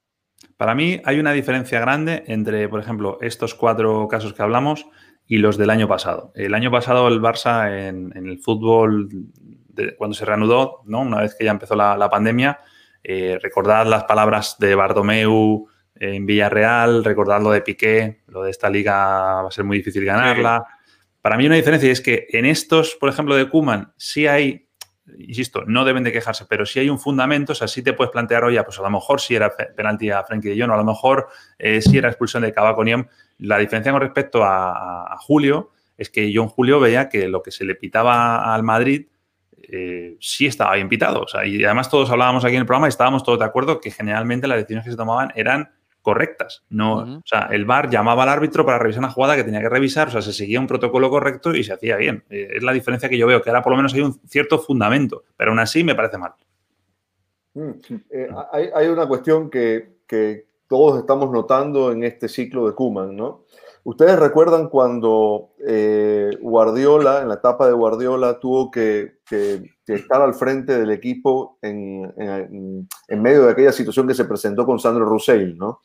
Para 0.57 0.75
mí 0.75 1.01
hay 1.05 1.21
una 1.21 1.31
diferencia 1.31 1.79
grande 1.79 2.25
entre, 2.27 2.69
por 2.69 2.81
ejemplo, 2.81 3.19
estos 3.21 3.55
cuatro 3.55 4.09
casos 4.09 4.35
que 4.35 4.43
hablamos 4.43 4.87
y 5.26 5.38
los 5.38 5.56
del 5.56 5.70
año 5.70 5.88
pasado. 5.88 6.32
El 6.34 6.54
año 6.54 6.70
pasado 6.70 7.08
el 7.08 7.20
Barça 7.20 7.88
en, 7.88 8.12
el 8.14 8.38
fútbol, 8.38 9.08
cuando 9.96 10.14
se 10.14 10.24
reanudó, 10.24 10.82
¿no? 10.84 11.00
una 11.00 11.20
vez 11.20 11.34
que 11.34 11.44
ya 11.44 11.50
empezó 11.50 11.74
la, 11.74 12.08
pandemia, 12.10 12.58
eh, 13.02 13.38
recordad 13.42 13.87
las 13.87 14.04
palabras 14.04 14.56
de 14.58 14.74
Bartomeu 14.74 15.66
en 15.96 16.26
Villarreal, 16.26 17.04
recordad 17.04 17.40
lo 17.40 17.50
de 17.50 17.62
Piqué, 17.62 18.22
lo 18.26 18.42
de 18.42 18.50
esta 18.50 18.68
liga 18.68 19.42
va 19.42 19.48
a 19.48 19.52
ser 19.52 19.64
muy 19.64 19.78
difícil 19.78 20.04
ganarla. 20.04 20.66
Para 21.20 21.38
mí 21.38 21.46
una 21.46 21.56
diferencia 21.56 21.90
es 21.90 22.00
que 22.00 22.26
en 22.30 22.44
estos, 22.44 22.96
por 22.96 23.08
ejemplo, 23.08 23.34
de 23.34 23.48
Kuman, 23.48 23.94
sí 23.96 24.26
hay, 24.26 24.63
insisto, 25.19 25.64
no 25.67 25.85
deben 25.85 26.05
de 26.05 26.12
quejarse, 26.12 26.47
pero 26.49 26.64
sí 26.64 26.81
hay 26.81 26.88
un 26.88 26.99
fundamento, 26.99 27.53
o 27.53 27.55
sea, 27.55 27.69
sí 27.69 27.83
te 27.83 27.93
puedes 27.93 28.11
plantear, 28.11 28.45
oye, 28.45 28.62
pues 28.64 28.79
a 28.79 28.83
lo 28.83 28.90
mejor 28.90 29.21
sí 29.21 29.35
era 29.35 29.53
penalti 29.77 30.11
a 30.11 30.25
Frenkie 30.25 30.51
de 30.51 30.61
Jong, 30.61 30.73
a 30.73 30.77
lo 30.77 30.85
mejor 30.85 31.29
eh, 31.59 31.81
sí 31.83 31.99
era 31.99 32.09
expulsión 32.09 32.43
de 32.43 32.53
Cavaconium, 32.53 33.07
la 33.38 33.59
diferencia 33.59 33.93
con 33.93 34.01
respecto 34.01 34.43
a, 34.45 35.17
Julio 35.21 35.71
es 35.97 36.11
que 36.11 36.33
John 36.35 36.49
Julio 36.49 36.81
veía 36.81 37.09
que 37.09 37.29
lo 37.29 37.43
que 37.43 37.51
se 37.51 37.64
le 37.64 37.75
pitaba 37.75 38.53
al 38.55 38.62
Madrid 38.62 39.07
eh, 39.57 40.17
sí 40.21 40.47
estaba 40.47 40.75
bien 40.75 40.88
pitado. 40.88 41.25
y 41.45 41.64
además 41.64 41.88
todos 41.88 42.11
hablábamos 42.11 42.45
aquí 42.45 42.55
en 42.55 42.61
el 42.61 42.67
programa 42.67 42.88
y 42.88 42.90
estábamos 42.90 43.23
todos 43.23 43.38
de 43.38 43.45
acuerdo 43.45 43.81
que 43.81 43.90
generalmente 43.90 44.47
las 44.47 44.59
decisiones 44.59 44.85
que 44.85 44.90
se 44.90 44.97
tomaban 44.97 45.33
eran 45.35 45.71
correctas. 46.05 46.62
No, 46.69 46.99
O 46.99 47.23
sea, 47.25 47.49
el 47.51 47.64
VAR 47.64 47.90
llamaba 47.90 48.23
al 48.23 48.29
árbitro 48.29 48.64
para 48.64 48.79
revisar 48.79 49.01
una 49.01 49.11
jugada 49.11 49.35
que 49.35 49.43
tenía 49.43 49.61
que 49.61 49.69
revisar, 49.69 50.09
o 50.09 50.11
sea, 50.11 50.23
se 50.23 50.33
seguía 50.33 50.61
un 50.61 50.67
protocolo 50.67 51.11
correcto 51.11 51.55
y 51.55 51.64
se 51.64 51.73
hacía 51.73 51.97
bien. 51.97 52.25
Eh, 52.31 52.49
es 52.55 52.62
la 52.62 52.73
diferencia 52.73 53.09
que 53.09 53.19
yo 53.19 53.27
veo, 53.27 53.43
que 53.43 53.51
ahora 53.51 53.62
por 53.62 53.73
lo 53.73 53.79
menos 53.79 53.95
hay 53.95 54.03
un 54.03 54.12
cierto 54.29 54.59
fundamento, 54.59 55.25
pero 55.37 55.51
aún 55.51 55.59
así 55.59 55.83
me 55.83 55.95
parece 55.95 56.19
mal. 56.19 56.33
Mm, 57.55 57.71
eh, 58.11 58.29
hay, 58.53 58.87
una 58.88 59.07
cuestión 59.07 59.49
que, 59.49 59.97
que 60.07 60.47
todos 60.69 61.01
estamos 61.01 61.31
notando 61.31 61.90
en 61.90 62.05
este 62.05 62.29
ciclo 62.29 62.67
de 62.67 62.75
Kuman, 62.75 63.17
¿no? 63.17 63.45
Ustedes 63.85 64.19
recuerdan 64.19 64.69
cuando 64.69 65.51
eh, 65.67 66.31
Guardiola, 66.40 67.21
en 67.21 67.29
la 67.29 67.35
etapa 67.35 67.67
de 67.67 67.75
Guardiola, 67.75 68.40
tuvo 68.40 68.71
que, 68.71 69.19
estar 69.87 70.23
al 70.23 70.35
frente 70.35 70.79
del 70.79 70.90
equipo 70.90 71.59
en, 71.61 72.03
medio 73.09 73.44
de 73.44 73.51
aquella 73.51 73.73
situación 73.73 74.07
que 74.07 74.14
se 74.14 74.25
presentó 74.25 74.64
con 74.64 74.79
Sandro 74.79 75.05
Roussel, 75.05 75.59
¿no? 75.59 75.81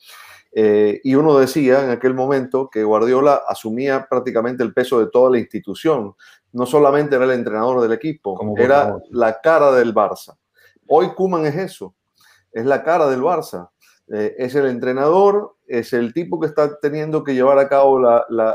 Eh, 0.52 1.00
y 1.04 1.14
uno 1.14 1.38
decía 1.38 1.84
en 1.84 1.90
aquel 1.90 2.14
momento 2.14 2.68
que 2.70 2.82
Guardiola 2.82 3.42
asumía 3.46 4.06
prácticamente 4.10 4.64
el 4.64 4.72
peso 4.72 4.98
de 4.98 5.06
toda 5.08 5.30
la 5.30 5.38
institución. 5.38 6.14
No 6.52 6.66
solamente 6.66 7.14
era 7.14 7.24
el 7.24 7.30
entrenador 7.30 7.80
del 7.80 7.92
equipo, 7.92 8.56
era 8.56 8.96
la 9.10 9.40
cara 9.40 9.70
del 9.72 9.94
Barça. 9.94 10.36
Hoy 10.88 11.14
Kuman 11.14 11.46
es 11.46 11.54
eso, 11.54 11.94
es 12.52 12.66
la 12.66 12.82
cara 12.82 13.08
del 13.08 13.20
Barça. 13.20 13.70
Eh, 14.12 14.34
es 14.38 14.56
el 14.56 14.66
entrenador, 14.66 15.54
es 15.68 15.92
el 15.92 16.12
tipo 16.12 16.40
que 16.40 16.48
está 16.48 16.80
teniendo 16.80 17.22
que 17.22 17.32
llevar 17.32 17.60
a 17.60 17.68
cabo 17.68 18.00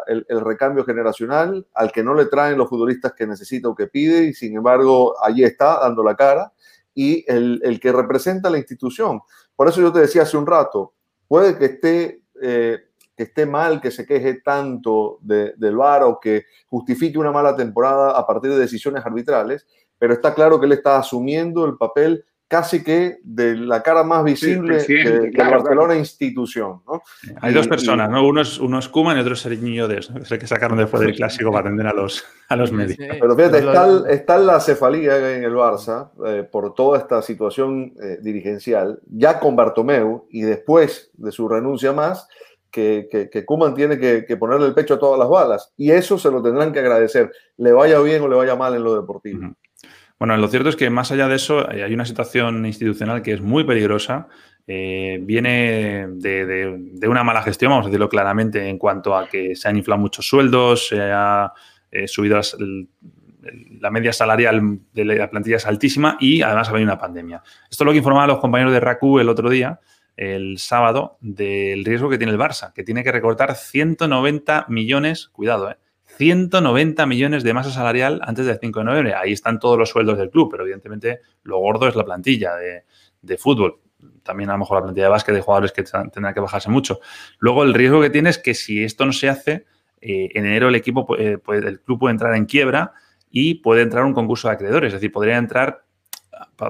el, 0.06 0.42
recambio 0.42 0.84
generacional, 0.84 1.66
al 1.74 1.94
que 1.94 2.04
no 2.04 2.14
le 2.14 2.26
traen 2.26 2.58
los 2.58 2.68
futbolistas 2.68 3.14
que 3.14 3.26
necesita 3.26 3.70
o 3.70 3.76
que 3.76 3.88
pide, 3.88 4.26
y 4.26 4.34
sin 4.34 4.58
embargo 4.58 5.16
allí 5.24 5.46
está 5.46 5.80
dando 5.80 6.04
la 6.04 6.16
cara, 6.16 6.52
y 6.94 7.24
el, 7.32 7.80
que 7.82 7.94
representa 7.94 8.50
la 8.50 8.58
institución. 8.58 9.22
Por 9.56 9.70
eso 9.70 9.80
yo 9.80 9.94
te 9.94 10.00
decía 10.00 10.24
hace 10.24 10.36
un 10.36 10.46
rato, 10.46 10.94
puede 11.26 11.58
que 11.58 11.66
esté, 11.66 12.24
eh, 12.42 12.80
que 13.16 13.24
esté 13.24 13.46
mal 13.46 13.80
que 13.80 13.92
se 13.92 14.06
queje 14.06 14.42
tanto 14.42 15.20
del 15.22 15.78
VAR 15.78 16.04
o 16.04 16.20
que 16.20 16.44
justifique 16.68 17.18
una 17.18 17.32
mala 17.32 17.56
temporada 17.56 18.12
a 18.12 18.28
partir 18.28 18.52
de 18.52 18.60
decisiones 18.60 19.06
arbitrales, 19.06 19.66
pero 19.98 20.14
está 20.14 20.34
claro 20.34 20.60
que 20.60 20.66
él 20.66 20.74
está 20.74 20.98
asumiendo 20.98 21.66
el 21.66 21.78
papel 21.78 22.26
casi 22.48 22.84
que 22.84 23.18
de 23.24 23.56
la 23.56 23.82
cara 23.82 24.04
más 24.04 24.24
visible 24.24 24.78
de, 24.84 25.32
la 25.34 25.50
Barcelona 25.50 25.96
institución. 25.96 26.82
¿no? 26.88 27.02
Hay 27.42 27.54
dos 27.54 27.68
personas, 27.68 28.10
¿no? 28.10 28.26
Uno 28.28 28.42
es, 28.42 28.60
uno 28.60 28.80
es 28.80 28.88
Kuman 28.88 29.18
y 29.18 29.22
otro 29.22 29.34
es 29.34 29.40
Seriño 29.40 29.88
Des, 29.88 30.12
¿no? 30.12 30.22
es 30.22 30.32
el 30.32 30.40
que 30.40 30.48
sacaron 30.48 30.78
después 30.78 31.02
del 31.02 31.16
clásico 31.16 31.52
para 31.52 31.68
atender 31.68 31.88
a 31.88 31.94
los, 31.94 32.24
a 32.50 32.56
los 32.56 32.72
medios. 32.72 32.98
Pero 32.98 33.36
fíjate, 33.36 33.58
está, 33.60 34.04
está, 34.10 34.38
la 34.38 34.60
cefalía 34.60 35.36
en 35.36 35.44
el 35.44 35.54
Barça 35.54 36.12
eh, 36.26 36.44
por 36.44 36.74
toda 36.76 37.00
esta 37.00 37.22
situación 37.22 37.94
eh, 38.02 38.20
dirigencial, 38.22 39.00
ya 39.08 39.40
con 39.40 39.56
Bartomeu 39.56 40.28
y 40.30 40.42
después 40.42 41.10
de 41.14 41.32
su 41.32 41.48
renuncia 41.48 41.94
más, 41.94 42.28
que, 42.70 43.30
que, 43.32 43.46
Kuman 43.46 43.74
tiene 43.74 43.98
que, 43.98 44.38
ponerle 44.38 44.68
el 44.68 44.74
pecho 44.74 44.96
a 44.96 45.00
todas 45.00 45.18
las 45.18 45.30
balas. 45.30 45.74
Y 45.78 45.92
eso 45.92 46.18
se 46.18 46.30
lo 46.30 46.44
tendrán 46.44 46.74
que 46.74 46.80
agradecer, 46.80 47.32
le 47.58 47.72
vaya 47.72 48.00
bien 48.02 48.22
o 48.22 48.28
le 48.28 48.36
vaya 48.36 48.58
mal 48.58 48.76
en 48.76 48.84
lo 48.84 49.00
deportivo. 49.00 49.56
Bueno, 50.18 50.38
lo 50.38 50.48
cierto 50.48 50.70
es 50.70 50.76
que 50.76 50.90
más 50.90 51.12
allá 51.12 51.28
de 51.28 51.36
eso 51.36 51.70
hay 51.70 51.94
una 51.94 52.06
situación 52.06 52.66
institucional 52.66 53.22
que 53.22 53.34
es 53.34 53.42
muy 53.42 53.64
peligrosa 53.64 54.28
eh, 54.68 55.20
viene 55.22 56.08
de, 56.10 57.08
una 57.08 57.24
mala 57.24 57.44
gestión, 57.44 57.70
vamos 57.70 57.86
a 57.86 57.90
decirlo 57.90 58.10
claramente, 58.10 58.68
en 58.68 58.80
cuanto 58.80 59.16
a 59.16 59.28
que 59.28 59.56
se 59.56 59.68
han 59.68 59.78
inflado 59.78 60.02
muchos 60.02 60.28
sueldos, 60.28 60.88
se 60.88 61.02
ha 61.02 61.54
eh, 61.92 62.08
subido 62.08 62.40
la 63.80 63.92
media 63.92 64.12
salarial 64.12 64.80
de 64.92 65.06
la 65.06 65.30
plantilla 65.30 65.58
es 65.58 65.68
altísima 65.68 66.18
y 66.20 66.42
además 66.42 66.68
ha 66.68 66.72
habido 66.72 66.86
una 66.86 66.98
pandemia. 66.98 67.44
Esto 67.70 67.84
es 67.84 67.86
lo 67.86 67.92
que 67.92 68.00
informaban 68.00 68.28
los 68.28 68.40
compañeros 68.40 68.74
de 68.74 68.80
RACU 68.80 69.20
el 69.20 69.30
otro 69.30 69.52
día, 69.52 69.80
el 70.18 70.58
sábado, 70.58 71.18
del 71.22 71.86
riesgo 71.86 72.10
que 72.10 72.18
tiene 72.18 72.34
el 72.34 72.40
Barça, 72.40 72.74
que 72.74 72.84
tiene 72.84 73.04
que 73.04 73.12
recortar 73.12 73.56
190 73.56 74.66
millones, 74.70 75.28
cuidado, 75.28 75.70
eh, 75.70 75.78
190 76.18 77.06
millones 77.06 77.44
de 77.44 77.54
masa 77.54 77.72
salarial 77.72 78.22
antes 78.24 78.46
del 78.46 78.58
5 78.60 78.80
de 78.80 78.86
noviembre. 78.86 79.14
Ahí 79.16 79.34
están 79.34 79.60
todos 79.60 79.78
los 79.78 79.90
sueldos 79.90 80.18
del 80.18 80.30
club, 80.30 80.50
pero 80.50 80.64
evidentemente 80.64 81.20
lo 81.44 81.60
gordo 81.60 81.88
es 81.88 81.96
la 81.96 82.06
plantilla 82.06 82.54
de, 82.56 83.38
fútbol. 83.38 83.80
También 84.24 84.50
a 84.50 84.54
lo 84.54 84.60
mejor 84.60 84.78
la 84.78 84.84
plantilla 84.84 85.06
de 85.06 85.10
básquet 85.10 85.36
de 85.36 85.42
jugadores 85.42 85.72
que 85.72 85.84
tendrán 85.84 86.34
que 86.34 86.40
bajarse 86.40 86.70
mucho. 86.70 87.00
Luego 87.40 87.64
el 87.64 87.74
riesgo 87.74 88.02
que 88.02 88.10
tiene 88.10 88.30
es 88.30 88.38
que 88.38 88.54
si 88.54 88.84
esto 88.84 89.06
no 89.06 89.12
se 89.12 89.30
hace, 89.30 89.66
eh, 90.00 90.30
en 90.34 90.46
enero 90.46 90.70
el 90.70 90.76
equipo, 90.76 91.08
eh, 91.18 91.38
el 91.48 91.82
club 91.82 92.00
puede 92.00 92.12
entrar 92.12 92.36
en 92.36 92.46
quiebra 92.46 92.94
y 93.30 93.56
puede 93.56 93.82
entrar 93.82 94.06
un 94.06 94.14
concurso 94.14 94.48
de 94.48 94.54
acreedores. 94.54 94.90
Es 94.90 95.02
decir, 95.02 95.12
podría 95.12 95.38
entrar, 95.38 95.84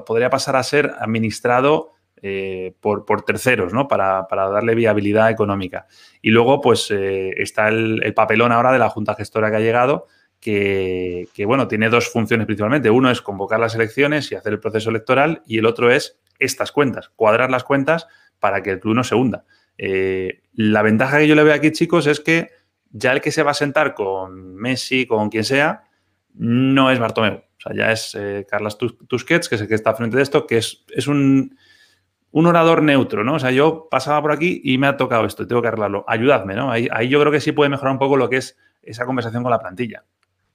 podría 0.05 0.29
pasar 0.29 0.55
a 0.55 0.63
ser 0.63 0.93
administrado 0.99 1.94
eh, 2.27 2.73
por, 2.81 3.21
terceros, 3.21 3.71
¿no? 3.71 3.87
Para, 3.87 4.25
darle 4.31 4.73
viabilidad 4.73 5.29
económica. 5.29 5.85
Y 6.23 6.31
luego, 6.31 6.59
pues, 6.59 6.89
eh, 6.89 7.29
está 7.37 7.67
el, 7.67 8.01
papelón 8.15 8.51
ahora 8.51 8.71
de 8.71 8.79
la 8.79 8.89
Junta 8.89 9.13
Gestora 9.13 9.51
que 9.51 9.57
ha 9.57 9.59
llegado, 9.59 10.07
que, 10.39 11.27
bueno, 11.45 11.67
tiene 11.67 11.87
dos 11.87 12.09
funciones 12.09 12.47
principalmente. 12.47 12.89
Uno 12.89 13.11
es 13.11 13.21
convocar 13.21 13.59
las 13.59 13.75
elecciones 13.75 14.31
y 14.31 14.35
hacer 14.35 14.53
el 14.53 14.59
proceso 14.59 14.89
electoral, 14.89 15.43
y 15.45 15.59
el 15.59 15.67
otro 15.67 15.91
es 15.91 16.17
estas 16.39 16.71
cuentas, 16.71 17.11
cuadrar 17.15 17.51
las 17.51 17.63
cuentas 17.63 18.07
para 18.39 18.63
que 18.63 18.71
el 18.71 18.79
club 18.79 18.95
no 18.95 19.03
se 19.03 19.13
hunda. 19.13 19.45
Eh, 19.77 20.41
la 20.53 20.81
ventaja 20.81 21.19
que 21.19 21.27
yo 21.27 21.35
le 21.35 21.43
veo 21.43 21.53
aquí, 21.53 21.71
chicos, 21.71 22.07
es 22.07 22.21
que 22.21 22.49
ya 22.89 23.11
el 23.11 23.21
que 23.21 23.29
se 23.29 23.43
va 23.43 23.51
a 23.51 23.53
sentar 23.53 23.93
con 23.93 24.55
Messi, 24.55 25.05
con 25.05 25.29
quien 25.29 25.43
sea, 25.43 25.83
no 26.33 26.89
es 26.89 26.97
Bartomeu. 26.97 27.35
O 27.35 27.61
sea, 27.61 27.75
ya 27.75 27.91
es 27.91 28.17
Carlos 28.49 28.79
Tusquets, 28.79 29.47
que 29.47 29.55
es 29.55 29.61
el 29.61 29.67
que 29.67 29.75
está 29.75 29.93
frente 29.93 30.17
de 30.17 30.23
esto, 30.23 30.47
que 30.47 30.57
es, 30.57 30.85
es 30.89 31.05
un 31.05 31.55
un 32.35 32.47
orador 32.47 32.83
neutro, 32.83 33.23
¿no? 33.23 33.35
O 33.35 33.39
sea, 33.39 33.51
yo 33.51 33.87
pasaba 33.89 34.21
por 34.21 34.33
aquí 34.33 34.59
y 34.61 34.77
me 34.77 34.87
ha 34.87 34.97
tocado 34.97 35.23
esto, 35.25 35.47
tengo 35.47 35.61
que 35.61 35.69
arreglarlo. 35.69 36.03
Ayudadme, 36.05 36.53
¿no? 36.53 36.69
Ahí, 36.69 36.89
ahí 36.91 37.07
yo 37.07 37.17
creo 37.21 37.31
que 37.31 37.39
sí 37.39 37.53
puede 37.53 37.69
mejorar 37.69 37.93
un 37.93 37.97
poco 37.97 38.17
lo 38.17 38.27
que 38.27 38.35
es 38.35 38.57
esa 38.81 39.05
conversación 39.05 39.41
con 39.41 39.51
la 39.51 39.59
plantilla. 39.59 40.03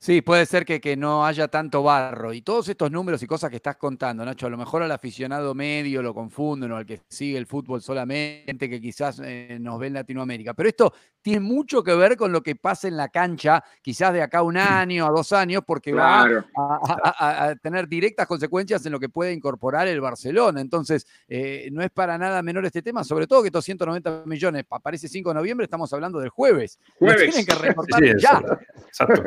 Sí, 0.02 0.22
puede 0.22 0.46
ser 0.46 0.64
que, 0.64 0.80
que, 0.80 0.96
no 0.96 1.26
haya 1.26 1.46
tanto 1.48 1.82
barro. 1.82 2.32
Y 2.32 2.40
todos 2.40 2.66
estos 2.70 2.90
números 2.90 3.22
y 3.22 3.26
cosas 3.26 3.50
que 3.50 3.56
estás 3.56 3.76
contando, 3.76 4.24
Nacho, 4.24 4.46
a 4.46 4.50
lo 4.50 4.56
mejor 4.56 4.82
al 4.82 4.90
aficionado 4.92 5.54
medio 5.54 6.00
lo 6.00 6.14
confunden 6.14 6.72
o 6.72 6.78
al 6.78 6.86
que 6.86 7.02
sigue 7.06 7.36
el 7.36 7.44
fútbol 7.44 7.82
solamente, 7.82 8.70
que 8.70 8.80
quizás 8.80 9.20
eh, 9.22 9.58
nos 9.60 9.78
ve 9.78 9.88
en 9.88 9.92
Latinoamérica. 9.92 10.54
Pero 10.54 10.70
esto 10.70 10.94
tiene 11.20 11.40
mucho 11.40 11.84
que 11.84 11.94
ver 11.94 12.16
con 12.16 12.32
lo 12.32 12.42
que 12.42 12.56
pasa 12.56 12.88
en 12.88 12.96
la 12.96 13.10
cancha, 13.10 13.62
quizás 13.82 14.14
de 14.14 14.22
acá 14.22 14.38
a 14.38 14.42
un 14.42 14.56
año, 14.56 15.04
a 15.04 15.10
dos 15.10 15.34
años, 15.34 15.64
porque 15.66 15.92
va 15.92 16.26
a, 16.56 17.54
tener 17.62 17.86
directas 17.86 18.26
consecuencias 18.26 18.86
en 18.86 18.92
lo 18.92 19.00
que 19.00 19.10
puede 19.10 19.34
incorporar 19.34 19.86
el 19.86 20.00
Barcelona. 20.00 20.62
Entonces, 20.62 21.06
eh, 21.28 21.68
no 21.72 21.82
es 21.82 21.90
para 21.90 22.16
nada 22.16 22.40
menor 22.40 22.64
este 22.64 22.80
tema, 22.80 23.04
sobre 23.04 23.26
todo 23.26 23.42
que 23.42 23.48
estos 23.48 23.66
190 23.66 24.22
millones 24.24 24.64
aparece 24.70 25.08
5 25.08 25.28
de 25.28 25.34
noviembre, 25.34 25.64
estamos 25.64 25.92
hablando 25.92 26.20
del 26.20 26.30
jueves. 26.30 26.78
Jueves. 26.98 27.34
tienen 27.34 27.44
que 27.44 27.54
reportar 27.66 28.02
ya. 28.18 28.42
Exacto. 28.86 29.24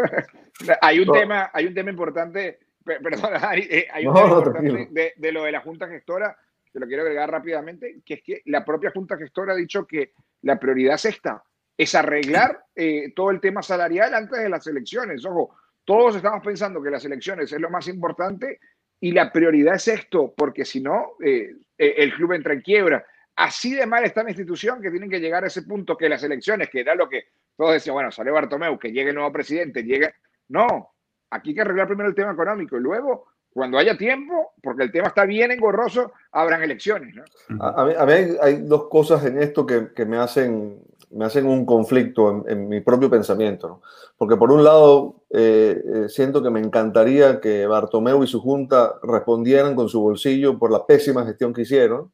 Hay 0.81 0.99
un, 0.99 1.11
tema, 1.11 1.49
hay 1.53 1.65
un 1.65 1.73
tema 1.73 1.89
importante, 1.89 2.59
perdón, 2.83 3.31
eh, 3.55 3.87
hay 3.91 4.05
un 4.05 4.13
tema 4.13 4.27
importante 4.27 5.13
de, 5.17 5.31
lo 5.31 5.43
de 5.43 5.51
la 5.51 5.61
Junta 5.61 5.87
Gestora, 5.87 6.37
te 6.71 6.79
lo 6.79 6.87
quiero 6.87 7.03
agregar 7.03 7.29
rápidamente, 7.29 8.01
que 8.05 8.15
es 8.15 8.23
que 8.23 8.41
la 8.45 8.63
propia 8.63 8.91
Junta 8.91 9.17
Gestora 9.17 9.53
ha 9.53 9.55
dicho 9.55 9.85
que 9.85 10.13
la 10.41 10.59
prioridad 10.59 10.95
es 10.95 11.05
esta, 11.05 11.43
es 11.77 11.95
arreglar 11.95 12.65
eh, 12.75 13.13
todo 13.15 13.31
el 13.31 13.39
tema 13.39 13.61
salarial 13.61 14.13
antes 14.13 14.39
de 14.39 14.49
las 14.49 14.65
elecciones. 14.67 15.25
Ojo, 15.25 15.55
todos 15.83 16.15
estamos 16.15 16.43
pensando 16.43 16.81
que 16.81 16.91
las 16.91 17.03
elecciones 17.05 17.51
es 17.51 17.59
lo 17.59 17.69
más 17.69 17.87
importante 17.87 18.59
y 18.99 19.11
la 19.11 19.31
prioridad 19.31 19.75
es 19.75 19.87
esto, 19.87 20.33
porque 20.35 20.65
si 20.65 20.81
no, 20.81 21.13
eh, 21.23 21.51
el 21.77 22.13
club 22.13 22.33
entra 22.33 22.53
en 22.53 22.61
quiebra. 22.61 23.05
Así 23.35 23.73
de 23.73 23.85
mal 23.85 24.03
está 24.03 24.23
la 24.23 24.29
institución 24.29 24.81
que 24.81 24.91
tienen 24.91 25.09
que 25.09 25.19
llegar 25.19 25.43
a 25.43 25.47
ese 25.47 25.63
punto 25.63 25.97
que 25.97 26.07
las 26.07 26.23
elecciones, 26.23 26.69
que 26.69 26.81
era 26.81 26.93
lo 26.93 27.09
que 27.09 27.25
todos 27.57 27.73
decían, 27.73 27.95
bueno, 27.95 28.11
sale 28.11 28.31
Bartomeu, 28.31 28.77
que 28.77 28.91
llegue 28.91 29.09
el 29.09 29.15
nuevo 29.15 29.31
presidente, 29.31 29.83
llegue 29.83 30.13
no, 30.49 30.93
aquí 31.29 31.49
hay 31.49 31.55
que 31.55 31.61
arreglar 31.61 31.87
primero 31.87 32.09
el 32.09 32.15
tema 32.15 32.31
económico 32.31 32.77
y 32.77 32.81
luego, 32.81 33.25
cuando 33.51 33.77
haya 33.77 33.97
tiempo, 33.97 34.53
porque 34.61 34.83
el 34.83 34.91
tema 34.91 35.07
está 35.07 35.25
bien 35.25 35.51
engorroso, 35.51 36.11
habrán 36.31 36.63
elecciones. 36.63 37.15
A, 37.59 37.85
mí, 37.85 37.93
hay, 38.41 38.61
dos 38.63 38.87
cosas 38.89 39.23
en 39.25 39.41
esto 39.41 39.65
que, 39.65 40.05
me, 40.05 40.17
hacen, 40.17 40.81
me 41.11 41.25
hacen 41.25 41.45
un 41.45 41.65
conflicto 41.65 42.43
en, 42.47 42.67
mi 42.67 42.81
propio 42.81 43.11
pensamiento. 43.11 43.81
Porque 44.17 44.37
por 44.37 44.51
un 44.51 44.63
lado, 44.63 45.23
eh, 45.29 45.79
eh, 45.85 46.09
siento 46.09 46.41
que 46.41 46.49
me 46.49 46.61
encantaría 46.61 47.39
que 47.39 47.67
Bartomeu 47.67 48.23
y 48.23 48.27
su 48.27 48.41
junta 48.41 48.95
respondieran 49.03 49.75
con 49.75 49.87
su 49.87 50.01
bolsillo 50.01 50.57
por 50.57 50.71
la 50.71 50.85
pésima 50.87 51.25
gestión 51.25 51.53
que 51.53 51.61
hicieron 51.61 52.11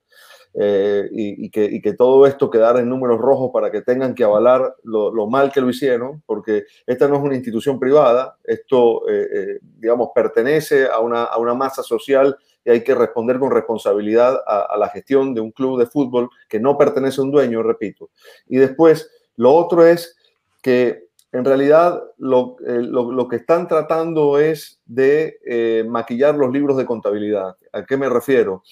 eh, 0.55 1.07
y, 1.11 1.49
que, 1.51 1.93
todo 1.93 2.25
esto 2.25 2.49
quedara 2.49 2.79
en 2.79 2.89
números 2.89 3.19
rojos 3.19 3.51
para 3.53 3.71
que 3.71 3.81
tengan 3.81 4.15
que 4.15 4.23
avalar 4.23 4.75
lo, 4.83 5.27
mal 5.27 5.51
que 5.51 5.61
lo 5.61 5.69
hicieron, 5.69 6.23
porque 6.25 6.65
esta 6.87 7.07
no 7.07 7.17
es 7.17 7.21
una 7.21 7.35
institución 7.35 7.79
privada, 7.79 8.37
esto, 8.43 9.07
eh, 9.07 9.27
eh, 9.33 9.59
digamos, 9.61 10.09
pertenece 10.13 10.87
a 10.87 10.99
una, 10.99 11.53
masa 11.53 11.83
social 11.83 12.37
y 12.65 12.71
hay 12.71 12.83
que 12.83 12.95
responder 12.95 13.39
con 13.39 13.51
responsabilidad 13.51 14.39
a, 14.45 14.75
la 14.77 14.89
gestión 14.89 15.33
de 15.33 15.41
un 15.41 15.51
club 15.51 15.79
de 15.79 15.85
fútbol 15.85 16.29
que 16.47 16.59
no 16.59 16.77
pertenece 16.77 17.21
a 17.21 17.23
un 17.23 17.31
dueño, 17.31 17.63
repito. 17.63 18.09
Y 18.47 18.57
después, 18.57 19.09
lo 19.35 19.53
otro 19.53 19.85
es 19.85 20.15
que 20.61 21.09
en 21.31 21.45
realidad 21.45 22.03
lo, 22.17 22.57
que 23.29 23.35
están 23.35 23.67
tratando 23.67 24.39
es 24.39 24.81
de 24.85 25.85
maquillar 25.87 26.35
los 26.35 26.51
libros 26.51 26.75
de 26.77 26.85
contabilidad. 26.85 27.55
¿A 27.71 27.85
qué 27.85 27.97
me 27.97 28.09
refiero? 28.09 28.63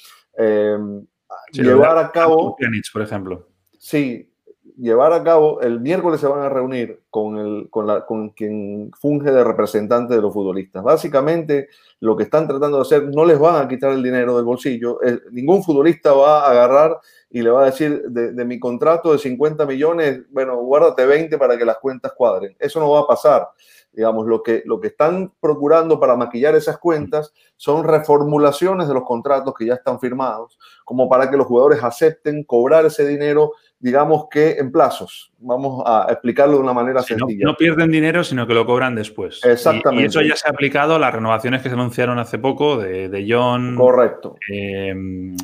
Llevar 1.51 1.97
a 1.97 2.11
cabo. 2.11 2.55
por 2.93 3.01
ejemplo. 3.01 3.47
Sí, 3.77 4.29
llevar 4.77 5.13
a 5.13 5.23
cabo. 5.23 5.61
El 5.61 5.79
miércoles 5.79 6.19
se 6.19 6.27
van 6.27 6.41
a 6.41 6.49
reunir 6.49 7.01
con, 7.09 7.37
el, 7.37 7.69
con, 7.69 7.87
la, 7.87 8.05
con 8.05 8.29
quien 8.29 8.91
funge 8.99 9.31
de 9.31 9.43
representante 9.43 10.15
de 10.15 10.21
los 10.21 10.33
futbolistas. 10.33 10.83
Básicamente, 10.83 11.69
lo 11.99 12.15
que 12.15 12.23
están 12.23 12.47
tratando 12.47 12.77
de 12.77 12.81
hacer, 12.83 13.09
no 13.09 13.25
les 13.25 13.39
van 13.39 13.55
a 13.55 13.67
quitar 13.67 13.91
el 13.91 14.03
dinero 14.03 14.35
del 14.35 14.45
bolsillo. 14.45 14.99
ningún 15.31 15.63
futbolista 15.63 16.13
va 16.13 16.45
a 16.45 16.51
agarrar 16.51 16.97
y 17.29 17.41
le 17.41 17.49
va 17.49 17.63
a 17.63 17.65
decir 17.65 18.03
de, 18.03 18.31
de, 18.31 18.45
mi 18.45 18.59
contrato 18.59 19.11
de 19.11 19.19
50 19.19 19.65
millones, 19.65 20.21
bueno, 20.31 20.57
guárdate 20.57 21.05
20 21.05 21.37
para 21.37 21.57
que 21.57 21.65
las 21.65 21.77
cuentas 21.77 22.13
cuadren. 22.13 22.55
Eso 22.59 22.79
no 22.79 22.91
va 22.91 23.01
a 23.01 23.07
pasar. 23.07 23.49
Digamos, 23.97 24.27
lo 24.27 24.43
que, 24.43 24.61
lo 24.65 24.79
que 24.79 24.89
están 24.89 25.33
procurando 25.39 25.99
para 25.99 26.15
maquillar 26.15 26.53
esas 26.53 26.77
cuentas 26.77 27.33
son 27.55 27.83
reformulaciones 27.83 28.87
de 28.87 28.93
los 28.93 29.03
contratos 29.05 29.55
que 29.57 29.65
ya 29.65 29.73
están 29.73 29.99
firmados, 29.99 30.59
como 30.85 31.09
para 31.09 31.31
que 31.31 31.35
los 31.35 31.47
jugadores 31.47 31.83
acepten 31.83 32.43
cobrar 32.43 32.85
ese 32.85 33.07
dinero 33.07 33.53
digamos 33.79 34.27
que 34.29 34.51
en 34.53 34.71
plazos. 34.71 35.31
Vamos 35.39 35.83
a 35.85 36.07
explicarlo 36.09 36.55
de 36.55 36.63
una 36.63 36.73
manera 36.73 37.03
sencilla. 37.03 37.45
No, 37.45 37.55
pierden 37.55 37.91
dinero, 37.91 38.23
sino 38.23 38.47
que 38.47 38.53
lo 38.53 38.65
cobran 38.65 38.95
después. 38.95 39.39
Exactamente. 39.43 40.03
Y, 40.03 40.07
eso 40.07 40.21
ya 40.21 40.35
se 40.35 40.47
ha 40.47 40.51
aplicado 40.51 40.95
a 40.95 40.99
las 40.99 41.13
renovaciones 41.13 41.61
que 41.61 41.69
se 41.69 41.75
anunciaron 41.75 42.17
hace 42.17 42.39
poco 42.39 42.77
de, 42.77 43.07
de 43.09 43.25
John. 43.29 43.75
Correcto. 43.75 44.37
Eh, 44.51 44.95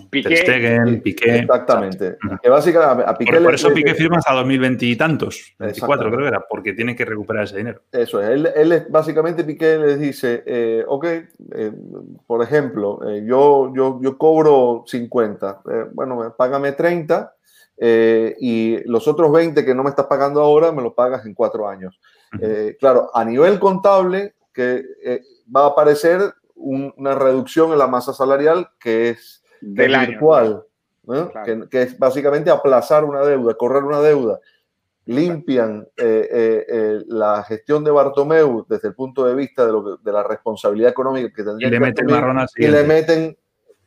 Piqué. 0.09 0.37
Stegen, 0.37 1.01
Piqué. 1.01 1.39
Exactamente. 1.39 2.17
Que 2.41 2.49
básicamente 2.49 3.03
a 3.05 3.15
Piqué 3.15 3.39
por, 3.39 3.53
eso 3.53 3.71
Piqué 3.73 3.93
firma 3.93 4.17
hasta 4.17 4.33
2020 4.33 4.85
y 4.85 4.95
tantos, 4.95 5.53
24 5.59 6.09
creo 6.09 6.19
que 6.21 6.27
era, 6.27 6.45
porque 6.47 6.73
tiene 6.73 6.95
que 6.95 7.05
recuperar 7.05 7.43
ese 7.43 7.57
dinero. 7.57 7.81
Eso 7.91 8.21
es. 8.21 8.29
Él, 8.29 8.49
él 8.55 8.87
básicamente 8.89 9.43
Piqué 9.43 9.77
les 9.77 9.99
dice, 9.99 10.43
eh, 10.45 10.83
ok, 10.87 11.05
eh, 11.05 11.71
por 12.25 12.43
ejemplo, 12.43 12.99
eh, 13.07 13.23
yo, 13.25 13.71
yo, 13.75 13.99
yo 14.01 14.17
cobro 14.17 14.83
50, 14.87 15.61
bueno, 15.93 16.33
págame 16.37 16.71
30 16.71 17.33
eh, 17.77 18.35
y 18.39 18.77
los 18.87 19.07
otros 19.07 19.31
20 19.31 19.65
que 19.65 19.73
no 19.73 19.83
me 19.83 19.89
estás 19.89 20.05
pagando 20.05 20.41
ahora 20.41 20.71
me 20.71 20.81
los 20.81 20.93
pagas 20.93 21.25
en 21.25 21.33
cuatro 21.33 21.67
años. 21.67 21.99
Eh, 22.39 22.77
claro, 22.79 23.11
a 23.13 23.23
nivel 23.25 23.59
contable, 23.59 24.35
que 24.53 24.83
eh, 25.03 25.21
va 25.55 25.65
a 25.65 25.67
aparecer 25.67 26.33
una 26.55 27.15
reducción 27.15 27.71
en 27.71 27.79
la 27.79 27.87
masa 27.87 28.13
salarial 28.13 28.69
que 28.79 29.09
es 29.09 29.43
Del 29.59 29.97
virtual, 29.97 30.63
que, 31.69 31.81
es 31.81 31.99
básicamente 31.99 32.49
aplazar 32.49 33.03
una 33.03 33.21
deuda, 33.21 33.55
correr 33.55 33.83
una 33.83 33.99
deuda. 34.01 34.39
Limpian 35.05 35.85
la 35.97 37.43
gestión 37.43 37.83
de 37.83 37.91
Bartomeu 37.91 38.65
desde 38.69 38.87
el 38.87 38.95
punto 38.95 39.25
de 39.25 39.35
vista 39.35 39.65
de, 39.65 39.71
lo 39.73 39.97
de 39.97 40.11
la 40.11 40.23
responsabilidad 40.23 40.91
económica 40.91 41.33
que 41.35 41.43
tendría 41.43 41.67
y 41.67 41.71
le 41.71 41.79
meten 41.79 42.07
y 42.55 42.67
le 42.67 42.83
meten 42.83 43.37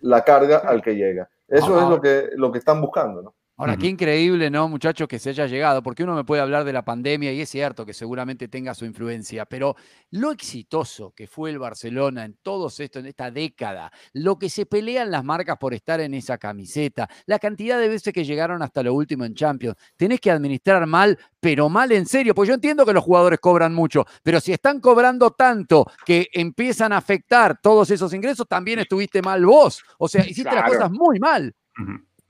la 0.01 0.22
carga 0.22 0.59
al 0.59 0.83
que 0.83 0.94
llega. 0.94 1.31
Eso 1.49 1.81
es 1.81 1.88
lo 1.88 2.01
que, 2.01 2.31
lo 2.35 2.53
que 2.53 2.59
están 2.59 2.81
buscando, 2.81 3.22
¿no? 3.22 3.35
Ahora, 3.59 3.79
qué 3.79 3.87
increíble, 3.87 4.51
¿no, 4.51 4.69
muchachos, 4.69 5.09
que 5.09 5.19
se 5.19 5.31
haya 5.31 5.47
llegado? 5.47 5.83
Porque 5.83 6.05
uno 6.05 6.14
me 6.14 6.25
puede 6.25 6.42
hablar 6.42 6.64
de 6.64 6.75
la 6.75 6.85
pandemia 6.85 7.33
y 7.33 7.40
es 7.40 7.49
cierto 7.49 7.87
que 7.87 7.94
seguramente 7.94 8.48
tenga 8.48 8.75
su 8.75 8.85
influencia, 8.85 9.46
pero 9.46 9.77
lo 10.11 10.31
exitoso 10.31 11.15
que 11.17 11.27
fue 11.27 11.48
el 11.48 11.59
Barcelona 11.59 12.27
en 12.27 12.35
todo 12.42 12.69
esto, 12.69 12.98
en 12.98 13.07
esta 13.07 13.31
década, 13.31 13.90
lo 14.13 14.38
que 14.38 14.50
se 14.50 14.67
pelean 14.67 15.11
las 15.11 15.25
marcas 15.25 15.57
por 15.57 15.73
estar 15.73 16.00
en 16.00 16.13
esa 16.13 16.37
camiseta, 16.37 17.09
la 17.25 17.38
cantidad 17.38 17.81
de 17.81 17.88
veces 17.88 18.13
que 18.13 18.27
llegaron 18.27 18.63
hasta 18.63 18.83
lo 18.83 18.92
último 18.92 19.25
en 19.25 19.35
Champions, 19.35 19.77
tenés 19.96 20.21
que 20.21 20.31
administrar 20.31 20.87
mal, 20.87 21.19
pero 21.40 21.71
mal 21.71 21.90
en 21.92 22.04
serio, 22.04 22.35
pues 22.35 22.48
yo 22.48 22.54
entiendo 22.54 22.85
que 22.85 22.92
los 22.92 23.04
jugadores 23.04 23.38
cobran 23.40 23.73
mucho, 23.73 24.04
pero 24.23 24.38
si 24.38 24.52
están 24.52 24.81
cobrando 24.81 25.31
tanto 25.31 25.87
que 26.04 26.29
empiezan 26.35 26.92
a 26.92 26.98
afectar 26.98 27.59
todos 27.63 27.90
esos 27.90 28.13
ingresos, 28.13 28.46
también 28.46 28.81
estuviste 28.81 29.23
mal 29.23 29.46
vos. 29.46 29.83
O 29.96 30.09
sea, 30.09 30.27
hiciste 30.27 30.54
las 30.54 30.71
cosas 30.71 30.90
muy 30.90 31.19
mal. 31.19 31.54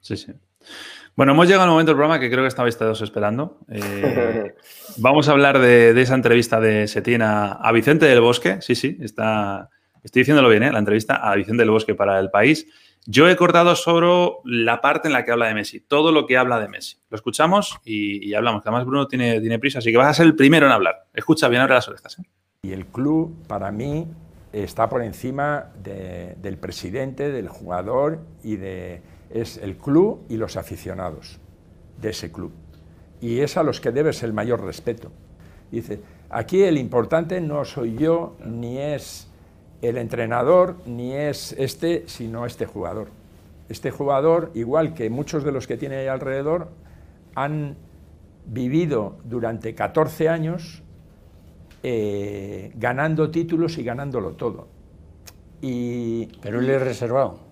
Sí, 0.00 0.16
sí. 0.16 0.32
Bueno, 1.16 1.32
hemos 1.32 1.46
llegado 1.46 1.64
al 1.64 1.70
momento 1.70 1.92
del 1.92 1.96
programa 1.96 2.20
que 2.20 2.30
creo 2.30 2.44
que 2.44 2.48
estabais 2.48 2.76
todos 2.76 3.00
esperando. 3.00 3.58
Eh, 3.68 4.54
vamos 4.98 5.28
a 5.28 5.32
hablar 5.32 5.58
de, 5.58 6.00
esa 6.00 6.14
entrevista 6.14 6.60
de 6.60 6.86
Setién 6.86 7.22
a, 7.22 7.70
Vicente 7.72 8.06
del 8.06 8.20
Bosque. 8.20 8.58
Sí, 8.60 8.74
sí, 8.74 8.98
está, 9.00 9.70
estoy 10.02 10.20
diciéndolo 10.20 10.48
bien, 10.48 10.62
¿eh? 10.62 10.72
la 10.72 10.78
entrevista 10.78 11.16
a 11.16 11.34
Vicente 11.34 11.62
del 11.62 11.70
Bosque 11.70 11.94
para 11.94 12.18
el 12.20 12.30
país. 12.30 12.66
Yo 13.06 13.28
he 13.28 13.36
cortado 13.36 13.76
sobre 13.76 14.06
la 14.44 14.80
parte 14.80 15.08
en 15.08 15.12
la 15.12 15.24
que 15.24 15.32
habla 15.32 15.46
de 15.46 15.54
Messi, 15.54 15.80
todo 15.80 16.12
lo 16.12 16.26
que 16.26 16.36
habla 16.36 16.60
de 16.60 16.68
Messi. 16.68 16.98
Lo 17.08 17.16
escuchamos 17.16 17.78
y, 17.84 18.34
hablamos. 18.34 18.62
Además, 18.64 18.84
Bruno 18.84 19.06
tiene, 19.06 19.40
tiene, 19.40 19.58
prisa, 19.58 19.78
así 19.78 19.90
que 19.90 19.96
vas 19.96 20.08
a 20.08 20.14
ser 20.14 20.26
el 20.26 20.36
primero 20.36 20.66
en 20.66 20.72
hablar. 20.72 21.06
Escucha 21.14 21.48
bien, 21.48 21.62
ahora 21.62 21.76
las 21.76 21.88
orejas. 21.88 22.18
¿eh? 22.18 22.22
Y 22.62 22.72
el 22.72 22.86
club, 22.86 23.46
para 23.46 23.70
mí, 23.70 24.06
está 24.52 24.88
por 24.88 25.02
encima 25.02 25.72
del 25.82 26.58
presidente, 26.58 27.30
del 27.30 27.48
jugador 27.48 28.20
y 28.42 28.56
de 28.56 29.02
es 29.30 29.58
el 29.58 29.76
club 29.76 30.24
y 30.28 30.36
los 30.36 30.56
aficionados 30.56 31.38
de 32.00 32.10
ese 32.10 32.30
club. 32.30 32.52
Y 33.20 33.40
es 33.40 33.56
a 33.56 33.62
los 33.62 33.80
que 33.80 33.92
debes 33.92 34.22
el 34.22 34.32
mayor 34.32 34.64
respeto. 34.64 35.10
Dice, 35.70 36.00
aquí 36.30 36.62
el 36.62 36.78
importante 36.78 37.40
no 37.40 37.64
soy 37.64 37.96
yo, 37.96 38.36
ni 38.44 38.78
es 38.78 39.28
el 39.82 39.96
entrenador, 39.96 40.76
ni 40.86 41.12
es 41.12 41.52
este, 41.58 42.04
sino 42.06 42.46
este 42.46 42.66
jugador. 42.66 43.08
Este 43.68 43.90
jugador, 43.90 44.52
igual 44.54 44.94
que 44.94 45.10
muchos 45.10 45.44
de 45.44 45.52
los 45.52 45.66
que 45.66 45.76
tiene 45.76 45.96
ahí 45.96 46.06
alrededor, 46.06 46.68
han 47.34 47.76
vivido 48.46 49.18
durante 49.24 49.74
14 49.74 50.28
años 50.28 50.82
eh, 51.82 52.72
ganando 52.76 53.30
títulos 53.30 53.78
y 53.78 53.84
ganándolo 53.84 54.32
todo. 54.32 54.68
Y, 55.60 56.26
Pero 56.42 56.60
él 56.60 56.70
es 56.70 56.82
reservado. 56.82 57.45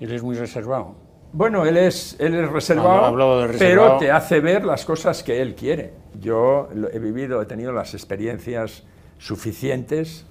Él 0.00 0.12
es 0.12 0.22
muy 0.22 0.36
reservado. 0.36 0.94
Bueno, 1.32 1.64
él 1.64 1.76
es, 1.76 2.16
él 2.18 2.34
es 2.34 2.50
reservado, 2.50 3.16
pero 3.58 3.98
te 3.98 4.10
hace 4.10 4.40
ver 4.40 4.64
las 4.64 4.84
cosas 4.84 5.22
que 5.22 5.40
él 5.40 5.54
quiere. 5.54 5.92
Yo 6.20 6.68
he 6.92 6.98
vivido, 6.98 7.40
he 7.40 7.46
tenido 7.46 7.70
las 7.70 7.94
experiencias 7.94 8.82
suficientes 9.18 10.26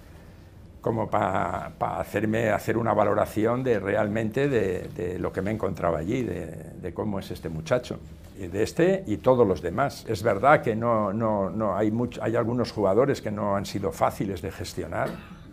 como 0.82 1.09
para 1.09 1.72
hacerme 1.99 2.49
hacer 2.49 2.78
una 2.78 2.93
valoración 2.93 3.63
de 3.63 3.80
realmente 3.80 4.47
de, 4.47 5.17
lo 5.20 5.32
que 5.32 5.41
me 5.41 5.51
encontraba 5.51 5.99
allí, 5.99 6.24
de, 6.24 6.93
cómo 6.93 7.20
es 7.20 7.32
este 7.32 7.49
muchacho, 7.49 7.99
de 8.38 8.63
este 8.63 9.03
y 9.07 9.17
todos 9.17 9.47
los 9.47 9.61
demás. 9.61 10.05
Es 10.07 10.24
verdad 10.24 10.61
que 10.61 10.76
no, 10.76 11.13
no, 11.13 11.49
no 11.49 11.78
hay, 11.78 11.93
hay 12.22 12.36
algunos 12.36 12.72
jugadores 12.72 13.22
que 13.22 13.32
no 13.32 13.55
han 13.55 13.65
sido 13.65 13.91
fáciles 13.91 14.41
de 14.41 14.51
gestionar, 14.51 15.09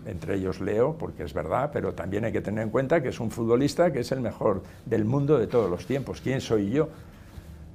entre 0.07 0.37
ellos 0.37 0.61
Leo, 0.61 0.97
porque 0.99 1.25
es 1.25 1.35
verdad, 1.35 1.71
pero 1.73 1.93
también 1.93 2.25
hay 2.25 2.33
que 2.33 2.41
tener 2.41 2.63
en 2.63 2.71
cuenta 2.71 3.03
que 3.03 3.09
es 3.09 3.21
un 3.21 3.31
futbolista 3.31 3.93
que 3.93 4.01
es 4.01 4.13
el 4.13 4.21
mejor 4.21 4.63
del 4.85 5.05
mundo 5.05 5.39
de 5.39 5.47
todos 5.47 5.71
los 5.71 5.87
tiempos. 5.87 6.21
¿Quién 6.21 6.41
soy 6.41 6.71
yo? 6.71 6.89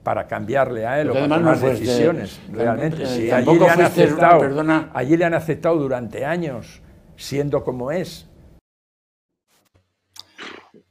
para 0.04 0.28
cambiarle 0.28 0.86
a 0.86 1.02
él 1.02 1.10
o 1.12 1.14
para 1.14 1.28
tomar 1.28 1.60
decisiones, 1.60 2.40
realmente. 2.52 3.06
Si 3.06 3.32
allí 3.32 3.60
le, 3.60 3.70
han 3.70 3.82
aceptado, 3.82 4.90
allí 4.94 5.18
le 5.18 5.26
han 5.26 5.34
aceptado 5.34 5.78
durante 5.78 6.26
años, 6.26 6.82
siendo 7.16 7.64
como 7.64 7.92
es. 7.92 8.28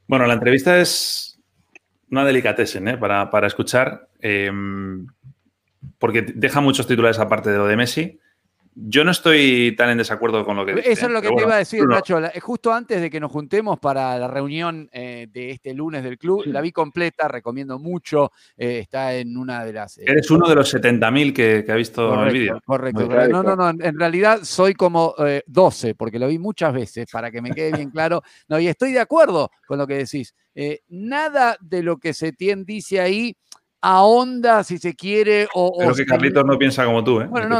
Bueno, 0.07 0.25
la 0.27 0.33
entrevista 0.33 0.79
es 0.79 1.39
una 2.09 2.25
delicatessen 2.25 2.87
¿eh? 2.87 2.97
para, 2.97 3.29
para, 3.29 3.47
escuchar, 3.47 4.07
em, 4.19 5.07
porque 5.99 6.21
deja 6.21 6.61
muchos 6.61 6.87
titulares 6.87 7.19
aparte 7.19 7.49
de 7.49 7.57
lo 7.57 7.67
de 7.67 7.75
Messi. 7.75 8.19
Yo 8.73 9.03
no 9.03 9.11
estoy 9.11 9.75
tan 9.75 9.89
en 9.89 9.97
desacuerdo 9.97 10.45
con 10.45 10.55
lo 10.55 10.65
que 10.65 10.75
dice. 10.75 10.91
Eso 10.91 11.07
es 11.07 11.11
lo 11.11 11.21
que 11.21 11.29
te 11.29 11.41
iba 11.41 11.55
a 11.55 11.57
decir, 11.57 11.85
Nacho. 11.85 12.21
Justo 12.39 12.71
antes 12.71 13.01
de 13.01 13.09
que 13.09 13.19
nos 13.19 13.29
juntemos 13.29 13.79
para 13.79 14.17
la 14.17 14.29
reunión 14.29 14.89
eh, 14.93 15.27
de 15.29 15.51
este 15.51 15.73
lunes 15.73 16.03
del 16.03 16.17
club, 16.17 16.43
la 16.45 16.61
vi 16.61 16.71
completa, 16.71 17.27
recomiendo 17.27 17.79
mucho. 17.79 18.31
Eh, 18.55 18.79
está 18.79 19.13
en 19.13 19.35
una 19.35 19.65
de 19.65 19.73
las. 19.73 19.97
Eh, 19.97 20.05
Eres 20.07 20.31
uno 20.31 20.47
de 20.47 20.55
los 20.55 20.73
70.000 20.73 21.33
que, 21.33 21.63
que 21.65 21.71
ha 21.71 21.75
visto 21.75 22.23
el 22.23 22.31
vídeo. 22.31 22.61
Correcto. 22.65 23.07
No, 23.27 23.43
no, 23.43 23.55
no. 23.57 23.69
En 23.69 23.99
realidad 23.99 24.39
soy 24.43 24.73
como 24.73 25.15
12, 25.45 25.95
porque 25.95 26.17
lo 26.17 26.27
vi 26.29 26.39
muchas 26.39 26.73
veces, 26.73 27.07
para 27.11 27.29
que 27.29 27.41
me 27.41 27.51
quede 27.51 27.73
bien 27.73 27.89
claro. 27.91 28.21
No, 28.47 28.57
y 28.57 28.67
estoy 28.67 28.93
de 28.93 28.99
acuerdo 28.99 29.51
con 29.67 29.79
lo 29.79 29.85
que 29.85 29.95
decís. 29.95 30.33
nada 30.87 31.57
de 31.59 31.83
lo 31.83 31.97
que 31.97 32.13
Setién 32.13 32.63
dice 32.63 33.01
ahí 33.01 33.35
ahonda, 33.81 34.63
si 34.63 34.77
se 34.77 34.95
quiere. 34.95 35.47
O, 35.53 35.77
Creo 35.77 35.93
que 35.93 36.05
Carlitos 36.05 36.45
no 36.45 36.57
piensa 36.57 36.85
como 36.85 37.03
tú, 37.03 37.21
¿eh? 37.21 37.27
Bueno, 37.27 37.49
no, 37.49 37.59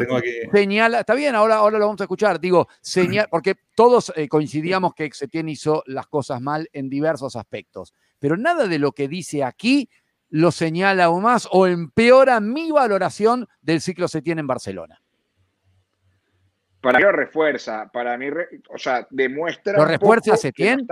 señala, 0.51 0.99
está 0.99 1.15
bien, 1.15 1.35
ahora, 1.35 1.55
ahora 1.55 1.79
lo 1.79 1.85
vamos 1.85 2.01
a 2.01 2.05
escuchar. 2.05 2.39
Digo, 2.39 2.67
señal, 2.81 3.27
porque 3.29 3.55
todos 3.75 4.13
eh, 4.15 4.27
coincidíamos 4.27 4.93
que 4.93 5.09
Setién 5.11 5.49
hizo 5.49 5.83
las 5.87 6.07
cosas 6.07 6.39
mal 6.41 6.69
en 6.71 6.89
diversos 6.89 7.35
aspectos, 7.35 7.93
pero 8.19 8.37
nada 8.37 8.67
de 8.67 8.79
lo 8.79 8.91
que 8.91 9.07
dice 9.07 9.43
aquí 9.43 9.89
lo 10.29 10.51
señala 10.51 11.05
aún 11.05 11.23
más 11.23 11.49
o 11.51 11.67
empeora 11.67 12.39
mi 12.39 12.71
valoración 12.71 13.49
del 13.61 13.81
ciclo 13.81 14.07
Setién 14.07 14.39
en 14.39 14.47
Barcelona. 14.47 15.01
Para 16.79 16.97
mí 16.97 17.03
lo 17.03 17.11
refuerza, 17.11 17.89
para 17.91 18.17
mí, 18.17 18.27
o 18.69 18.77
sea, 18.77 19.05
demuestra. 19.11 19.77
¿Lo 19.77 19.85
refuerza 19.85 20.37
Setién? 20.37 20.87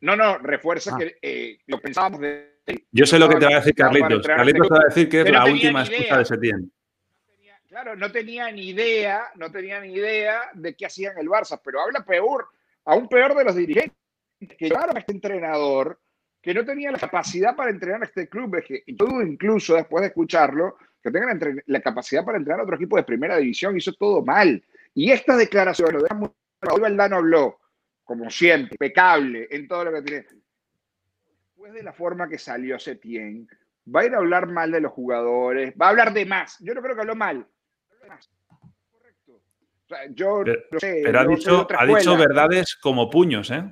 No, 0.00 0.14
no, 0.14 0.38
refuerza 0.38 0.94
ah. 0.94 0.98
que 0.98 1.16
eh, 1.22 1.58
lo 1.66 1.80
pensábamos 1.80 2.20
de 2.20 2.55
yo 2.90 3.06
sé 3.06 3.18
lo 3.18 3.28
que 3.28 3.36
te 3.36 3.46
va 3.46 3.52
a 3.52 3.60
decir 3.60 3.74
Carlitos. 3.74 4.26
Carlitos 4.26 4.68
te 4.68 4.74
va 4.74 4.80
a 4.80 4.88
decir 4.88 5.08
que 5.08 5.20
es 5.20 5.30
la 5.30 5.44
última 5.44 5.84
excusa 5.84 6.18
de 6.18 6.24
Setién. 6.24 6.72
Claro, 7.68 7.94
no 7.94 8.10
tenía 8.10 8.50
ni 8.50 8.68
idea, 8.68 9.30
no 9.34 9.50
tenía 9.50 9.80
ni 9.80 9.92
idea 9.92 10.50
de 10.54 10.74
qué 10.74 10.86
hacían 10.86 11.18
el 11.18 11.28
Barça, 11.28 11.60
pero 11.62 11.80
habla 11.80 12.04
peor, 12.04 12.48
aún 12.86 13.06
peor 13.06 13.34
de 13.34 13.44
los 13.44 13.54
dirigentes 13.54 13.96
que 14.40 14.68
llevaron 14.68 14.96
a 14.96 15.00
este 15.00 15.12
entrenador 15.12 16.00
que 16.40 16.54
no 16.54 16.64
tenía 16.64 16.92
la 16.92 16.98
capacidad 16.98 17.56
para 17.56 17.70
entrenar 17.70 18.02
a 18.02 18.06
este 18.06 18.28
club, 18.28 18.56
y 18.68 18.94
todo 18.94 19.20
incluso 19.20 19.74
después 19.74 20.02
de 20.02 20.08
escucharlo, 20.08 20.78
que 21.02 21.10
tengan 21.10 21.40
la 21.66 21.80
capacidad 21.80 22.24
para 22.24 22.38
entrenar 22.38 22.60
a 22.60 22.62
otro 22.62 22.76
equipo 22.76 22.96
de 22.96 23.02
primera 23.02 23.36
división, 23.36 23.76
hizo 23.76 23.92
todo 23.94 24.24
mal. 24.24 24.62
Y 24.94 25.10
esta 25.10 25.36
declaración, 25.36 25.92
lo 25.92 26.02
de 26.02 26.08
hoy 26.70 26.80
Valdano 26.80 27.16
habló, 27.16 27.58
como 28.04 28.30
siempre, 28.30 28.74
impecable 28.74 29.48
en 29.50 29.68
todo 29.68 29.84
lo 29.84 29.92
que 29.92 30.02
tiene 30.02 30.26
de 31.72 31.82
la 31.82 31.92
forma 31.92 32.28
que 32.28 32.38
salió 32.38 32.78
Setien, 32.78 33.48
va 33.94 34.00
a 34.00 34.06
ir 34.06 34.14
a 34.14 34.18
hablar 34.18 34.48
mal 34.48 34.70
de 34.70 34.80
los 34.80 34.92
jugadores, 34.92 35.74
va 35.80 35.86
a 35.86 35.88
hablar 35.90 36.12
de 36.12 36.26
más. 36.26 36.58
Yo 36.60 36.74
no 36.74 36.82
creo 36.82 36.94
que 36.94 37.00
habló 37.02 37.14
mal. 37.14 37.46
Correcto. 38.90 39.40
yo 40.10 40.42
pero, 40.44 41.20
ha, 41.20 41.26
dicho, 41.26 41.66
ha 41.76 41.86
dicho 41.86 42.16
verdades 42.16 42.76
como 42.76 43.10
puños, 43.10 43.50
¿eh? 43.50 43.64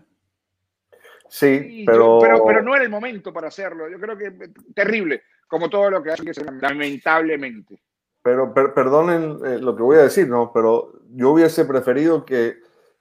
Sí, 1.29 1.85
pero... 1.87 2.21
pero... 2.21 2.63
no 2.63 2.75
era 2.75 2.85
el 2.85 2.91
momento 2.91 3.33
para 3.33 3.49
hacerlo. 3.49 3.89
Yo 3.89 3.99
creo 3.99 4.17
que 4.17 4.53
terrible, 4.75 5.23
como 5.49 5.69
todo 5.69 5.91
lo 5.91 6.03
que 6.03 6.13
hace, 6.13 6.23
lamentablemente. 6.61 7.81
Pero 8.23 8.55
perdonen 8.55 9.39
eh, 9.45 9.59
lo 9.59 9.77
que 9.77 9.83
voy 9.83 9.99
a 9.99 10.03
decir, 10.05 10.29
¿no? 10.29 10.53
Pero 10.53 10.93
yo 11.11 11.33
hubiese 11.33 11.65
preferido 11.65 12.25
que 12.25 12.59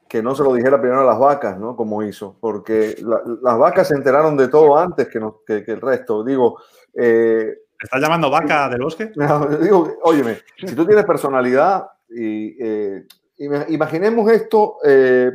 que 0.07 0.21
no 0.21 0.35
se 0.35 0.43
lo 0.43 0.53
dijera 0.53 0.79
primero 0.79 1.01
a 1.01 1.05
las 1.05 1.19
vacas, 1.19 1.57
¿no? 1.57 1.75
Como 1.75 2.03
hizo, 2.03 2.37
porque 2.39 2.95
las 3.41 3.57
vacas 3.57 3.87
se 3.87 3.95
enteraron 3.95 4.37
de 4.37 4.47
todo 4.47 4.77
antes 4.77 5.07
que, 5.07 5.19
que, 5.63 5.71
el 5.71 5.81
resto. 5.81 6.23
Digo. 6.23 6.59
Eh, 6.93 7.53
¿Estás 7.81 8.01
llamando 8.01 8.29
vaca 8.29 8.69
del 8.69 8.81
bosque? 8.81 9.11
digo, 9.61 9.97
óyeme, 10.03 10.39
si 10.57 10.75
tú 10.75 10.85
tienes 10.85 11.05
personalidad 11.05 11.85
y 12.09 12.55
eh, 12.63 13.05
imaginemos 13.37 14.31
esto, 14.31 14.77
eh, 14.85 15.31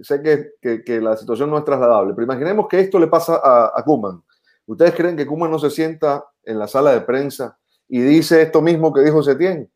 sé 0.00 0.22
que, 0.22 0.82
que, 0.82 1.00
la 1.00 1.16
situación 1.16 1.50
no 1.50 1.58
es 1.58 1.64
trasladable, 1.64 2.14
pero 2.14 2.24
imaginemos 2.24 2.68
que 2.68 2.80
esto 2.80 2.98
le 2.98 3.08
pasa 3.08 3.40
a, 3.42 3.72
a 3.74 3.82
Kuman. 3.82 4.22
¿Ustedes 4.66 4.94
creen 4.94 5.16
que 5.16 5.26
Kuman 5.26 5.50
no 5.50 5.58
se 5.58 5.70
sienta 5.70 6.24
en 6.44 6.58
la 6.58 6.68
sala 6.68 6.92
de 6.92 7.00
prensa 7.00 7.58
y 7.88 8.00
dice 8.00 8.42
esto 8.42 8.62
mismo 8.62 8.92
que 8.94 9.02
dijo 9.02 9.22
Setién? 9.22 9.70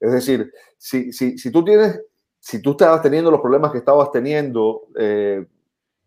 Es 0.00 0.12
decir, 0.12 0.52
si, 0.76 1.12
si, 1.12 1.36
si 1.36 1.50
tú 1.50 1.64
tienes 1.64 2.00
si 2.38 2.62
tú 2.62 2.72
estabas 2.72 3.02
teniendo 3.02 3.30
los 3.30 3.40
problemas 3.40 3.72
que 3.72 3.78
estabas 3.78 4.10
teniendo, 4.10 4.88
eh, 4.98 5.46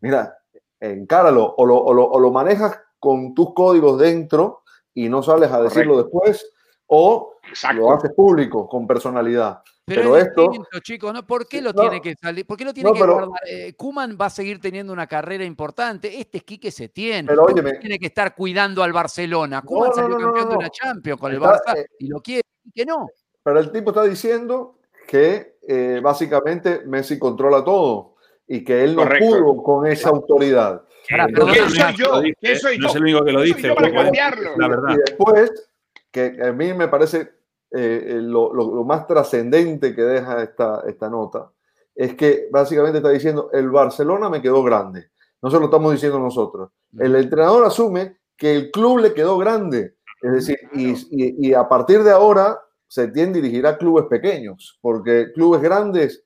mira, 0.01 0.37
encáralo 0.79 1.53
o 1.57 1.65
lo, 1.65 1.77
o, 1.77 1.93
lo, 1.93 2.05
o 2.05 2.19
lo, 2.19 2.31
manejas 2.31 2.79
con 2.99 3.33
tus 3.33 3.53
códigos 3.53 3.99
dentro 3.99 4.63
y 4.93 5.09
no 5.09 5.21
sales 5.23 5.51
a 5.51 5.61
decirlo 5.61 5.97
después, 5.97 6.51
o 6.87 7.35
lo 7.73 7.93
haces 7.93 8.11
público 8.13 8.67
con 8.67 8.87
personalidad. 8.87 9.61
Pero, 9.85 10.15
esto, 10.15 10.51
chicos, 10.81 11.13
¿no? 11.13 11.25
¿por 11.25 11.47
qué 11.47 11.61
lo 11.61 11.73
tiene 11.73 12.01
que 12.01 12.15
salir? 12.15 12.45
¿Por 12.45 12.57
qué 12.57 12.65
lo 12.65 12.73
tiene 12.73 12.93
que 12.93 12.99
guardar? 12.99 13.29
Eh, 13.45 13.73
Kuman 13.73 14.17
va 14.19 14.27
a 14.27 14.29
seguir 14.29 14.59
teniendo 14.59 14.93
una 14.93 15.07
carrera 15.07 15.43
importante. 15.43 16.19
Este 16.19 16.37
es 16.37 16.43
Quique 16.43 16.71
Setién. 16.71 17.25
Pero 17.25 17.45
tiene 17.79 17.99
que 17.99 18.07
estar 18.07 18.35
cuidando 18.35 18.83
al 18.83 18.93
Barcelona. 18.93 19.61
Kuman 19.61 19.93
salió 19.93 20.17
campeón 20.17 20.49
de 20.49 20.55
una 20.55 20.69
Champions 20.69 21.19
con 21.19 21.31
el 21.31 21.41
Barça 21.41 21.77
eh, 21.77 21.87
y 21.99 22.07
lo 22.07 22.21
quiere 22.21 22.43
y 22.63 22.71
que 22.71 22.85
no. 22.85 23.07
Pero 23.43 23.59
el 23.59 23.71
tipo 23.71 23.89
está 23.89 24.03
diciendo 24.03 24.79
que 25.07 25.50
eh, 25.67 25.99
básicamente 26.01 26.81
Messi 26.85 27.19
controla 27.19 27.63
todo 27.63 28.15
y 28.47 28.63
que 28.63 28.83
él 28.83 28.95
no 28.95 29.07
pudo 29.07 29.63
con 29.63 29.87
esa 29.87 30.09
autoridad. 30.09 30.83
pero 31.07 31.47
¿Quién 31.47 31.69
soy 31.69 31.95
yo? 31.95 32.21
¿Quién 32.39 32.59
soy 32.59 32.75
yo? 32.77 32.83
No 32.83 32.89
es 32.89 32.95
el 32.95 33.01
único 33.03 33.25
que 33.25 33.31
lo 33.31 33.41
dice. 33.41 33.73
Para 33.73 33.93
cambiarlo. 33.93 34.51
La 34.57 34.67
verdad. 34.67 34.95
Y 34.95 34.97
después, 34.97 35.69
que 36.11 36.37
a 36.43 36.51
mí 36.51 36.73
me 36.73 36.87
parece 36.87 37.31
eh, 37.71 38.19
lo, 38.21 38.53
lo, 38.53 38.83
más 38.83 39.07
trascendente 39.07 39.95
que 39.95 40.01
deja 40.01 40.43
esta, 40.43 40.83
esta 40.87 41.09
nota, 41.09 41.51
es 41.95 42.15
que 42.15 42.47
básicamente 42.51 42.97
está 42.97 43.09
diciendo, 43.09 43.49
el 43.53 43.69
Barcelona 43.69 44.29
me 44.29 44.41
quedó 44.41 44.63
grande. 44.63 45.11
No 45.41 45.49
se 45.49 45.59
lo 45.59 45.65
estamos 45.65 45.91
diciendo 45.93 46.19
nosotros. 46.19 46.71
El 46.99 47.15
entrenador 47.15 47.65
asume 47.65 48.17
que 48.35 48.55
el 48.55 48.71
club 48.71 48.99
le 48.99 49.13
quedó 49.13 49.37
grande. 49.37 49.95
Es 50.21 50.31
decir, 50.31 50.57
y, 50.73 51.47
y, 51.47 51.53
a 51.53 51.67
partir 51.67 52.03
de 52.03 52.11
ahora 52.11 52.59
se 52.91 53.07
tiende 53.07 53.39
a 53.39 53.41
dirigir 53.41 53.65
a 53.65 53.77
clubes 53.77 54.07
pequeños, 54.07 54.77
porque 54.81 55.31
clubes 55.31 55.61
grandes 55.61 56.25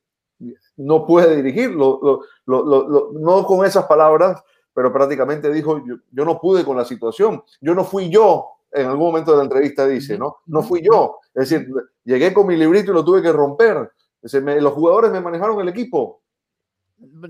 no 0.78 1.05
puede 1.05 1.36
dirigirlo. 1.36 2.22
no 2.47 3.45
con 3.45 3.63
esas 3.68 3.86
palabras, 3.86 4.41
pero 4.74 4.91
prácticamente 4.91 5.53
dijo, 5.53 5.78
yo, 5.86 5.97
yo, 6.11 6.26
no 6.26 6.41
pude 6.41 6.66
con 6.66 6.76
la 6.76 6.84
situación. 6.84 7.43
Yo 7.61 7.76
no 7.76 7.84
fui 7.86 8.09
yo 8.09 8.47
en 8.72 8.88
algún 8.88 9.05
momento 9.05 9.30
de 9.30 9.38
la 9.38 9.43
entrevista 9.43 9.86
dice, 9.86 10.18
¿no? 10.18 10.38
No 10.47 10.63
fui 10.63 10.82
yo. 10.82 11.20
Es 11.36 11.49
decir, 11.49 11.72
llegué 12.03 12.34
con 12.34 12.47
mi 12.47 12.57
librito 12.57 12.89
y 12.89 12.95
lo 12.95 13.05
tuve 13.05 13.22
que 13.22 13.32
romper. 13.32 13.91
los 14.24 14.74
jugadores 14.74 15.11
me 15.11 15.22
manejaron 15.22 15.61
el 15.61 15.70
equipo. 15.70 16.24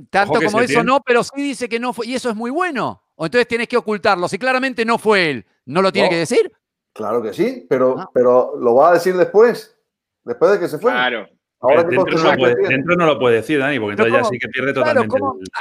Tanto 0.09 0.39
como 0.41 0.61
eso 0.61 0.81
no, 0.81 1.01
pero 1.01 1.25
sí 1.25 1.41
dice 1.41 1.67
que 1.67 1.77
no 1.77 1.91
fue. 1.91 2.07
Y 2.07 2.15
eso 2.15 2.29
es 2.29 2.37
muy 2.37 2.51
bueno. 2.51 3.03
O 3.15 3.25
entonces 3.25 3.49
tienes 3.49 3.67
que 3.67 3.75
ocultarlo. 3.75 4.29
Si 4.29 4.39
claramente 4.39 4.85
no 4.85 4.97
fue 4.97 5.29
él, 5.29 5.45
¿no 5.65 5.81
lo 5.81 5.91
tiene 5.91 6.09
que 6.09 6.19
decir? 6.19 6.49
Claro 6.95 7.21
que 7.21 7.33
sí, 7.33 7.65
pero, 7.69 7.99
ah. 7.99 8.09
pero 8.13 8.55
lo 8.55 8.73
va 8.75 8.91
a 8.91 8.93
decir 8.93 9.17
después. 9.17 9.77
Después 10.23 10.53
de 10.53 10.59
que 10.59 10.69
se 10.69 10.79
fue. 10.79 10.93
Claro. 10.93 11.27
Ahora 11.69 11.83
dentro, 11.83 12.17
no 12.17 12.37
puede, 12.37 12.55
dentro, 12.67 12.95
no 12.95 13.05
lo 13.05 13.19
puede 13.19 13.37
decir, 13.37 13.59
Dani, 13.59 13.79
porque 13.79 13.91
entonces 13.93 14.13
ya 14.13 14.23
sí 14.23 14.37
que 14.39 14.47
pierde 14.49 14.73
totalmente. 14.73 15.17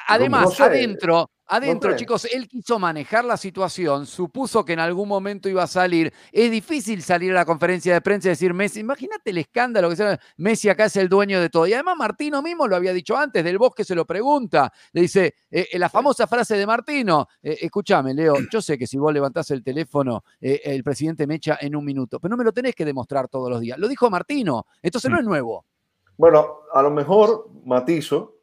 además, 0.09 0.61
adentro, 0.61 1.31
Adentro, 1.47 1.95
chicos, 1.95 2.27
él 2.33 2.49
quiso 2.49 2.79
manejar 2.79 3.23
la 3.23 3.37
situación, 3.37 4.07
supuso 4.07 4.65
que 4.65 4.73
en 4.73 4.79
algún 4.79 5.07
momento 5.07 5.47
iba 5.47 5.63
a 5.63 5.67
salir. 5.67 6.11
Es 6.33 6.51
difícil 6.51 7.03
salir 7.03 7.33
a 7.33 7.35
la 7.35 7.45
conferencia 7.45 7.93
de 7.93 8.01
prensa 8.01 8.29
y 8.29 8.31
decir 8.31 8.55
Messi, 8.55 8.81
imagínate 8.81 9.29
el 9.31 9.39
escándalo 9.39 9.91
que 9.91 9.97
sea, 9.97 10.19
Messi 10.39 10.71
acá 10.71 10.87
es 10.87 10.97
el 10.97 11.09
dueño 11.11 11.41
de 11.43 11.51
todo. 11.51 11.67
Y 11.67 11.75
además 11.75 11.97
Martino 11.99 12.41
mismo 12.41 12.67
lo 12.67 12.77
había 12.77 12.95
dicho 12.95 13.15
antes, 13.15 13.45
del 13.45 13.59
Bosque 13.59 13.85
se 13.85 13.95
lo 13.95 14.07
pregunta, 14.07 14.73
le 14.93 15.03
dice, 15.03 15.35
eh, 15.51 15.69
eh, 15.71 15.79
la 15.79 15.91
famosa 15.91 16.27
frase 16.27 16.57
de 16.57 16.67
Martino, 16.67 17.29
eh, 17.43 17.59
escúchame, 17.61 18.15
Leo, 18.15 18.37
yo 18.51 18.63
sé 18.63 18.79
que 18.79 18.87
si 18.87 18.97
vos 18.97 19.13
levantás 19.13 19.51
el 19.51 19.63
teléfono, 19.63 20.25
el 20.41 20.83
presidente 20.83 21.27
me 21.27 21.35
echa 21.35 21.59
en 21.61 21.77
un 21.77 21.85
minuto, 21.85 22.21
pero 22.21 22.31
no 22.31 22.37
me 22.39 22.45
lo 22.45 22.53
tenés 22.53 22.75
que 22.75 22.87
demostrar 22.87 23.29
todos 23.29 23.51
los 23.51 23.61
días. 23.61 23.79
Lo 23.79 23.87
dijo 23.87 24.09
Martino, 24.09 24.67
entonces 24.83 25.11
no 25.11 25.19
es 25.19 25.25
nuevo. 25.25 25.67
Bueno, 26.17 26.61
a 26.73 26.83
lo 26.83 26.91
mejor, 26.91 27.49
matizo, 27.65 28.37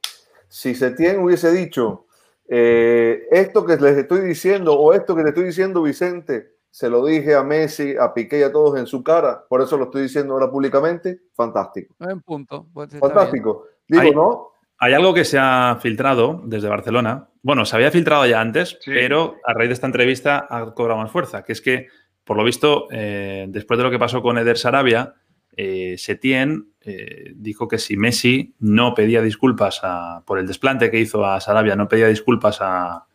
si 0.47 0.75
Setién 0.75 1.19
hubiese 1.19 1.51
dicho 1.51 2.05
eh, 2.47 3.27
esto 3.31 3.65
que 3.65 3.77
les 3.77 3.97
estoy 3.97 4.21
diciendo 4.21 4.77
o 4.77 4.93
esto 4.93 5.15
que 5.15 5.23
le 5.23 5.29
estoy 5.29 5.45
diciendo, 5.45 5.83
Vicente, 5.83 6.55
se 6.69 6.89
lo 6.89 7.05
dije 7.05 7.35
a 7.35 7.43
Messi, 7.43 7.95
a 7.97 8.13
Piqué 8.13 8.39
y 8.39 8.43
a 8.43 8.51
todos 8.51 8.77
en 8.79 8.87
su 8.87 9.03
cara, 9.03 9.45
por 9.47 9.61
eso 9.61 9.77
lo 9.77 9.85
estoy 9.85 10.03
diciendo 10.03 10.33
ahora 10.33 10.49
públicamente, 10.49 11.21
fantástico. 11.33 11.95
En 11.99 12.21
punto. 12.21 12.67
Pues 12.73 12.89
fantástico. 12.97 13.67
Digo, 13.87 14.01
hay, 14.01 14.11
¿no? 14.11 14.51
Hay 14.77 14.93
algo 14.93 15.13
que 15.13 15.25
se 15.25 15.37
ha 15.39 15.77
filtrado 15.81 16.41
desde 16.43 16.67
Barcelona. 16.67 17.29
Bueno, 17.41 17.65
se 17.65 17.75
había 17.75 17.91
filtrado 17.91 18.25
ya 18.25 18.41
antes, 18.41 18.79
pero 18.85 19.35
a 19.45 19.53
raíz 19.53 19.69
de 19.69 19.73
esta 19.73 19.87
entrevista 19.87 20.47
ha 20.49 20.73
cobrado 20.73 20.99
más 20.99 21.11
fuerza, 21.11 21.43
que 21.43 21.51
es 21.51 21.61
que, 21.61 21.87
por 22.23 22.35
lo 22.35 22.43
visto, 22.43 22.87
eh, 22.91 23.45
después 23.49 23.77
de 23.77 23.83
lo 23.83 23.91
que 23.91 23.99
pasó 23.99 24.21
con 24.21 24.37
Eder 24.37 24.57
Sarabia, 24.57 25.15
eh, 25.55 25.95
Setien 25.97 26.70
eh, 26.83 27.33
dijo 27.35 27.67
que 27.67 27.77
si 27.77 27.95
Messi 27.95 28.55
no 28.59 28.95
pedía 28.95 29.21
disculpas 29.21 29.81
por 30.25 30.39
el 30.39 30.47
desplante 30.47 30.89
que 30.89 30.99
hizo 30.99 31.25
a 31.25 31.39
Sarabia, 31.39 31.75
no 31.75 31.87
pedía 31.87 32.07
disculpas 32.07 32.57
a, 32.61 33.05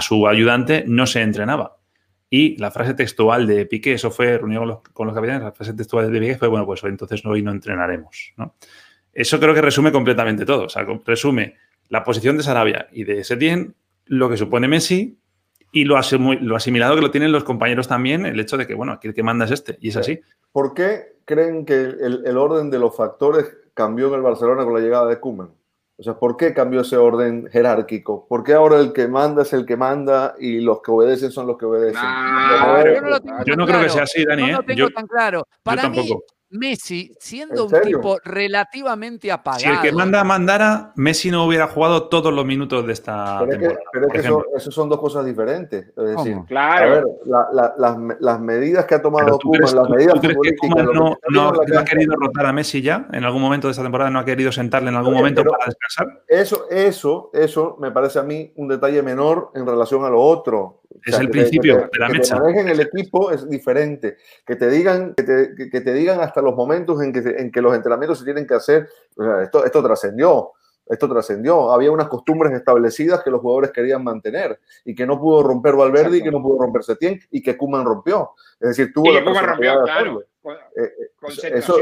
su 0.00 0.26
ayudante, 0.26 0.84
no 0.86 1.06
se 1.06 1.22
entrenaba. 1.22 1.76
Y 2.28 2.56
la 2.56 2.72
frase 2.72 2.94
textual 2.94 3.46
de 3.46 3.64
Piqué, 3.64 3.94
eso 3.94 4.10
fue 4.10 4.36
reunido 4.38 4.82
con 4.92 5.06
los, 5.06 5.14
capitanes, 5.14 5.42
la 5.42 5.52
frase 5.52 5.72
textual 5.72 6.10
de 6.10 6.18
Piqué 6.18 6.36
fue, 6.36 6.48
bueno, 6.48 6.66
pues 6.66 6.82
entonces 6.84 7.24
hoy 7.24 7.42
no 7.42 7.52
entrenaremos. 7.52 8.34
Eso 9.12 9.38
creo 9.38 9.54
que 9.54 9.62
resume 9.62 9.92
completamente 9.92 10.44
todo. 10.44 10.64
O 10.64 10.68
sea, 10.68 10.84
resume 11.06 11.54
la 11.88 12.02
posición 12.02 12.36
de 12.36 12.42
Sarabia 12.42 12.88
y 12.92 13.04
de 13.04 13.22
Setien, 13.22 13.76
lo 14.06 14.28
que 14.28 14.36
supone 14.36 14.66
Messi 14.66 15.16
y 15.70 15.84
lo, 15.84 15.96
lo 16.40 16.56
asimilado 16.56 16.96
que 16.96 17.02
lo 17.02 17.10
tienen 17.10 17.32
los 17.32 17.44
compañeros 17.44 17.88
también, 17.88 18.26
el 18.26 18.38
hecho 18.40 18.56
de 18.56 18.66
que, 18.66 18.74
bueno, 18.74 18.92
aquí 18.92 19.08
el 19.08 19.14
que 19.14 19.22
manda 19.22 19.44
es 19.44 19.52
este, 19.52 19.78
y 19.80 19.90
es 19.90 19.96
así. 19.96 20.20
¿Por 20.50 20.74
qué 20.74 21.13
creen 21.24 21.64
que 21.64 21.74
el, 21.74 22.36
orden 22.36 22.70
de 22.70 22.78
los 22.78 22.96
factores 22.96 23.46
cambió 23.74 24.08
en 24.08 24.14
el 24.14 24.22
Barcelona 24.22 24.64
con 24.64 24.74
la 24.74 24.80
llegada 24.80 25.06
de 25.06 25.20
Koeman? 25.20 25.50
O 25.96 26.02
sea, 26.02 26.18
¿por 26.18 26.36
qué 26.36 26.52
cambió 26.52 26.80
ese 26.80 26.96
orden 26.96 27.48
jerárquico? 27.52 28.26
¿Por 28.26 28.42
qué 28.42 28.54
ahora 28.54 28.80
el 28.80 28.92
que 28.92 29.06
manda 29.06 29.42
es 29.42 29.52
el 29.52 29.64
que 29.64 29.76
manda 29.76 30.34
y 30.40 30.60
los 30.60 30.82
que 30.82 30.90
obedecen 30.90 31.30
son 31.30 31.46
los 31.46 31.56
que 31.56 31.66
obedecen? 31.66 32.02
yo 33.46 33.54
no, 33.56 33.64
creo 33.64 33.80
que 33.80 33.88
sea 33.88 34.02
así, 34.02 34.24
Dani. 34.24 34.50
No, 34.50 34.58
lo 34.58 34.62
tengo 34.64 34.90
tan 34.90 35.06
claro. 35.06 35.46
Para 35.62 35.88
mí, 35.88 36.12
Messi, 36.54 37.12
siendo 37.18 37.66
un 37.66 37.72
tipo 37.82 38.18
relativamente 38.24 39.32
apagado. 39.32 39.60
Si 39.60 39.68
el 39.68 39.80
que 39.80 39.92
manda 39.92 40.22
mandara, 40.22 40.92
Messi 40.94 41.30
no 41.30 41.46
hubiera 41.46 41.66
jugado 41.66 42.08
todos 42.08 42.32
los 42.32 42.44
minutos 42.44 42.86
de 42.86 42.92
esta 42.92 43.38
pero 43.40 43.50
temporada. 43.50 43.80
pero 43.92 44.06
es 44.06 44.12
que 44.12 44.18
eso, 44.56 44.70
son 44.70 44.88
dos 44.88 45.00
cosas 45.00 45.24
diferentes. 45.24 45.88
Es 45.88 46.16
decir, 46.16 46.38
claro. 46.46 46.84
a 46.84 46.94
ver, 46.94 47.04
las, 47.76 47.96
las, 48.20 48.40
medidas 48.40 48.84
que 48.84 48.94
ha 48.94 49.02
tomado 49.02 49.36
Koeman, 49.38 49.74
las 49.74 49.88
medidas 49.90 50.14
futbolísticas. 50.14 50.84
No, 50.84 51.16
no, 51.30 51.52
no 51.52 51.78
ha 51.78 51.84
querido 51.84 52.14
rotar 52.14 52.46
a 52.46 52.52
Messi 52.52 52.80
ya 52.80 53.08
en 53.12 53.24
algún 53.24 53.42
momento 53.42 53.66
de 53.66 53.72
esta 53.72 53.82
temporada? 53.82 54.10
¿No 54.10 54.20
ha 54.20 54.24
querido 54.24 54.52
sentarle 54.52 54.90
en 54.90 54.96
algún 54.96 55.14
momento 55.14 55.42
para 55.44 55.66
descansar? 55.66 56.22
Eso, 56.28 56.66
eso, 56.70 57.30
eso 57.32 57.76
me 57.80 57.90
parece 57.90 58.20
a 58.20 58.22
mí 58.22 58.52
un 58.56 58.68
detalle 58.68 59.02
menor 59.02 59.50
en 59.54 59.66
relación 59.66 60.04
a 60.04 60.08
lo 60.08 60.20
otro. 60.20 60.82
Es 61.04 61.18
el 61.18 61.30
principio 61.30 61.88
de 61.92 61.98
la 61.98 62.08
mecha. 62.08 62.36
Que 62.36 62.40
manejen 62.40 62.68
el 62.68 62.80
equipo 62.80 63.30
es 63.30 63.48
diferente. 63.48 64.16
Que 64.46 64.56
te 64.56 64.68
digan, 64.68 65.14
que 65.14 65.22
te, 65.22 65.70
que 65.70 65.80
te 65.80 65.92
digan 65.92 66.20
hasta 66.20 66.40
los 66.40 66.54
momentos 66.54 67.02
en 67.02 67.12
que, 67.12 67.18
en 67.18 67.50
que 67.50 67.60
los 67.60 67.74
entrenamientos 67.74 68.18
se 68.18 68.24
tienen 68.24 68.46
que 68.46 68.54
hacer. 68.54 68.88
esto, 69.42 69.64
esto 69.64 69.82
trascendió. 69.82 70.52
Esto 70.86 71.08
trascendió. 71.08 71.72
Había 71.72 71.90
unas 71.90 72.08
costumbres 72.08 72.52
establecidas 72.52 73.22
que 73.22 73.30
los 73.30 73.40
jugadores 73.40 73.72
querían 73.72 74.04
mantener 74.04 74.60
y 74.84 74.94
que 74.94 75.06
no 75.06 75.18
pudo 75.18 75.42
romper 75.42 75.74
Valverde 75.74 76.18
y 76.18 76.22
que 76.22 76.30
no 76.30 76.42
pudo 76.42 76.60
romper 76.60 76.84
Setién 76.84 77.20
y 77.30 77.42
que 77.42 77.56
Kuman 77.56 77.84
rompió. 77.84 78.32
Es 78.60 78.68
decir, 78.70 78.92
tuvo 78.92 79.10
la 79.12 79.20
rompió, 79.20 79.82
claro. 79.82 80.22
Eh, 80.50 80.82
eh, 80.82 81.10
eso, 81.54 81.76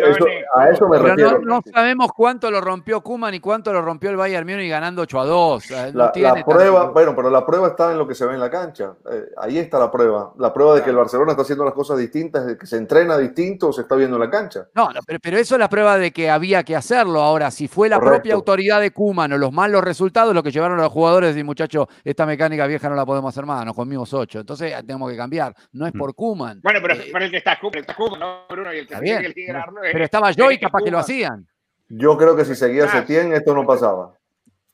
a 0.55 0.71
eso 0.71 0.89
me 0.89 0.99
refiero. 0.99 1.41
No, 1.41 1.61
sabemos 1.73 2.13
cuánto 2.17 2.51
lo 2.51 2.61
rompió 2.61 3.01
Kuman 3.01 3.35
y 3.35 3.41
cuánto 3.41 3.73
lo 3.73 3.83
rompió 3.83 4.11
el 4.11 4.17
Bayern 4.17 4.47
Múnich 4.47 4.71
ganando 4.71 5.03
8 5.03 5.21
a 5.21 5.27
2. 5.27 5.71
la, 5.95 6.13
prueba, 6.45 6.91
bueno, 6.91 7.17
pero 7.17 7.31
la 7.31 7.45
prueba 7.45 7.69
está 7.69 7.91
en 7.91 7.99
lo 7.99 8.07
que 8.07 8.15
se 8.15 8.25
ve 8.25 8.35
en 8.35 8.41
la 8.41 8.51
cancha. 8.51 8.95
Eh, 9.11 9.31
ahí 9.39 9.59
está 9.59 9.79
la 9.79 9.91
prueba. 9.91 10.33
La 10.39 10.53
prueba 10.53 10.77
de 10.77 10.83
que 10.83 10.91
el 10.91 10.97
Barcelona 10.97 11.33
está 11.33 11.43
haciendo 11.43 11.65
las 11.65 11.75
cosas 11.75 11.99
distintas, 11.99 12.47
de 12.47 12.57
que 12.57 12.67
se 12.67 12.77
entrena 12.77 13.19
distinto, 13.19 13.73
se 13.73 13.83
está 13.83 13.97
viendo 13.97 14.17
en 14.17 14.23
la 14.23 14.31
cancha. 14.31 14.69
No, 14.75 14.91
pero, 15.07 15.19
pero, 15.21 15.39
eso 15.39 15.57
es 15.57 15.59
la 15.59 15.69
prueba 15.69 15.99
de 15.99 16.13
que 16.13 16.31
había 16.31 16.63
que 16.63 16.77
hacerlo. 16.77 17.21
Ahora, 17.21 17.51
si 17.51 17.67
fue 17.67 17.89
la 17.89 17.99
propia 17.99 18.35
autoridad 18.35 18.81
de 18.81 18.93
Kuman 18.93 19.33
o 19.33 19.39
los 19.39 19.53
malos 19.53 19.83
resultados 19.83 20.35
lo 20.35 20.43
que 20.43 20.53
llevaron 20.53 20.79
a 20.79 20.85
los 20.85 20.93
jugadores 20.93 21.37
y 21.37 21.43
muchachos, 21.43 21.87
esta 22.05 22.27
mecánica 22.27 22.67
vieja 22.67 22.89
no 22.89 22.95
la 22.95 23.05
podemos 23.05 23.31
hacer 23.31 23.45
más, 23.45 23.65
nos 23.65 23.75
comimos 23.75 24.13
8. 24.15 24.41
Entonces 24.41 24.75
tenemos 24.87 25.11
que 25.11 25.17
cambiar. 25.17 25.55
No 25.73 25.87
es 25.87 25.95
mm. 25.95 25.99
por 25.99 26.15
Kuman. 26.15 26.61
Bueno, 26.63 26.79
pero, 26.81 26.95
el 27.25 27.31
que 27.31 27.39
está 27.39 27.59
Kuman, 27.59 27.81
está 27.81 27.95
Kuman, 27.95 28.21
no 28.21 28.52
Bruno, 28.53 28.73
y 28.73 28.79
el 28.79 28.87
que 28.87 28.95
está 28.95 29.67
pero 29.81 30.05
estaba 30.05 30.31
yo 30.31 30.51
y 30.51 30.59
capaz 30.59 30.83
que 30.83 30.91
lo 30.91 30.99
hacían. 30.99 31.47
Yo 31.89 32.17
creo 32.17 32.37
que 32.37 32.45
si 32.45 32.55
seguía 32.55 32.89
Setién, 32.89 33.33
esto 33.33 33.55
no 33.55 33.67
pasaba. 33.67 34.15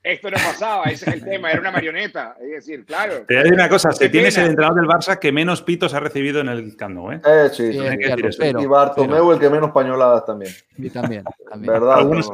Esto 0.02 0.30
no 0.30 0.36
pasaba, 0.36 0.84
ese 0.84 1.10
es 1.10 1.16
el 1.16 1.24
tema, 1.24 1.50
era 1.50 1.60
una 1.60 1.72
marioneta. 1.72 2.36
Es 2.40 2.50
decir, 2.50 2.84
claro. 2.84 3.24
Te 3.26 3.42
voy 3.42 3.50
una 3.50 3.68
cosa, 3.68 3.90
Setién 3.90 4.26
es 4.26 4.38
el 4.38 4.46
entrenador 4.46 4.80
del 4.80 4.88
Barça 4.88 5.18
que 5.18 5.32
menos 5.32 5.60
pitos 5.62 5.92
ha 5.92 6.00
recibido 6.00 6.40
en 6.40 6.48
el 6.48 6.76
Camp 6.76 6.98
¿eh? 7.12 7.20
eh 7.26 7.48
sí, 7.52 7.72
sí, 7.72 7.78
y 7.78 8.66
Bartomeu 8.66 9.32
el 9.32 9.40
que 9.40 9.50
menos 9.50 9.72
pañoladas 9.72 10.24
también. 10.24 10.52
Y 10.76 10.88
también. 10.90 11.24
¿Verdad? 11.56 11.98
Algunos 11.98 12.30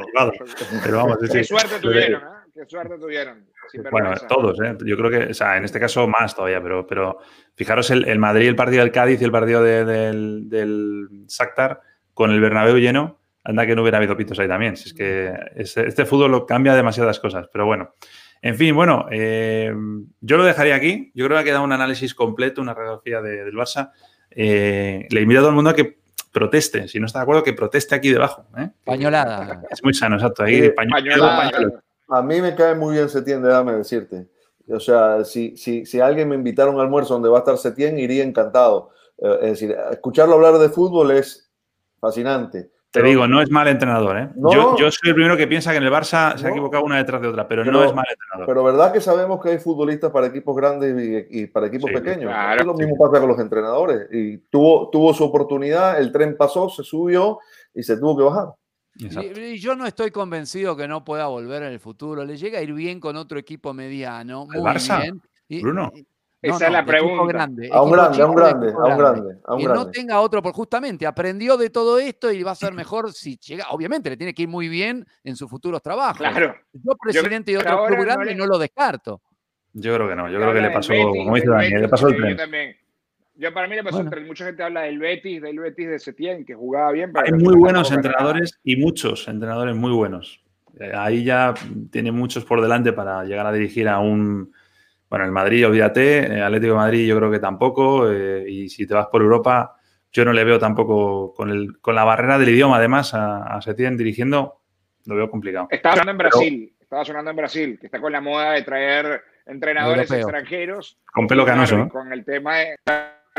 Pero 0.83 0.97
vamos, 0.97 1.17
Qué 1.31 1.43
suerte 1.43 1.79
tuvieron, 1.81 2.21
¿eh? 2.21 2.35
Qué 2.53 2.65
suerte 2.67 2.97
tuvieron. 2.97 3.45
Bueno, 3.91 4.13
todos, 4.27 4.59
¿eh? 4.61 4.75
Yo 4.85 4.97
creo 4.97 5.09
que, 5.09 5.31
o 5.31 5.33
sea, 5.33 5.57
en 5.57 5.65
este 5.65 5.79
caso 5.79 6.07
más 6.07 6.35
todavía, 6.35 6.61
pero, 6.61 6.85
pero 6.87 7.17
fijaros 7.55 7.89
el, 7.91 8.07
el 8.07 8.19
Madrid, 8.19 8.47
el 8.47 8.55
partido 8.55 8.81
del 8.81 8.91
Cádiz 8.91 9.21
y 9.21 9.25
el 9.25 9.31
partido 9.31 9.63
del, 9.63 10.49
del 10.49 11.07
Shakhtar 11.27 11.81
con 12.13 12.31
el 12.31 12.39
Bernabéu 12.39 12.77
lleno, 12.77 13.19
anda 13.43 13.65
que 13.65 13.75
no 13.75 13.83
hubiera 13.83 13.97
habido 13.99 14.17
pitos 14.17 14.39
ahí 14.39 14.47
también. 14.47 14.75
Si 14.75 14.89
es 14.89 14.93
que 14.93 15.33
este, 15.55 16.05
fútbol 16.05 16.31
lo 16.31 16.45
cambia 16.45 16.75
demasiadas 16.75 17.19
cosas, 17.19 17.47
pero 17.51 17.65
bueno. 17.65 17.93
En 18.41 18.55
fin, 18.55 18.75
bueno, 18.75 19.07
eh, 19.11 19.73
yo 20.21 20.37
lo 20.37 20.43
dejaría 20.43 20.75
aquí. 20.75 21.11
Yo 21.15 21.25
creo 21.25 21.37
que 21.37 21.41
ha 21.41 21.45
quedado 21.45 21.63
un 21.63 21.71
análisis 21.71 22.13
completo, 22.13 22.61
una 22.61 22.73
radiografía 22.73 23.21
del 23.21 23.53
Barça. 23.53 23.91
Eh, 24.29 25.07
le 25.09 25.21
invito 25.21 25.39
a 25.39 25.41
todo 25.41 25.49
el 25.49 25.55
mundo 25.55 25.71
a 25.71 25.75
que 25.75 25.97
proteste. 26.31 26.87
Si 26.87 26.99
no 26.99 27.05
está 27.05 27.19
de 27.19 27.23
acuerdo, 27.23 27.43
que 27.43 27.53
proteste 27.53 27.95
aquí 27.95 28.11
debajo. 28.11 28.45
¿eh? 28.57 28.69
Pañolada. 28.83 29.63
Es 29.69 29.83
muy 29.83 29.93
sano, 29.93 30.15
exacto. 30.15 30.43
Ahí, 30.43 30.69
pañolada. 30.71 31.81
A 32.07 32.21
mí 32.21 32.41
me 32.41 32.55
cae 32.55 32.75
muy 32.75 32.95
bien 32.95 33.09
Setién, 33.09 33.41
déjame 33.41 33.73
decirte. 33.73 34.27
O 34.69 34.79
sea, 34.79 35.23
si, 35.23 35.57
si, 35.57 35.85
si 35.85 35.99
alguien 35.99 36.29
me 36.29 36.35
invitara 36.35 36.69
a 36.69 36.73
un 36.73 36.79
almuerzo 36.79 37.13
donde 37.13 37.29
va 37.29 37.37
a 37.37 37.39
estar 37.39 37.57
Setién, 37.57 37.99
iría 37.99 38.23
encantado. 38.23 38.91
Eh, 39.17 39.37
es 39.41 39.49
decir, 39.51 39.75
escucharlo 39.91 40.35
hablar 40.35 40.57
de 40.57 40.69
fútbol 40.69 41.11
es 41.11 41.51
fascinante. 41.99 42.71
Te 42.91 43.03
digo, 43.03 43.27
no 43.27 43.41
es 43.41 43.51
mal 43.51 43.67
entrenador. 43.67 44.17
¿eh? 44.17 44.29
yo, 44.35 44.77
yo, 44.77 44.89
soy 44.89 45.09
el 45.09 45.15
primero 45.15 45.35
que 45.35 45.47
piensa 45.47 45.71
que 45.71 45.77
en 45.77 45.83
el 45.83 45.91
Barça 45.91 46.37
se 46.37 46.47
ha 46.47 46.49
equivocado 46.49 46.85
una 46.85 46.97
detrás 46.97 47.21
de 47.21 47.27
otra, 47.27 47.45
pero, 47.45 47.65
no 47.65 47.83
es 47.83 47.93
mal 47.93 48.05
entrenador. 48.09 48.45
Pero 48.45 48.63
verdad 48.63 48.93
que 48.93 49.01
sabemos 49.01 49.41
que 49.43 49.49
hay 49.49 49.57
futbolistas 49.59 50.11
para 50.11 50.27
equipos 50.27 50.55
grandes 50.55 51.27
y, 51.29 51.45
para 51.47 51.67
equipos 51.67 51.91
pequeños. 51.91 52.31
lo 52.65 52.73
mismo 52.73 52.95
pasa 52.97 53.19
con 53.19 53.27
los 53.27 53.39
entrenadores. 53.39 54.07
Y 54.11 54.37
tuvo, 54.37 54.89
tuvo 54.89 55.13
su 55.13 55.25
oportunidad, 55.25 55.99
el 55.99 56.11
tren 56.13 56.37
pasó, 56.37 56.69
se 56.69 56.83
subió 56.83 57.39
y 57.73 57.83
se 57.83 57.97
tuvo 57.97 58.15
que 58.17 58.23
bajar. 58.23 58.53
Y, 58.95 59.59
yo 59.59 59.75
no 59.75 59.85
estoy 59.85 60.11
convencido 60.11 60.75
que 60.75 60.87
no 60.87 61.03
pueda 61.03 61.27
volver 61.27 61.63
en 61.63 61.73
el 61.73 61.79
futuro. 61.79 62.23
Le 62.23 62.37
llega 62.37 62.59
a 62.59 62.61
ir 62.61 62.73
bien 62.73 62.99
con 62.99 63.15
otro 63.17 63.37
equipo 63.37 63.73
mediano. 63.73 64.45
Muy 64.45 64.61
Barça? 64.61 65.01
Bien. 65.47 65.61
Bruno. 65.61 65.91
Esa 66.41 66.67
es 66.67 66.71
la 66.71 66.85
pregunta. 66.85 67.25
Grande, 67.25 67.69
a 67.71 67.81
un 67.81 67.91
grande, 67.91 68.21
a 68.21 68.25
un 68.27 68.35
grande, 68.35 68.73
a 68.73 68.85
un 68.85 68.97
grande. 68.97 69.37
que 69.57 69.67
no 69.67 69.89
tenga 69.89 70.21
otro, 70.21 70.43
porque 70.43 70.55
justamente 70.55 71.07
aprendió 71.07 71.57
de 71.57 71.69
todo 71.69 71.97
esto 71.97 72.31
y 72.31 72.43
va 72.43 72.51
a 72.51 72.55
ser 72.55 72.73
mejor 72.73 73.11
si 73.13 73.37
llega. 73.37 73.65
Obviamente 73.71 74.09
le 74.09 74.17
tiene 74.17 74.33
que 74.33 74.43
ir 74.43 74.47
muy 74.47 74.69
bien 74.69 75.05
en 75.23 75.35
sus 75.35 75.49
futuros 75.49 75.81
trabajos. 75.81 76.17
Claro. 76.17 76.55
Yo, 76.73 76.95
presidente 77.01 77.51
de 77.51 77.57
otro 77.57 77.85
club 77.85 77.99
grande, 78.01 78.35
no, 78.35 78.45
lo 78.45 78.59
descarto. 78.59 79.21
Yo 79.73 79.95
creo 79.95 80.07
que 80.07 80.15
no. 80.15 80.29
Yo 80.29 80.39
creo 80.39 80.53
que 80.53 80.61
le 80.61 80.69
pasó, 80.69 80.93
como 80.93 81.35
dice 81.35 81.47
Daniel, 81.47 81.81
le 81.81 81.89
pasó 81.89 82.07
el 82.07 82.15
tren. 82.15 82.29
Yo 82.31 82.37
también. 82.37 82.75
Yo 83.37 83.53
para 83.53 83.67
mí 83.67 83.75
le 83.75 83.83
pasó 83.83 84.01
el 84.01 84.09
tren. 84.09 84.25
Mucha 84.27 84.45
gente 84.45 84.63
habla 84.63 84.81
del 84.81 84.97
Betis, 84.97 85.41
del 85.41 85.59
Betis 85.59 85.87
de 85.87 85.99
Setién, 85.99 86.45
que 86.45 86.55
jugaba 86.55 86.91
bien. 86.91 87.11
Hay 87.15 87.33
muy 87.33 87.55
buenos 87.55 87.91
entrenadores 87.91 88.59
y 88.63 88.77
muchos 88.77 89.27
entrenadores 89.27 89.75
muy 89.75 89.91
buenos. 89.91 90.43
Eh, 90.79 90.91
ahí 90.93 91.23
ya 91.23 91.53
tiene 91.91 92.11
muchos 92.11 92.45
por 92.45 92.61
delante 92.61 92.93
para 92.93 93.23
llegar 93.23 93.45
a 93.45 93.51
dirigir 93.51 93.87
a 93.87 93.99
un 93.99 94.53
bueno, 95.09 95.25
el 95.25 95.31
Madrid, 95.31 95.67
olvídate, 95.67 96.25
eh, 96.25 96.41
Atlético 96.41 96.73
de 96.73 96.79
Madrid 96.79 97.07
yo 97.07 97.15
creo 97.17 97.31
que 97.31 97.39
tampoco, 97.39 98.11
eh, 98.11 98.45
y 98.49 98.69
si 98.69 98.87
te 98.87 98.95
vas 98.95 99.07
por 99.07 99.21
Europa, 99.21 99.75
yo 100.11 100.25
no 100.25 100.33
le 100.33 100.43
veo 100.43 100.57
tampoco 100.59 101.33
con, 101.33 101.51
el, 101.51 101.79
con 101.79 101.95
la 101.95 102.03
barrera 102.03 102.37
del 102.39 102.49
idioma, 102.49 102.77
además, 102.77 103.13
a, 103.13 103.43
a 103.43 103.61
Setién 103.61 103.97
dirigiendo, 103.97 104.61
lo 105.05 105.15
veo 105.15 105.29
complicado. 105.29 105.67
Estaba 105.69 105.95
sonando 105.95 106.11
en 106.11 106.17
Brasil, 106.17 106.75
estaba 106.79 107.05
sonando 107.05 107.31
en 107.31 107.37
Brasil, 107.37 107.77
que 107.79 107.85
está 107.85 108.01
con 108.01 108.11
la 108.11 108.21
moda 108.21 108.53
de 108.53 108.63
traer 108.63 109.21
entrenadores 109.45 110.09
extranjeros. 110.11 110.97
Con 111.13 111.27
pelo 111.27 111.45
canoso, 111.45 111.77
¿no? 111.77 111.89
Con 111.89 112.11
el 112.11 112.25
tema 112.25 112.57
de, 112.57 112.75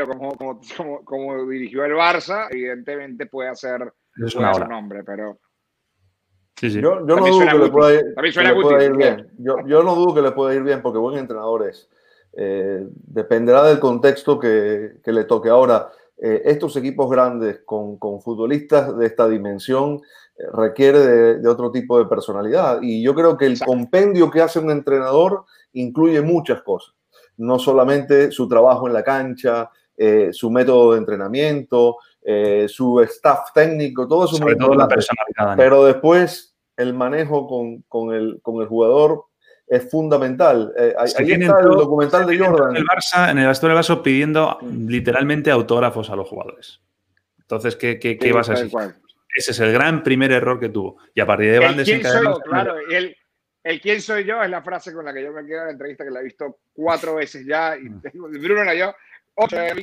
como, 0.05 0.37
como, 0.37 1.03
como, 1.03 1.45
dirigió 1.47 1.83
el 1.85 1.93
Barça, 1.93 2.47
evidentemente 2.51 3.25
puede 3.25 3.49
hacer, 3.49 3.91
es 4.25 4.35
una 4.35 4.51
nombre, 4.53 5.03
pero... 5.03 5.39
Yo, 6.59 7.01
no 7.01 7.17
dudo 7.17 7.39
que 7.39 7.57
le 7.57 7.69
pueda 7.69 8.83
ir, 8.83 8.95
bien. 8.95 9.27
Yo, 9.37 9.83
no 9.83 9.93
dudo 9.93 10.15
que 10.15 10.21
le 10.23 10.31
pueda 10.31 10.55
ir 10.55 10.63
bien 10.63 10.81
porque 10.81 10.97
buen 10.97 11.17
entrenador 11.17 11.69
es. 11.69 11.87
Eh, 12.35 12.83
dependerá 12.89 13.63
del 13.63 13.79
contexto 13.79 14.39
que, 14.39 14.99
le 15.05 15.23
toque. 15.25 15.49
Ahora, 15.49 15.91
eh, 16.17 16.41
estos 16.45 16.75
equipos 16.75 17.11
grandes 17.11 17.61
con, 17.63 17.99
futbolistas 17.99 18.97
de 18.97 19.05
esta 19.05 19.27
dimensión 19.27 20.01
eh, 20.35 20.43
requiere 20.51 21.37
de, 21.37 21.47
otro 21.47 21.71
tipo 21.71 21.99
de 21.99 22.05
personalidad. 22.05 22.79
Y 22.81 23.03
yo 23.03 23.13
creo 23.13 23.37
que 23.37 23.45
el 23.45 23.59
compendio 23.59 24.31
que 24.31 24.41
hace 24.41 24.57
un 24.57 24.71
entrenador 24.71 25.45
incluye 25.73 26.21
muchas 26.21 26.63
cosas. 26.63 26.95
No 27.37 27.59
solamente 27.59 28.31
su 28.31 28.47
trabajo 28.47 28.87
en 28.87 28.93
la 28.93 29.03
cancha, 29.03 29.69
su 30.31 30.51
método 30.51 30.93
de 30.93 30.99
entrenamiento, 30.99 31.97
su 32.67 33.01
staff 33.01 33.51
técnico, 33.53 34.07
todo 34.07 34.25
eso. 34.25 34.35
Sobre 34.35 34.55
todo 34.55 34.75
la 34.75 34.87
personalidad. 34.87 35.55
Pero 35.57 35.85
después 35.85 36.55
el 36.77 36.93
manejo 36.93 37.47
con, 37.47 37.81
con, 37.83 38.13
el, 38.13 38.39
con 38.41 38.61
el 38.61 38.67
jugador 38.67 39.25
es 39.67 39.89
fundamental. 39.89 40.73
Eh, 40.77 40.93
ahí 40.97 41.31
está 41.31 41.59
el 41.59 41.69
documental 41.69 42.25
de 42.25 42.37
Jordan. 42.37 42.75
El 42.75 42.85
Barça, 42.85 43.31
en 43.31 43.39
el 43.39 43.47
vestuario 43.47 43.75
del 43.75 43.83
Barça 43.83 44.01
pidiendo 44.01 44.57
literalmente 44.61 45.51
autógrafos 45.51 46.09
a 46.09 46.15
los 46.15 46.27
jugadores. 46.27 46.81
Entonces, 47.39 47.75
¿qué, 47.75 47.99
qué, 47.99 48.17
qué 48.17 48.31
vas 48.31 48.49
a 48.49 48.53
decir? 48.53 48.71
Ese 49.35 49.51
es 49.51 49.59
el 49.59 49.73
gran 49.73 50.03
primer 50.03 50.31
error 50.31 50.59
que 50.59 50.69
tuvo. 50.69 50.97
Y 51.13 51.19
a 51.19 51.25
partir 51.25 51.51
de 51.51 51.59
Van 51.59 51.77
desencadenó. 51.77 52.39
Claro, 52.39 52.75
el, 52.89 53.15
el 53.63 53.81
quién 53.81 54.01
soy 54.01 54.23
yo 54.23 54.41
es 54.41 54.49
la 54.49 54.61
frase 54.61 54.93
con 54.93 55.03
la 55.03 55.13
que 55.13 55.23
yo 55.23 55.33
me 55.33 55.45
quedo 55.45 55.59
en 55.59 55.65
la 55.65 55.71
entrevista 55.71 56.05
que 56.05 56.11
la 56.11 56.21
he 56.21 56.23
visto 56.23 56.59
cuatro 56.73 57.15
veces 57.15 57.45
ya. 57.45 57.75
Y 57.77 57.89
mm. 57.89 58.01
Bruno 58.41 58.61
era 58.61 58.73
yo 58.73 58.93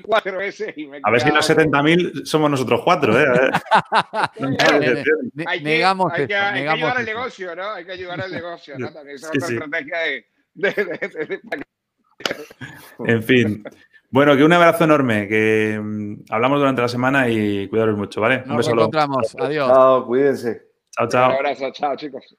cuatro 0.03 0.39
veces 0.39 0.75
y 0.77 0.87
me 0.87 1.01
A 1.03 1.11
ver 1.11 1.21
si 1.21 1.31
los 1.31 1.49
70.000 1.49 2.25
somos 2.25 2.51
nosotros 2.51 2.81
cuatro, 2.83 3.19
¿eh? 3.19 3.25
hay 5.47 5.59
que, 5.59 5.63
negamos 5.63 6.13
hay 6.13 6.27
que, 6.27 6.35
hay 6.35 6.65
que 6.65 6.69
ayudar 6.69 6.99
al 6.99 7.07
negocio, 7.07 7.55
¿no? 7.55 7.71
Hay 7.71 7.85
que 7.85 7.93
ayudar 7.93 8.21
al 8.21 8.33
negocio, 8.33 8.79
¿no? 8.79 8.93
También 8.93 9.17
es 9.17 9.25
otra 9.25 9.47
estrategia 9.47 9.99
de, 9.99 10.27
de, 10.55 11.41
En 13.07 13.23
fin. 13.23 13.63
Bueno, 14.11 14.37
que 14.37 14.45
un 14.45 14.53
abrazo 14.53 14.85
enorme, 14.85 15.29
que 15.29 15.79
mm, 15.81 16.25
hablamos 16.31 16.59
durante 16.59 16.83
la 16.83 16.89
semana 16.89 17.29
y 17.29 17.69
cuidaros 17.69 17.97
mucho, 17.97 18.21
¿vale? 18.21 18.43
un 18.47 18.57
beso. 18.57 18.75
Nos 18.75 18.83
encontramos. 18.83 19.37
Adiós. 19.39 19.69
Chao, 19.69 20.07
cuídense. 20.07 20.63
Chao, 20.91 21.09
chao. 21.09 21.31
Un 21.31 21.37
abrazo, 21.37 21.71
chao, 21.73 21.97
chicos. 21.97 22.37